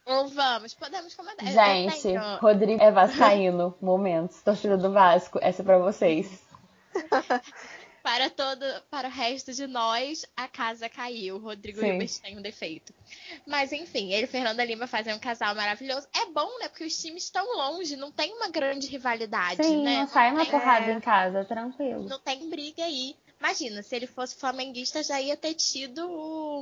Ou 0.03 0.27
vamos, 0.29 0.73
podemos 0.73 1.13
comentar. 1.13 1.45
Gente, 1.45 2.01
tenho- 2.01 2.37
Rodrigo 2.37 2.81
é 2.81 2.91
Vascaíno. 2.91 3.77
Momentos. 3.79 4.41
Torcida 4.41 4.75
do 4.75 4.91
Vasco. 4.91 5.37
Essa 5.41 5.61
é 5.61 5.65
pra 5.65 5.77
vocês. 5.77 6.41
Para 8.03 8.29
todo, 8.29 8.65
para 8.89 9.07
o 9.07 9.11
resto 9.11 9.53
de 9.53 9.67
nós, 9.67 10.25
a 10.35 10.47
casa 10.47 10.89
caiu. 10.89 11.37
Rodrigo 11.37 11.79
Sim. 11.79 11.87
Hilbert 11.87 12.19
tem 12.21 12.37
um 12.37 12.41
defeito. 12.41 12.93
Mas 13.45 13.71
enfim, 13.71 14.11
ele 14.11 14.23
e 14.23 14.27
Fernanda 14.27 14.63
Lima 14.65 14.87
fazem 14.87 15.13
um 15.13 15.19
casal 15.19 15.53
maravilhoso. 15.53 16.07
É 16.15 16.25
bom, 16.27 16.49
né? 16.59 16.67
Porque 16.67 16.83
os 16.85 16.97
times 16.99 17.23
estão 17.25 17.45
longe, 17.57 17.95
não 17.95 18.11
tem 18.11 18.33
uma 18.33 18.49
grande 18.49 18.87
rivalidade, 18.87 19.63
Sim, 19.63 19.83
né? 19.83 19.99
não 19.99 20.07
sai 20.07 20.31
uma 20.31 20.45
porrada 20.45 20.87
É. 20.87 20.93
em 20.93 20.99
casa, 20.99 21.45
tranquilo. 21.45 22.07
não 22.09 22.19
tem 22.19 22.49
briga 22.49 22.83
aí. 22.83 23.15
Imagina, 23.41 23.81
se 23.81 23.95
ele 23.95 24.05
fosse 24.05 24.35
flamenguista, 24.35 25.01
já 25.01 25.19
ia 25.19 25.35
ter 25.35 25.55
tido 25.55 26.07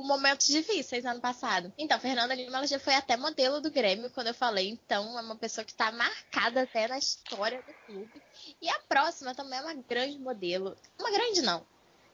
momentos 0.02 0.46
difíceis 0.46 1.04
ano 1.04 1.20
passado. 1.20 1.70
Então, 1.76 2.00
Fernanda 2.00 2.34
Lima 2.34 2.56
ela 2.56 2.66
já 2.66 2.80
foi 2.80 2.94
até 2.94 3.18
modelo 3.18 3.60
do 3.60 3.70
Grêmio, 3.70 4.08
quando 4.10 4.28
eu 4.28 4.34
falei. 4.34 4.70
Então, 4.70 5.18
é 5.18 5.20
uma 5.20 5.36
pessoa 5.36 5.62
que 5.62 5.72
está 5.72 5.92
marcada 5.92 6.62
até 6.62 6.88
na 6.88 6.96
história 6.96 7.62
do 7.62 7.74
clube. 7.84 8.22
E 8.62 8.68
a 8.70 8.78
próxima 8.88 9.34
também 9.34 9.58
é 9.58 9.62
uma 9.62 9.74
grande 9.74 10.18
modelo. 10.18 10.74
Uma 10.98 11.10
grande 11.10 11.42
não. 11.42 11.66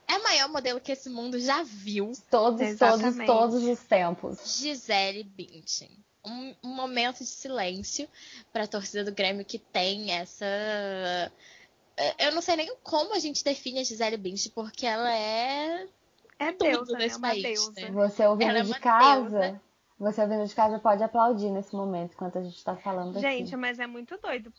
É 0.09 0.15
a 0.15 0.19
maior 0.19 0.49
modelo 0.49 0.81
que 0.81 0.91
esse 0.91 1.09
mundo 1.09 1.39
já 1.39 1.63
viu. 1.63 2.13
Todos, 2.29 2.77
todos, 2.77 3.17
todos 3.25 3.63
os 3.63 3.79
tempos. 3.85 4.59
Gisele 4.59 5.23
Bündchen. 5.23 5.97
Um, 6.25 6.55
um 6.65 6.75
momento 6.75 7.19
de 7.19 7.27
silêncio 7.27 8.09
para 8.53 8.65
a 8.65 8.69
torcida 8.69 9.05
do 9.05 9.13
Grêmio 9.13 9.45
que 9.45 9.61
tem 9.61 10.11
essa. 10.11 10.45
Eu 12.19 12.33
não 12.33 12.43
sei 12.43 12.57
nem 12.57 12.75
como 12.83 13.15
a 13.15 13.19
gente 13.19 13.43
define 13.43 13.81
a 13.81 13.85
Gisele 13.85 14.17
Bündchen, 14.17 14.53
porque 14.55 14.87
ela 14.87 15.13
é. 15.15 15.87
É 16.39 16.53
deusa, 16.53 16.93
né? 16.93 16.99
nesse 16.99 17.17
Uma 17.17 17.29
país, 17.29 17.43
deusa. 17.43 17.73
né? 17.81 17.91
Você 17.91 18.27
ouvindo 18.27 18.51
Ela 18.51 18.59
é 18.59 18.63
de 18.63 18.79
casa, 18.79 19.39
deusa. 19.41 19.63
você 19.99 20.21
ouvindo 20.21 20.47
de 20.47 20.55
casa 20.55 20.79
pode 20.79 21.03
aplaudir 21.03 21.49
nesse 21.51 21.75
momento 21.75 22.13
enquanto 22.13 22.37
a 22.39 22.43
gente 22.43 22.63
tá 22.63 22.77
falando 22.77 23.19
Gente, 23.19 23.49
aqui. 23.49 23.57
mas 23.57 23.79
é 23.79 23.87
muito 23.87 24.19
doido. 24.19 24.53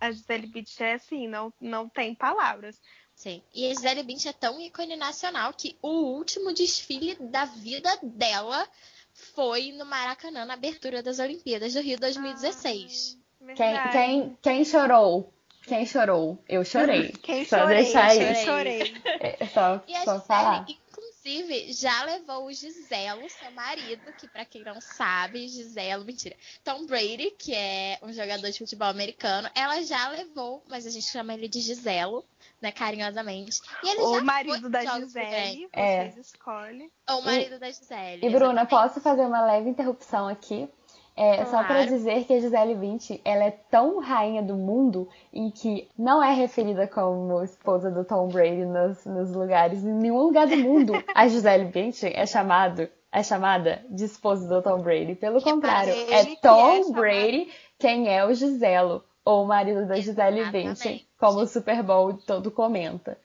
A 0.00 0.10
Gisele 0.10 0.48
Bündchen 0.48 0.86
é 0.88 0.94
assim, 0.94 1.28
não, 1.28 1.52
não 1.60 1.88
tem 1.88 2.12
palavras. 2.14 2.80
Sim. 3.14 3.40
E 3.54 3.70
a 3.70 3.74
Gisele 3.74 4.02
Bündchen 4.02 4.30
é 4.30 4.32
tão 4.32 4.60
ícone 4.60 4.96
nacional 4.96 5.52
que 5.52 5.78
o 5.80 6.16
último 6.16 6.52
desfile 6.52 7.14
da 7.20 7.44
vida 7.44 7.96
dela 8.02 8.66
foi 9.12 9.70
no 9.72 9.84
Maracanã, 9.84 10.44
na 10.44 10.54
abertura 10.54 11.02
das 11.04 11.20
Olimpíadas 11.20 11.74
do 11.74 11.80
Rio 11.80 11.98
2016. 12.00 13.16
Ai, 13.46 13.54
Quem, 13.54 13.90
quem, 13.92 14.38
quem 14.42 14.64
chorou? 14.64 15.32
Quem 15.66 15.86
chorou? 15.86 16.38
Eu 16.48 16.64
chorei. 16.64 17.08
Quem 17.22 17.44
Só 17.44 17.58
chorei, 17.60 17.76
deixar 17.84 18.06
aí. 18.06 18.34
chorei. 18.44 18.94
É 19.04 19.46
só, 19.46 19.80
E 19.86 19.94
a 19.94 20.04
só 20.04 20.20
falar. 20.20 20.66
Inclusive, 20.68 21.72
já 21.72 22.02
levou 22.04 22.46
o 22.46 22.52
Giselo, 22.52 23.28
seu 23.28 23.50
marido, 23.52 24.00
que 24.18 24.26
pra 24.26 24.44
quem 24.44 24.62
não 24.64 24.80
sabe, 24.80 25.46
Giselo, 25.48 26.04
mentira. 26.04 26.34
Tom 26.64 26.86
Brady, 26.86 27.30
que 27.38 27.54
é 27.54 27.98
um 28.02 28.12
jogador 28.12 28.50
de 28.50 28.58
futebol 28.58 28.88
americano, 28.88 29.48
ela 29.54 29.82
já 29.82 30.08
levou, 30.08 30.62
mas 30.68 30.86
a 30.86 30.90
gente 30.90 31.06
chama 31.06 31.34
ele 31.34 31.46
de 31.46 31.60
Giselo, 31.60 32.24
né, 32.60 32.72
carinhosamente. 32.72 33.60
E 33.84 33.96
O 34.00 34.20
marido 34.22 34.68
da 34.70 34.82
Gisele, 34.84 35.68
É. 35.72 36.10
vocês 36.10 36.26
escolhem. 36.28 36.90
Ou 37.08 37.20
o 37.20 37.24
marido 37.24 37.58
da 37.58 37.70
Gisele. 37.70 38.26
E 38.26 38.30
Bruna, 38.30 38.62
exatamente. 38.62 38.70
posso 38.70 39.00
fazer 39.00 39.22
uma 39.22 39.44
leve 39.44 39.68
interrupção 39.68 40.26
aqui? 40.26 40.68
É, 41.16 41.44
Só 41.46 41.58
pra 41.58 41.66
Claro. 41.66 41.86
dizer 41.88 42.24
que 42.24 42.32
a 42.32 42.40
Gisele 42.40 42.74
Bündchen, 42.74 43.20
ela 43.24 43.44
é 43.44 43.50
tão 43.50 43.98
rainha 44.00 44.42
do 44.42 44.54
mundo 44.54 45.08
em 45.32 45.50
que 45.50 45.88
não 45.98 46.22
é 46.22 46.32
referida 46.32 46.86
como 46.86 47.42
esposa 47.42 47.90
do 47.90 48.04
Tom 48.04 48.28
Brady 48.28 48.64
nos, 48.64 49.04
nos 49.04 49.32
lugares, 49.32 49.84
em 49.84 49.92
nenhum 49.92 50.22
lugar 50.22 50.46
do 50.46 50.56
mundo 50.56 50.92
a 51.14 51.28
Gisele 51.28 51.66
Bündchen 51.66 52.12
é 52.14 52.24
chamado 52.26 52.88
é 53.12 53.24
chamada 53.24 53.84
de 53.90 54.04
esposa 54.04 54.46
do 54.48 54.62
Tom 54.62 54.78
Brady. 54.82 55.16
Pelo 55.16 55.42
Que 55.42 55.48
é 55.48 55.52
contrário, 55.52 55.92
ele 55.92 56.12
é 56.14 56.24
que 56.24 56.32
é 56.32 56.36
Tom 56.36 56.84
chamado. 56.84 56.92
Brady 56.92 57.48
quem 57.78 58.08
é 58.08 58.24
o 58.24 58.32
Giselo, 58.32 59.02
ou 59.24 59.42
o 59.44 59.46
marido 59.48 59.86
da 59.86 59.96
Gisele 59.96 60.44
Bündchen, 60.50 61.04
como 61.18 61.40
o 61.40 61.46
Super 61.46 61.82
Bowl 61.82 62.14
todo 62.14 62.50
comenta. 62.50 63.18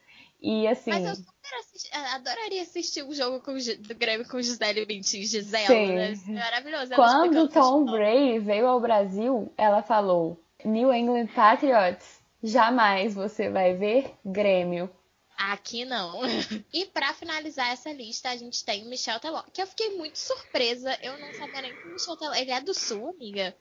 E 0.47 0.67
assim, 0.67 0.91
Mas 0.91 1.03
eu 1.05 1.15
super 1.15 1.55
assisti- 1.59 1.89
adoraria 1.95 2.61
assistir 2.61 3.03
um 3.03 3.11
jogo 3.11 3.39
com, 3.41 3.53
do 3.53 3.95
Grêmio 3.95 4.29
com 4.29 4.39
Gisele 4.39 4.85
Bündchen 4.85 5.21
e 5.21 5.25
Gisela, 5.25 5.65
Sim. 5.65 5.95
né? 5.95 6.13
É 6.13 6.31
Maravilhoso. 6.33 6.93
Quando 6.93 7.49
Tom. 7.49 7.85
Brady 7.85 8.37
veio 8.37 8.67
ao 8.67 8.79
Brasil, 8.79 9.51
ela 9.57 9.81
falou: 9.81 10.39
New 10.63 10.93
England 10.93 11.29
Patriots, 11.33 12.19
jamais 12.43 13.15
você 13.15 13.49
vai 13.49 13.73
ver 13.73 14.13
Grêmio. 14.23 14.87
Aqui 15.35 15.83
não. 15.83 16.21
E 16.71 16.85
pra 16.85 17.11
finalizar 17.15 17.71
essa 17.71 17.91
lista, 17.91 18.29
a 18.29 18.37
gente 18.37 18.63
tem 18.63 18.83
o 18.85 18.89
Michel 18.89 19.19
Teló, 19.19 19.41
que 19.51 19.61
eu 19.63 19.65
fiquei 19.67 19.97
muito 19.97 20.19
surpresa. 20.19 20.95
Eu 21.01 21.17
não 21.17 21.33
sabia 21.33 21.61
nem 21.63 21.75
que 21.75 21.87
o 21.87 21.91
Michel 21.93 22.17
Teló. 22.17 22.35
Ele 22.35 22.51
é 22.51 22.61
do 22.61 22.73
Sul, 22.75 23.09
amiga? 23.09 23.55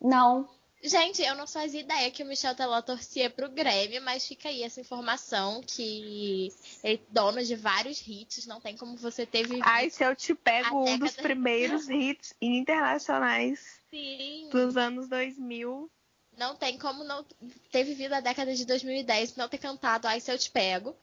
Não, 0.00 0.46
Gente, 0.82 1.22
eu 1.22 1.34
não 1.34 1.46
fazia 1.46 1.80
ideia 1.80 2.10
que 2.10 2.22
o 2.22 2.26
Michel 2.26 2.54
Teló 2.54 2.80
torcia 2.80 3.28
pro 3.28 3.48
Grêmio, 3.50 4.00
mas 4.02 4.26
fica 4.26 4.48
aí 4.48 4.62
essa 4.62 4.80
informação 4.80 5.60
que 5.60 5.82
ele 5.82 6.54
é 6.84 6.98
dono 7.08 7.42
de 7.42 7.56
vários 7.56 8.00
hits, 8.06 8.46
não 8.46 8.60
tem 8.60 8.76
como 8.76 8.96
você 8.96 9.26
ter 9.26 9.42
vivido. 9.42 9.66
Ai, 9.66 9.90
se 9.90 10.04
eu 10.04 10.14
te 10.14 10.34
pego 10.34 10.88
um 10.88 10.98
dos 10.98 11.16
primeiros 11.16 11.88
hits 11.90 12.32
internacionais 12.40 13.80
Sim. 13.90 14.48
dos 14.52 14.76
anos 14.76 15.08
2000. 15.08 15.90
Não 16.36 16.54
tem 16.54 16.78
como 16.78 17.02
não 17.02 17.24
ter 17.72 17.82
vivido 17.82 18.12
a 18.12 18.20
década 18.20 18.54
de 18.54 18.64
2010 18.64 19.32
e 19.32 19.38
não 19.38 19.48
ter 19.48 19.58
cantado 19.58 20.06
Ai 20.06 20.20
Se 20.20 20.30
Eu 20.30 20.38
Te 20.38 20.48
Pego. 20.48 20.94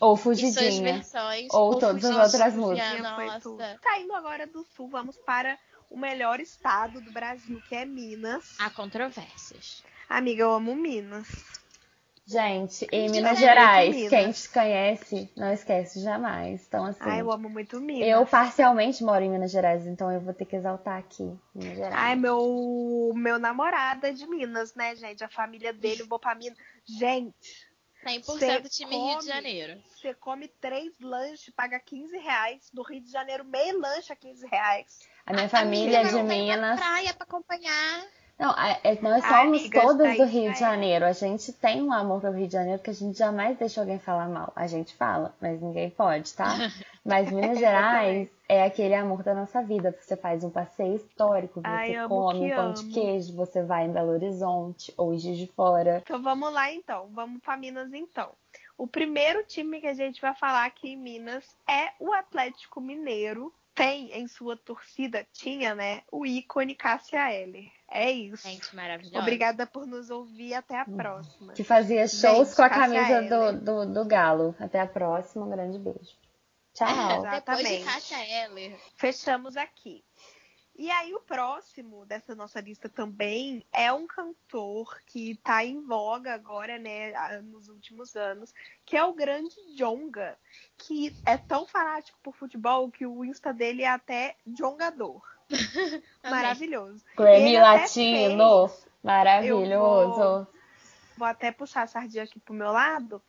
ou 0.00 0.14
E 0.14 0.18
suas 0.18 0.22
Fugidinha. 0.36 0.94
versões. 0.94 1.48
Ou 1.52 1.78
todas 1.78 2.04
as 2.04 2.34
outras 2.34 2.54
Foi 3.14 3.26
Nossa. 3.26 3.40
tudo. 3.40 3.62
Saindo 3.82 4.14
agora 4.14 4.46
do 4.46 4.64
sul, 4.74 4.88
vamos 4.88 5.16
para 5.18 5.58
o 5.90 5.98
melhor 5.98 6.40
estado 6.40 7.00
do 7.00 7.12
Brasil, 7.12 7.60
que 7.68 7.74
é 7.74 7.84
Minas. 7.84 8.56
Há 8.58 8.70
controvérsias. 8.70 9.82
Amiga, 10.08 10.42
eu 10.44 10.52
amo 10.52 10.74
Minas. 10.74 11.28
Gente, 12.26 12.86
em 12.92 13.10
Minas 13.10 13.38
Gerais, 13.40 13.92
muito 13.92 14.08
quem 14.10 14.20
Minas. 14.20 14.42
te 14.42 14.48
conhece, 14.50 15.32
não 15.36 15.52
esquece 15.52 16.00
jamais. 16.00 16.64
Então, 16.64 16.84
assim, 16.84 17.00
Ai, 17.02 17.20
eu 17.22 17.32
amo 17.32 17.48
muito 17.48 17.80
Minas. 17.80 18.06
eu 18.08 18.24
parcialmente 18.24 19.02
moro 19.02 19.24
em 19.24 19.30
Minas 19.30 19.50
Gerais, 19.50 19.84
então 19.84 20.12
eu 20.12 20.20
vou 20.20 20.32
ter 20.32 20.44
que 20.44 20.54
exaltar 20.54 20.96
aqui, 20.96 21.36
Minas 21.52 21.76
Gerais. 21.76 21.94
Ai, 21.96 22.14
meu, 22.14 23.12
meu 23.16 23.36
namorado 23.36 24.06
é 24.06 24.12
de 24.12 24.28
Minas, 24.28 24.74
né, 24.76 24.94
gente? 24.94 25.24
A 25.24 25.28
família 25.28 25.72
dele, 25.72 26.02
eu 26.02 26.06
vou 26.06 26.20
pra 26.20 26.36
Minas. 26.36 26.56
Gente, 26.84 27.68
100% 28.06 28.38
Cê 28.38 28.60
time 28.68 28.94
Rio 28.96 29.08
de 29.08 29.14
come? 29.16 29.26
Janeiro. 29.26 29.82
você 29.88 30.14
come 30.14 30.46
três 30.60 30.92
lanches, 31.00 31.52
paga 31.52 31.80
15 31.80 32.16
reais. 32.16 32.70
No 32.72 32.82
Rio 32.82 33.00
de 33.00 33.10
Janeiro, 33.10 33.44
meio 33.44 33.80
lanche 33.80 34.12
a 34.12 34.16
15 34.16 34.46
reais. 34.46 35.00
A 35.30 35.32
minha 35.32 35.48
família 35.48 35.98
é 35.98 36.00
Amiga, 36.00 36.16
de 36.16 36.22
não 36.22 36.28
tem 36.28 36.44
uma 36.48 36.56
Minas. 36.56 36.80
praia 36.80 37.14
pra 37.14 37.24
acompanhar. 37.24 38.02
Não, 38.36 38.50
é- 38.58 38.80
é- 38.84 38.98
nós 39.02 39.22
Ai, 39.22 39.42
somos 39.44 39.60
amiga, 39.60 39.80
todas 39.82 40.08
isso 40.08 40.16
do 40.18 40.24
Rio 40.24 40.42
de 40.50 40.56
é. 40.56 40.60
Janeiro. 40.60 41.04
A 41.04 41.12
gente 41.12 41.52
tem 41.52 41.82
um 41.82 41.92
amor 41.92 42.20
pelo 42.22 42.34
Rio 42.36 42.46
de 42.48 42.52
Janeiro 42.54 42.82
que 42.82 42.90
a 42.90 42.94
gente 42.94 43.16
jamais 43.18 43.56
deixa 43.58 43.80
alguém 43.80 43.98
falar 43.98 44.28
mal. 44.28 44.50
A 44.56 44.66
gente 44.66 44.94
fala, 44.96 45.34
mas 45.40 45.60
ninguém 45.60 45.88
pode, 45.90 46.32
tá? 46.34 46.46
Mas 47.02 47.30
Minas 47.30 47.58
Gerais 47.58 48.28
é 48.46 48.62
aquele 48.62 48.94
amor 48.94 49.22
da 49.22 49.32
nossa 49.32 49.62
vida. 49.62 49.96
Você 49.98 50.16
faz 50.18 50.44
um 50.44 50.50
passeio 50.50 50.96
histórico, 50.96 51.60
você 51.62 51.66
Ai, 51.66 52.08
come 52.08 52.52
um 52.52 52.54
pão 52.56 52.72
de 52.74 52.82
amo. 52.82 52.92
queijo, 52.92 53.34
você 53.34 53.62
vai 53.62 53.86
em 53.86 53.90
Belo 53.92 54.10
Horizonte 54.12 54.92
ou 54.98 55.14
em 55.14 55.16
de 55.16 55.46
Fora. 55.56 56.02
Então 56.04 56.20
vamos 56.22 56.52
lá, 56.52 56.70
então. 56.70 57.08
Vamos 57.12 57.40
pra 57.40 57.56
Minas, 57.56 57.90
então. 57.94 58.28
O 58.76 58.86
primeiro 58.86 59.42
time 59.44 59.80
que 59.80 59.86
a 59.86 59.94
gente 59.94 60.20
vai 60.20 60.34
falar 60.34 60.66
aqui 60.66 60.90
em 60.92 60.96
Minas 60.96 61.44
é 61.66 61.88
o 61.98 62.12
Atlético 62.12 62.80
Mineiro. 62.82 63.50
Tem 63.80 64.12
em 64.12 64.28
sua 64.28 64.58
torcida, 64.58 65.26
tinha, 65.32 65.74
né, 65.74 66.02
o 66.12 66.26
ícone 66.26 66.74
Cássia 66.74 67.32
Eller. 67.32 67.72
É 67.90 68.10
isso. 68.10 68.46
Gente, 68.46 68.76
maravilhosa. 68.76 69.20
Obrigada 69.20 69.66
por 69.66 69.86
nos 69.86 70.10
ouvir. 70.10 70.52
Até 70.52 70.78
a 70.78 70.84
próxima. 70.84 71.54
Que 71.54 71.64
fazia 71.64 72.06
shows 72.06 72.48
Gente, 72.48 72.56
com 72.56 72.62
a 72.62 72.68
Cássia 72.68 73.02
camisa 73.02 73.22
do, 73.22 73.86
do, 73.86 73.94
do 73.94 74.04
Galo. 74.04 74.54
Até 74.60 74.80
a 74.80 74.86
próxima, 74.86 75.46
um 75.46 75.50
grande 75.50 75.78
beijo. 75.78 76.14
Tchau. 76.74 76.86
Exato. 76.92 77.22
Depois 77.22 77.58
de 77.58 77.64
Exatamente. 77.64 77.84
Cássia 77.86 78.44
Eller. 78.44 78.78
Fechamos 78.96 79.56
aqui. 79.56 80.04
E 80.82 80.90
aí, 80.90 81.14
o 81.14 81.20
próximo 81.20 82.06
dessa 82.06 82.34
nossa 82.34 82.58
lista 82.58 82.88
também 82.88 83.62
é 83.70 83.92
um 83.92 84.06
cantor 84.06 84.98
que 85.04 85.34
tá 85.44 85.62
em 85.62 85.78
voga 85.82 86.32
agora, 86.32 86.78
né, 86.78 87.12
nos 87.42 87.68
últimos 87.68 88.16
anos, 88.16 88.54
que 88.86 88.96
é 88.96 89.04
o 89.04 89.12
grande 89.12 89.54
Jonga, 89.76 90.38
que 90.78 91.14
é 91.26 91.36
tão 91.36 91.66
fanático 91.66 92.18
por 92.22 92.34
futebol 92.34 92.90
que 92.90 93.04
o 93.04 93.22
Insta 93.26 93.52
dele 93.52 93.82
é 93.82 93.88
até 93.90 94.36
Jongador. 94.46 95.20
Maravilhoso. 96.24 97.04
Grammy 97.14 97.58
Latino. 97.58 98.68
fez- 98.68 98.86
Maravilhoso. 99.02 100.46
Vou 101.14 101.28
até 101.28 101.52
puxar 101.52 101.82
a 101.82 101.86
sardinha 101.88 102.24
aqui 102.24 102.40
pro 102.40 102.54
meu 102.54 102.72
lado, 102.72 103.20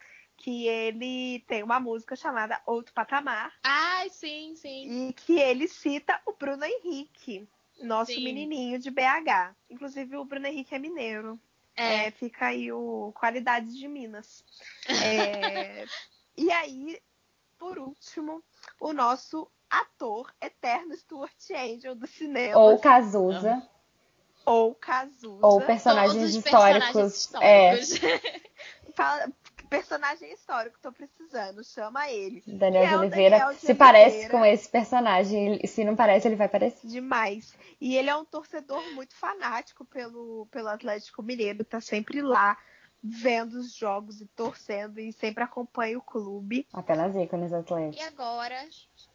que 0.42 0.68
ele 0.68 1.44
tem 1.48 1.62
uma 1.62 1.80
música 1.80 2.16
chamada 2.16 2.60
Outro 2.66 2.92
Patamar, 2.94 3.54
Ai, 3.64 4.10
sim, 4.10 4.56
sim. 4.56 5.10
e 5.10 5.14
que 5.14 5.38
ele 5.38 5.68
cita 5.68 6.20
o 6.26 6.34
Bruno 6.34 6.66
Henrique, 6.66 7.48
nosso 7.80 8.12
Sim. 8.12 8.24
menininho 8.24 8.80
de 8.80 8.90
BH. 8.90 9.56
Inclusive, 9.70 10.18
o 10.18 10.26
Bruno 10.26 10.48
Henrique 10.48 10.74
é 10.74 10.80
mineiro. 10.80 11.40
É. 11.76 12.08
É, 12.08 12.12
fica 12.12 12.48
aí 12.48 12.72
o 12.72 13.14
Qualidades 13.14 13.78
de 13.78 13.88
Minas. 13.88 14.44
É, 14.88 15.86
e 16.36 16.52
aí, 16.52 17.00
por 17.60 17.78
último, 17.78 18.44
o 18.80 18.94
nosso 18.94 19.48
ator 19.70 20.34
eterno 20.42 20.96
Stuart 20.98 21.36
Angel 21.52 21.96
do 21.96 22.08
cinema, 22.08 22.58
Ou 22.58 22.72
ou, 22.72 22.80
Cazuza. 22.80 23.62
Cazuza. 24.82 25.46
Ou 25.46 25.62
personagens 25.62 26.14
Todos 26.16 26.30
os 26.36 26.46
históricos. 26.46 27.28
personagens 27.28 27.34
É, 27.42 27.80
históricos. 27.80 28.42
Fala- 28.96 29.32
personagem 29.72 30.34
histórico, 30.34 30.78
tô 30.82 30.92
precisando, 30.92 31.64
chama 31.64 32.10
ele. 32.12 32.44
Daniel 32.46 32.82
Que 32.84 32.88
de 32.90 32.94
é 32.94 32.98
Oliveira. 32.98 33.38
Daniel 33.40 33.54
de 33.56 33.62
se 33.62 33.74
parece 33.74 34.10
Oliveira. 34.18 34.32
com 34.38 34.46
esse 34.46 34.70
personagem. 34.70 35.60
E 35.64 35.68
Se 35.68 35.86
não 35.86 35.96
parece, 35.96 36.28
ele 36.28 36.36
vai 36.36 36.50
parecer. 36.50 36.86
Demais. 36.88 37.56
E 37.80 37.96
ele 37.96 38.10
é 38.10 38.16
um 38.16 38.26
torcedor 38.26 38.84
muito 38.94 39.16
fanático 39.16 39.86
pelo, 39.86 40.46
pelo 40.52 40.68
Atlético 40.68 41.24
Mineiro, 41.24 41.64
tá 41.64 41.80
sempre 41.80 42.22
lá 42.22 42.58
vendo 43.02 43.54
os 43.56 43.74
jogos 43.74 44.20
e 44.22 44.28
torcendo 44.28 45.00
e 45.00 45.12
sempre 45.14 45.44
acompanha 45.44 45.98
o 45.98 46.02
clube. 46.02 46.68
Apenas 46.74 47.16
ícones 47.16 47.52
E 47.52 47.56
atléticos. 47.56 48.08
agora. 48.08 48.68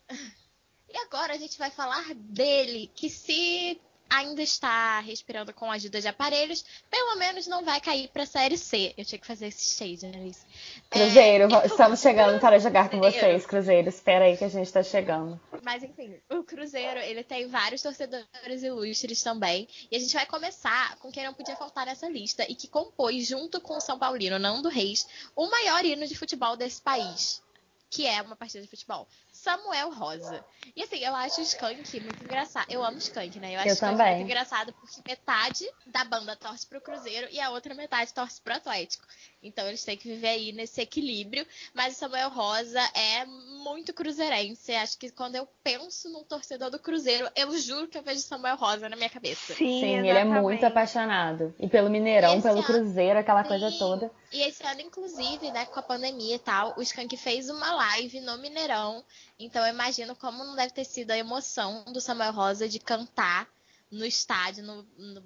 E 0.89 0.97
agora 0.99 1.35
a 1.35 1.37
gente 1.37 1.59
vai 1.59 1.69
falar 1.69 2.15
dele, 2.15 2.89
que 2.95 3.11
se 3.11 3.79
ainda 4.09 4.43
está 4.43 5.01
respirando 5.01 5.53
com 5.53 5.71
a 5.71 5.75
ajuda 5.75 6.01
de 6.01 6.09
aparelhos, 6.09 6.65
pelo 6.91 7.17
menos 7.17 7.47
não 7.47 7.65
vai 7.65 7.81
cair 7.81 8.09
para 8.09 8.23
a 8.23 8.27
Série 8.27 8.57
C. 8.57 8.95
Eu 8.97 9.05
tinha 9.05 9.19
que 9.19 9.27
fazer 9.27 9.47
esse 9.47 9.73
stage, 9.73 10.07
Annalise. 10.07 10.41
Cruzeiro, 10.91 11.49
é... 11.55 11.67
estamos 11.67 12.01
chegando 12.01 12.41
para 12.41 12.59
jogar 12.59 12.89
com 12.89 12.99
vocês, 12.99 13.47
Cruzeiro. 13.47 13.89
Espera 13.89 14.25
aí 14.25 14.37
que 14.37 14.45
a 14.45 14.49
gente 14.49 14.67
está 14.67 14.83
chegando. 14.83 15.41
Mas 15.63 15.83
enfim, 15.83 16.15
o 16.31 16.43
Cruzeiro, 16.43 17.01
ele 17.01 17.23
tem 17.23 17.49
vários 17.49 17.83
torcedores 17.83 18.63
ilustres 18.63 19.23
também. 19.23 19.69
E 19.91 19.97
a 19.97 19.99
gente 19.99 20.15
vai 20.15 20.27
começar 20.27 20.97
com 20.97 21.11
quem 21.11 21.25
não 21.25 21.35
podia 21.35 21.57
faltar 21.57 21.87
nessa 21.87 22.09
lista 22.09 22.45
e 22.49 22.55
que 22.55 22.69
compôs, 22.69 23.27
junto 23.27 23.61
com 23.61 23.77
o 23.77 23.81
São 23.81 23.99
Paulino, 23.99 24.39
Nando 24.39 24.69
Reis, 24.69 25.07
o 25.35 25.49
maior 25.49 25.85
hino 25.85 26.07
de 26.07 26.17
futebol 26.17 26.57
desse 26.57 26.81
país 26.81 27.45
que 27.89 28.07
é 28.07 28.21
uma 28.23 28.37
partida 28.37 28.63
de 28.63 28.69
futebol. 28.69 29.07
Samuel 29.33 29.91
Rosa. 29.93 30.45
E 30.75 30.83
assim, 30.83 30.99
eu 30.99 31.15
acho 31.15 31.41
o 31.41 31.45
Skank 31.45 32.01
muito 32.01 32.25
engraçado. 32.25 32.67
Eu 32.71 32.85
amo 32.85 32.97
o 32.97 32.99
Skank, 32.99 33.39
né? 33.39 33.55
Eu 33.55 33.59
acho 33.61 33.69
eu 33.69 33.73
o 33.73 33.75
Skank 33.75 33.97
também. 33.97 34.15
muito 34.17 34.27
engraçado 34.27 34.73
porque 34.75 35.01
metade 35.07 35.65
da 35.87 36.05
banda 36.05 36.35
torce 36.37 36.67
pro 36.67 36.81
Cruzeiro 36.81 37.29
e 37.31 37.41
a 37.41 37.51
outra 37.51 37.75
metade 37.75 38.13
torce 38.13 38.41
pro 38.41 38.55
Atlético. 38.55 39.05
Então 39.43 39.67
eles 39.69 39.85
têm 39.85 39.97
que 39.97 40.09
viver 40.09 40.29
aí 40.29 40.53
nesse 40.53 40.81
equilíbrio. 40.81 41.47
Mas 41.75 41.95
o 41.95 41.99
Samuel 41.99 42.31
Rosa 42.31 42.81
é 42.95 43.25
muito 43.25 43.95
cruzeirense. 43.95 44.73
Acho 44.75 44.99
que 44.99 45.11
quando 45.11 45.37
eu 45.37 45.47
penso 45.63 46.11
num 46.11 46.25
torcedor 46.25 46.71
do 46.71 46.79
Cruzeiro, 46.81 47.31
eu 47.37 47.57
juro 47.59 47.87
que 47.87 47.97
eu 47.99 48.03
vejo 48.03 48.21
Samuel 48.21 48.57
Rosa 48.57 48.89
na 48.89 48.97
minha 48.97 49.11
cabeça. 49.11 49.55
Sim, 49.55 49.81
Sim 49.81 49.97
ele 49.99 50.09
é 50.09 50.25
muito 50.25 50.65
apaixonado. 50.67 51.55
E 51.59 51.69
pelo 51.69 51.89
Mineirão, 51.89 52.33
Esse 52.35 52.43
pelo 52.43 52.59
ano- 52.59 52.67
Cruzeiro, 52.67 53.19
aquela 53.21 53.43
Sim. 53.43 53.49
coisa 53.49 53.71
toda. 53.79 54.11
E 54.33 54.41
esse 54.43 54.65
ano, 54.67 54.81
inclusive, 54.81 55.51
né, 55.53 55.67
com 55.67 55.79
a 55.79 55.83
pandemia 55.83 56.35
e 56.35 56.39
tal, 56.39 56.75
o 56.77 56.83
Skank 56.83 57.17
fez 57.17 57.49
uma 57.49 57.73
live 57.75 57.86
no 58.23 58.39
Mineirão. 58.39 59.05
Então 59.39 59.65
eu 59.67 59.73
imagino 59.73 60.15
como 60.17 60.45
não 60.45 60.55
deve 60.57 60.73
ter 60.73 60.85
sido 60.85 61.11
a 61.11 61.19
emoção 61.19 61.85
do 61.93 62.01
Samuel 62.01 62.33
Rosa 62.33 62.69
de 62.69 62.79
cantar 62.79 63.49
no 63.91 64.05
estádio, 64.05 64.65
no, 64.65 64.83
no 64.99 65.23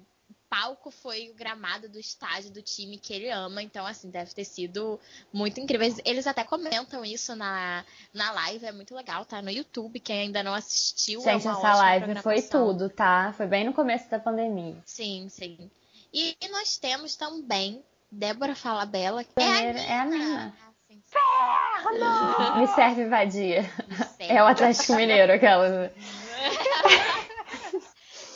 palco 0.51 0.91
foi 0.91 1.29
o 1.29 1.33
gramado 1.33 1.87
do 1.87 1.97
estádio 1.97 2.51
do 2.51 2.61
time 2.61 2.97
que 2.97 3.13
ele 3.13 3.29
ama. 3.29 3.63
Então, 3.63 3.87
assim, 3.87 4.09
deve 4.09 4.33
ter 4.33 4.43
sido 4.43 4.99
muito 5.31 5.61
incrível. 5.61 5.95
Eles- 6.03 6.27
até 6.27 6.43
comentam 6.43 7.05
isso 7.05 7.33
na, 7.37 7.85
na 8.13 8.31
live, 8.33 8.65
é 8.65 8.71
muito 8.73 8.93
legal, 8.93 9.23
tá? 9.23 9.41
No 9.41 9.49
YouTube, 9.49 9.97
quem 10.01 10.19
ainda 10.19 10.43
não 10.43 10.53
assistiu. 10.53 11.21
é 11.21 11.23
Gente, 11.23 11.47
uma 11.47 11.57
essa 11.57 11.75
live 11.75 12.15
foi 12.21 12.41
tudo, 12.41 12.89
tá? 12.89 13.33
Foi 13.37 13.47
bem 13.47 13.63
no 13.63 13.71
começo 13.73 14.09
da 14.09 14.19
pandemia. 14.19 14.75
Sim, 14.85 15.29
sim. 15.29 15.71
E, 16.13 16.35
e 16.41 16.47
nós 16.49 16.77
temos 16.77 17.15
também 17.15 17.81
Débora 18.11 18.53
Falabella, 18.53 19.23
que 19.23 19.33
Primeiro, 19.33 19.77
é 19.77 19.85
é 19.85 19.99
a 19.99 20.01
a 20.01 20.05
Nina. 20.05 20.57
Sim, 21.11 22.59
Me 22.59 22.67
serve 22.67 23.05
vadia. 23.07 23.69
É 24.19 24.41
o 24.41 24.47
Atlético 24.47 24.93
Mineiro, 24.95 25.33
aquela. 25.33 25.91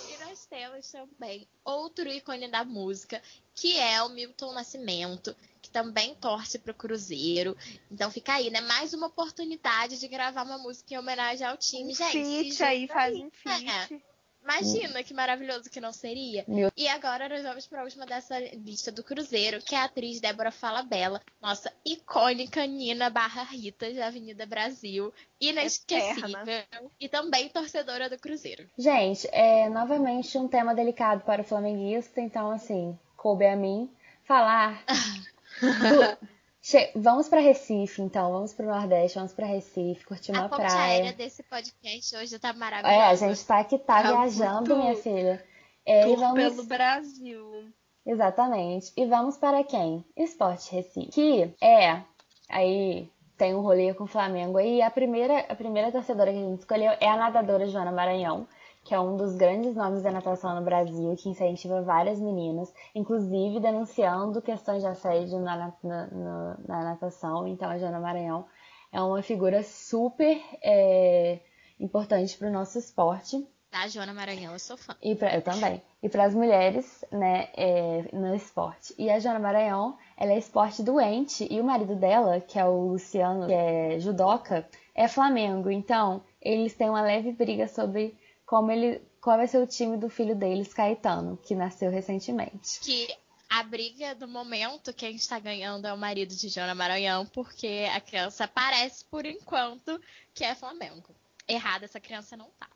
E 0.09 0.17
nós 0.23 0.45
temos 0.45 0.91
também 0.91 1.47
outro 1.63 2.07
ícone 2.07 2.47
da 2.49 2.63
música, 2.63 3.21
que 3.53 3.77
é 3.77 4.01
o 4.03 4.09
Milton 4.09 4.53
Nascimento, 4.53 5.35
que 5.61 5.69
também 5.69 6.15
torce 6.15 6.59
pro 6.59 6.73
Cruzeiro. 6.73 7.57
Então 7.91 8.11
fica 8.11 8.33
aí, 8.33 8.49
né? 8.49 8.61
Mais 8.61 8.93
uma 8.93 9.07
oportunidade 9.07 9.99
de 9.99 10.07
gravar 10.07 10.43
uma 10.43 10.57
música 10.57 10.93
em 10.93 10.97
homenagem 10.97 11.45
ao 11.45 11.57
time. 11.57 11.91
Um 11.91 11.95
Gente, 11.95 12.11
feat 12.11 12.63
aí, 12.63 12.87
faz 12.87 13.15
um 13.15 13.23
né? 13.23 13.29
feat. 13.33 14.03
Imagina 14.45 15.03
que 15.03 15.13
maravilhoso 15.13 15.69
que 15.71 15.81
não 15.81 15.91
seria. 15.91 16.45
Meu- 16.47 16.71
E 16.77 16.87
agora 16.87 17.27
nós 17.27 17.41
vamos 17.41 17.65
para 17.65 17.81
a 17.81 17.83
última 17.83 18.05
dessa 18.05 18.37
lista 18.39 18.91
do 18.91 19.03
Cruzeiro, 19.03 19.59
que 19.61 19.73
é 19.73 19.79
a 19.79 19.85
atriz 19.85 20.19
Débora 20.21 20.51
Falabella, 20.51 21.19
nossa 21.41 21.73
icônica 21.83 22.63
Nina 22.67 23.09
barra 23.09 23.41
Rita 23.43 23.91
de 23.91 23.99
Avenida 24.01 24.45
Brasil, 24.45 25.11
inesquecível 25.41 26.91
e 26.99 27.09
também 27.09 27.49
torcedora 27.49 28.09
do 28.09 28.17
Cruzeiro. 28.19 28.69
Gente, 28.77 29.27
é 29.31 29.67
novamente 29.69 30.37
um 30.37 30.47
tema 30.47 30.75
delicado 30.75 31.21
para 31.25 31.41
o 31.41 31.45
flamenguista, 31.45 32.21
então, 32.21 32.51
assim, 32.51 32.97
coube 33.17 33.45
a 33.47 33.55
mim 33.55 33.89
falar. 34.23 34.83
do- 35.61 36.34
Che- 36.67 36.91
Vamos 36.95 37.29
para 37.29 37.41
Recife, 37.41 38.01
então, 38.01 38.31
vamos 38.31 38.51
para 38.53 38.65
o 38.65 38.69
Nordeste, 38.69 39.17
vamos 39.19 39.33
para 39.33 39.45
Recife, 39.45 40.03
curtir 40.03 40.31
uma 40.31 40.45
a 40.45 40.49
ponte 40.49 40.61
praia. 40.61 40.81
aérea 40.93 41.13
desse 41.13 41.43
podcast 41.43 42.15
hoje 42.15 42.39
tá 42.39 42.53
maravilhosa. 42.53 42.95
É, 42.95 43.03
a 43.07 43.13
gente 43.15 43.45
tá 43.45 43.59
aqui, 43.59 43.77
tá 43.77 44.01
Tá 44.01 44.09
viajando, 44.09 44.75
minha 44.75 44.95
filha. 44.95 45.45
É, 45.85 46.01
e 46.01 46.05
Tour 46.05 46.17
vamos... 46.17 46.43
pelo 46.55 46.63
Brasil. 46.63 47.71
Exatamente. 48.03 48.91
E 48.97 49.05
vamos 49.05 49.37
para 49.37 49.63
quem? 49.63 50.03
Esporte 50.17 50.73
Recife. 50.73 51.11
Que 51.11 51.53
é. 51.61 52.01
Aí 52.49 53.11
tem 53.37 53.53
um 53.53 53.61
rolê 53.61 53.93
com 53.93 54.05
o 54.05 54.07
Flamengo 54.07 54.57
aí. 54.57 54.81
A 54.81 54.89
primeira, 54.89 55.41
a 55.47 55.55
primeira 55.55 55.91
torcedora 55.91 56.31
que 56.31 56.37
a 56.39 56.41
gente 56.41 56.59
escolheu 56.61 56.93
é 56.99 57.07
a 57.07 57.15
nadadora 57.17 57.67
Joana 57.67 57.91
Maranhão, 57.91 58.47
que 58.85 58.93
é 58.93 58.99
um 58.99 59.17
dos 59.17 59.35
grandes 59.35 59.75
nomes 59.75 60.03
da 60.03 60.11
natação 60.11 60.55
no 60.55 60.61
Brasil, 60.63 61.13
que 61.17 61.27
incentiva 61.27 61.81
várias 61.81 62.19
meninas, 62.19 62.71
inclusive 62.93 63.59
denunciando 63.59 64.41
questões 64.41 64.81
de 64.81 64.87
assédio 64.87 65.39
na, 65.39 65.57
na, 65.57 65.73
na- 66.11 66.57
na 66.67 66.83
natação. 66.85 67.45
Então 67.47 67.67
a 67.69 67.77
Joana 67.77 67.99
Maranhão 67.99 68.45
é 68.93 69.01
uma 69.01 69.21
figura 69.21 69.61
super 69.63 70.39
é, 70.63 71.39
importante 71.79 72.37
para 72.37 72.47
o 72.47 72.51
nosso 72.51 72.77
esporte. 72.77 73.45
Da 73.71 73.87
Joana 73.89 74.13
Maranhão, 74.13 74.53
eu 74.53 74.59
sou 74.59 74.77
fã. 74.77 74.95
E 75.01 75.15
pra, 75.15 75.35
eu 75.35 75.41
também. 75.41 75.81
E 76.01 76.07
para 76.07 76.23
as 76.25 76.33
mulheres, 76.35 77.03
né, 77.11 77.49
é, 77.57 78.05
no 78.13 78.33
esporte. 78.33 78.93
E 78.97 79.09
a 79.09 79.19
Joana 79.19 79.39
Maranhão, 79.39 79.97
ela 80.15 80.31
é 80.31 80.37
esporte 80.37 80.81
doente. 80.81 81.45
E 81.51 81.59
o 81.59 81.63
marido 81.63 81.95
dela, 81.95 82.39
que 82.39 82.57
é 82.57 82.65
o 82.65 82.87
Luciano, 82.87 83.47
que 83.47 83.53
é 83.53 83.99
judoca, 83.99 84.65
é 84.93 85.07
Flamengo. 85.09 85.69
Então, 85.69 86.21
eles 86.41 86.73
têm 86.75 86.89
uma 86.89 87.01
leve 87.01 87.33
briga 87.33 87.67
sobre 87.67 88.15
como 88.45 88.71
ele, 88.71 89.01
qual 89.21 89.37
vai 89.37 89.47
ser 89.47 89.57
o 89.57 89.67
time 89.67 89.97
do 89.97 90.09
filho 90.09 90.35
deles, 90.35 90.73
Caetano, 90.73 91.37
que 91.37 91.55
nasceu 91.55 91.89
recentemente. 91.91 92.79
Que 92.81 93.07
a 93.49 93.63
briga 93.63 94.13
do 94.15 94.27
momento, 94.27 94.93
quem 94.93 95.15
está 95.15 95.39
ganhando 95.39 95.87
é 95.87 95.93
o 95.93 95.97
marido 95.97 96.35
de 96.35 96.49
Joana 96.49 96.75
Maranhão, 96.75 97.25
porque 97.27 97.85
a 97.93 97.99
criança 98.01 98.47
parece, 98.47 99.05
por 99.05 99.25
enquanto, 99.25 99.99
que 100.33 100.43
é 100.43 100.53
Flamengo. 100.55 101.15
Errada 101.47 101.85
essa 101.85 101.99
criança 101.99 102.35
não 102.35 102.49
tá. 102.59 102.67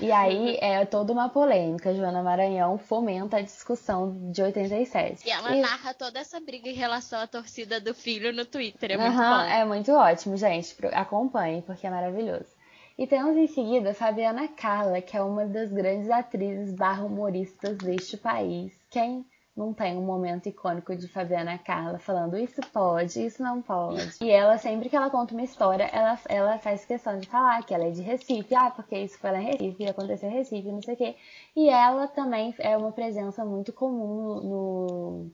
E 0.00 0.10
aí 0.10 0.56
é 0.62 0.86
toda 0.86 1.12
uma 1.12 1.28
polêmica. 1.28 1.94
Joana 1.94 2.22
Maranhão 2.22 2.78
fomenta 2.78 3.36
a 3.36 3.42
discussão 3.42 4.30
de 4.32 4.40
87. 4.40 5.26
E 5.26 5.30
ela 5.30 5.54
E- 5.54 5.60
narra 5.60 5.92
toda 5.92 6.18
essa 6.18 6.40
briga 6.40 6.68
em 6.68 6.72
relação 6.72 7.20
à 7.20 7.26
torcida 7.26 7.78
do 7.78 7.92
filho 7.94 8.32
no 8.32 8.46
Twitter. 8.46 8.92
É 8.92 8.96
muito 8.96 9.18
Aham, 9.18 9.44
bom. 9.44 9.50
é 9.52 9.64
muito 9.66 9.92
ótimo, 9.92 10.36
gente. 10.36 10.74
Acompanhe, 10.94 11.60
porque 11.62 11.86
é 11.86 11.90
maravilhoso. 11.90 12.51
E 12.98 13.06
temos 13.06 13.36
em 13.36 13.46
seguida 13.46 13.94
Fabiana 13.94 14.48
Carla, 14.48 15.00
que 15.00 15.16
é 15.16 15.22
uma 15.22 15.46
das 15.46 15.72
grandes 15.72 16.10
atrizes 16.10 16.74
barra 16.74 17.04
humoristas 17.04 17.78
deste 17.78 18.16
país. 18.16 18.72
Quem 18.90 19.24
não 19.56 19.74
tem 19.74 19.96
um 19.96 20.02
momento 20.02 20.48
icônico 20.48 20.96
de 20.96 21.06
Fabiana 21.08 21.58
Carla 21.58 21.98
falando 21.98 22.38
isso 22.38 22.60
pode, 22.72 23.24
isso 23.24 23.42
não 23.42 23.60
pode. 23.60 24.16
E 24.20 24.30
ela, 24.30 24.56
sempre 24.56 24.88
que 24.88 24.96
ela 24.96 25.10
conta 25.10 25.34
uma 25.34 25.42
história, 25.42 25.84
ela, 25.84 26.18
ela 26.28 26.58
faz 26.58 26.84
questão 26.84 27.18
de 27.18 27.28
falar 27.28 27.62
que 27.64 27.74
ela 27.74 27.84
é 27.84 27.90
de 27.90 28.00
Recife. 28.00 28.54
Ah, 28.54 28.70
porque 28.70 28.96
isso 28.96 29.18
foi 29.18 29.30
lá 29.30 29.42
em 29.42 29.46
Recife, 29.46 29.86
aconteceu 29.86 30.30
em 30.30 30.32
Recife, 30.32 30.72
não 30.72 30.82
sei 30.82 30.94
o 30.94 30.96
quê. 30.96 31.16
E 31.54 31.68
ela 31.68 32.08
também 32.08 32.54
é 32.58 32.76
uma 32.76 32.92
presença 32.92 33.44
muito 33.44 33.72
comum 33.72 34.40
no, 34.40 35.30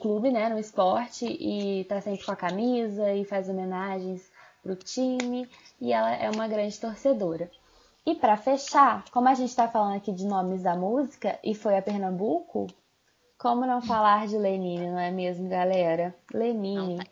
clube, 0.00 0.30
né, 0.30 0.48
no 0.48 0.58
esporte 0.58 1.26
e 1.26 1.84
tá 1.84 2.00
sempre 2.00 2.24
com 2.24 2.32
a 2.32 2.36
camisa 2.36 3.12
e 3.12 3.24
faz 3.24 3.48
homenagens 3.48 4.30
pro 4.62 4.76
time 4.76 5.48
e 5.82 5.92
ela 5.92 6.14
é 6.14 6.30
uma 6.30 6.46
grande 6.46 6.78
torcedora. 6.78 7.50
E 8.06 8.14
pra 8.14 8.36
fechar, 8.36 9.04
como 9.10 9.28
a 9.28 9.34
gente 9.34 9.54
tá 9.54 9.66
falando 9.66 9.96
aqui 9.96 10.12
de 10.12 10.24
nomes 10.24 10.62
da 10.62 10.76
música 10.76 11.38
e 11.42 11.56
foi 11.56 11.76
a 11.76 11.82
Pernambuco, 11.82 12.68
como 13.36 13.66
não 13.66 13.82
falar 13.82 14.28
de 14.28 14.38
Lenine, 14.38 14.88
não 14.88 14.98
é 14.98 15.10
mesmo, 15.10 15.48
galera? 15.48 16.14
Lenine, 16.32 16.96
Não 16.96 17.04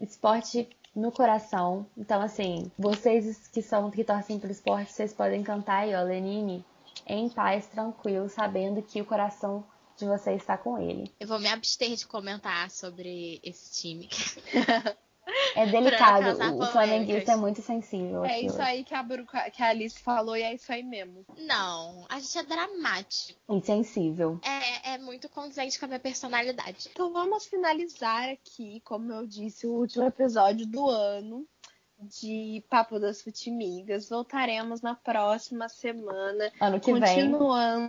esporte 0.00 0.66
no 0.96 1.12
coração. 1.12 1.86
Então, 1.94 2.22
assim, 2.22 2.72
vocês 2.78 3.46
que 3.48 3.60
são 3.60 3.90
que 3.90 4.02
torcem 4.02 4.38
pro 4.38 4.50
esporte, 4.50 4.90
vocês 4.90 5.12
podem 5.12 5.42
cantar 5.42 5.82
aí, 5.82 5.94
ó, 5.94 6.02
Lenine, 6.02 6.64
em 7.06 7.28
paz, 7.28 7.66
tranquilo, 7.66 8.26
sabendo 8.30 8.82
que 8.82 9.02
o 9.02 9.04
coração 9.04 9.62
de 9.98 10.06
vocês 10.06 10.40
está 10.40 10.56
com 10.56 10.78
ele. 10.78 11.12
Eu 11.20 11.28
vou 11.28 11.38
me 11.38 11.48
abster 11.48 11.94
de 11.94 12.06
comentar 12.06 12.70
sobre 12.70 13.38
esse 13.44 13.82
time. 13.82 14.08
É 15.54 15.66
delicado, 15.70 16.38
o 16.58 16.66
flamenguista 16.66 17.32
é 17.32 17.36
muito 17.36 17.62
sensível. 17.62 18.24
É 18.24 18.40
isso 18.40 18.60
aí 18.60 18.84
que 18.84 18.94
a, 18.94 19.02
Bru, 19.02 19.26
que 19.26 19.62
a 19.62 19.68
Alice 19.68 19.98
falou 19.98 20.36
e 20.36 20.42
é 20.42 20.54
isso 20.54 20.72
aí 20.72 20.82
mesmo. 20.82 21.24
Não, 21.38 22.04
a 22.08 22.18
gente 22.18 22.38
é 22.38 22.42
dramático. 22.42 23.40
Insensível. 23.48 24.40
É, 24.42 24.94
é 24.94 24.98
muito 24.98 25.28
condizente 25.28 25.78
com 25.78 25.84
a 25.84 25.88
minha 25.88 26.00
personalidade. 26.00 26.90
Então 26.92 27.12
vamos 27.12 27.46
finalizar 27.46 28.30
aqui, 28.30 28.80
como 28.84 29.12
eu 29.12 29.26
disse, 29.26 29.66
o 29.66 29.72
último 29.72 30.04
episódio 30.04 30.66
do 30.66 30.88
ano 30.88 31.46
de 32.02 32.64
Papo 32.68 32.98
das 32.98 33.22
Futimigas. 33.22 34.08
Voltaremos 34.08 34.80
na 34.80 34.94
próxima 34.94 35.68
semana. 35.68 36.50
Ano 36.60 36.80
que 36.80 36.92
vem. 36.92 37.00
continuando. 37.00 37.88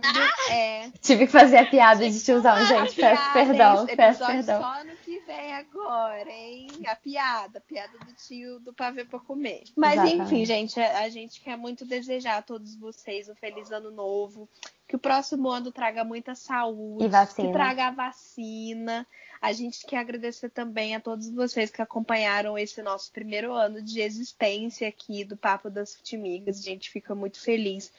É, 0.50 0.90
Tive 1.00 1.26
que 1.26 1.32
fazer 1.32 1.58
a 1.58 1.66
piada 1.66 2.08
de 2.08 2.22
tiozão, 2.22 2.56
gente. 2.66 2.94
Peço 2.94 3.32
perdão, 3.32 3.86
peço 3.86 4.26
perdão. 4.26 4.62
Só 4.62 4.84
vem 5.26 5.52
agora, 5.54 6.30
hein? 6.30 6.68
A 6.86 6.96
piada, 6.96 7.58
a 7.58 7.60
piada 7.60 7.98
do 7.98 8.12
tio 8.14 8.60
do 8.60 8.72
pavê 8.72 9.04
pra 9.04 9.18
comer. 9.18 9.64
Mas 9.76 9.94
Exatamente. 9.94 10.22
enfim, 10.22 10.44
gente, 10.44 10.80
a, 10.80 11.00
a 11.00 11.08
gente 11.08 11.40
quer 11.40 11.56
muito 11.56 11.84
desejar 11.84 12.38
a 12.38 12.42
todos 12.42 12.76
vocês 12.76 13.28
um 13.28 13.34
feliz 13.34 13.70
ano 13.70 13.90
novo. 13.90 14.48
Que 14.86 14.96
o 14.96 14.98
próximo 14.98 15.48
ano 15.48 15.72
traga 15.72 16.04
muita 16.04 16.34
saúde. 16.34 17.04
E 17.04 17.08
vacina. 17.08 17.48
Que 17.48 17.52
traga 17.52 17.86
a 17.86 17.90
vacina. 17.90 19.06
A 19.40 19.52
gente 19.52 19.86
quer 19.86 19.98
agradecer 19.98 20.50
também 20.50 20.94
a 20.94 21.00
todos 21.00 21.30
vocês 21.30 21.70
que 21.70 21.82
acompanharam 21.82 22.56
esse 22.56 22.82
nosso 22.82 23.10
primeiro 23.12 23.52
ano 23.52 23.82
de 23.82 24.00
existência 24.00 24.88
aqui 24.88 25.24
do 25.24 25.36
Papo 25.36 25.70
das 25.70 25.94
Futimigas. 25.94 26.58
A 26.58 26.62
gente 26.62 26.90
fica 26.90 27.14
muito 27.14 27.40
feliz 27.40 27.92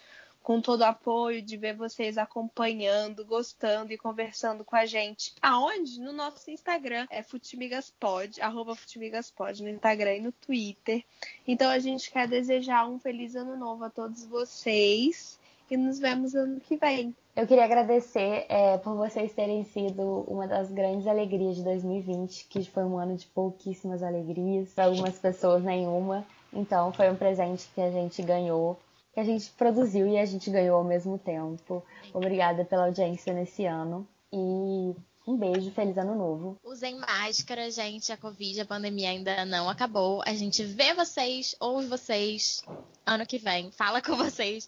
com 0.45 0.61
todo 0.61 0.81
o 0.81 0.85
apoio 0.85 1.41
de 1.41 1.57
ver 1.57 1.75
vocês 1.75 2.19
acompanhando, 2.19 3.25
gostando 3.25 3.91
e 3.91 3.97
conversando 3.97 4.63
com 4.63 4.75
a 4.75 4.85
gente. 4.85 5.33
Aonde? 5.41 5.99
No 5.99 6.13
nosso 6.13 6.51
Instagram, 6.51 7.07
é 7.09 7.23
futimigaspod, 7.23 8.39
arroba 8.39 8.75
futimigaspod 8.75 9.63
no 9.63 9.69
Instagram 9.69 10.17
e 10.17 10.21
no 10.21 10.31
Twitter. 10.31 11.03
Então 11.47 11.67
a 11.67 11.79
gente 11.79 12.11
quer 12.11 12.27
desejar 12.27 12.87
um 12.87 12.99
feliz 12.99 13.35
ano 13.35 13.57
novo 13.57 13.85
a 13.85 13.89
todos 13.89 14.23
vocês 14.27 15.39
e 15.69 15.75
nos 15.75 15.97
vemos 15.97 16.35
ano 16.35 16.59
que 16.59 16.77
vem. 16.77 17.15
Eu 17.35 17.47
queria 17.47 17.65
agradecer 17.65 18.45
é, 18.47 18.77
por 18.77 18.95
vocês 18.95 19.33
terem 19.33 19.63
sido 19.63 20.25
uma 20.27 20.47
das 20.47 20.71
grandes 20.71 21.07
alegrias 21.07 21.55
de 21.55 21.63
2020, 21.63 22.45
que 22.49 22.63
foi 22.65 22.83
um 22.83 22.99
ano 22.99 23.17
de 23.17 23.25
pouquíssimas 23.25 24.03
alegrias, 24.03 24.69
para 24.75 24.85
algumas 24.85 25.17
pessoas 25.17 25.63
nenhuma. 25.63 26.23
Então 26.53 26.93
foi 26.93 27.09
um 27.09 27.15
presente 27.15 27.67
que 27.73 27.81
a 27.81 27.89
gente 27.89 28.21
ganhou, 28.21 28.79
que 29.15 29.19
a 29.21 29.23
gente 29.23 29.49
produziu 29.51 30.05
e 30.07 30.17
a 30.17 30.25
gente 30.25 30.51
ganhou 30.51 30.75
ao 30.75 30.83
mesmo 30.83 31.17
tempo. 31.17 31.81
Obrigada 32.13 32.65
pela 32.65 32.85
audiência 32.85 33.33
nesse 33.33 33.65
ano 33.65 34.05
e 34.31 34.93
um 35.25 35.37
beijo, 35.37 35.71
feliz 35.71 35.97
ano 35.97 36.13
novo. 36.13 36.59
Usem 36.61 36.99
máscara, 36.99 37.71
gente. 37.71 38.11
A 38.11 38.17
Covid, 38.17 38.59
a 38.59 38.65
pandemia 38.65 39.09
ainda 39.09 39.45
não 39.45 39.69
acabou. 39.69 40.21
A 40.25 40.33
gente 40.33 40.65
vê 40.65 40.93
vocês, 40.93 41.55
ouve 41.61 41.87
vocês 41.87 42.61
ano 43.05 43.25
que 43.25 43.37
vem, 43.37 43.71
fala 43.71 44.01
com 44.01 44.17
vocês 44.17 44.67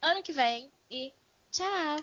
ano 0.00 0.22
que 0.22 0.32
vem 0.32 0.70
e 0.88 1.12
tchau! 1.50 1.98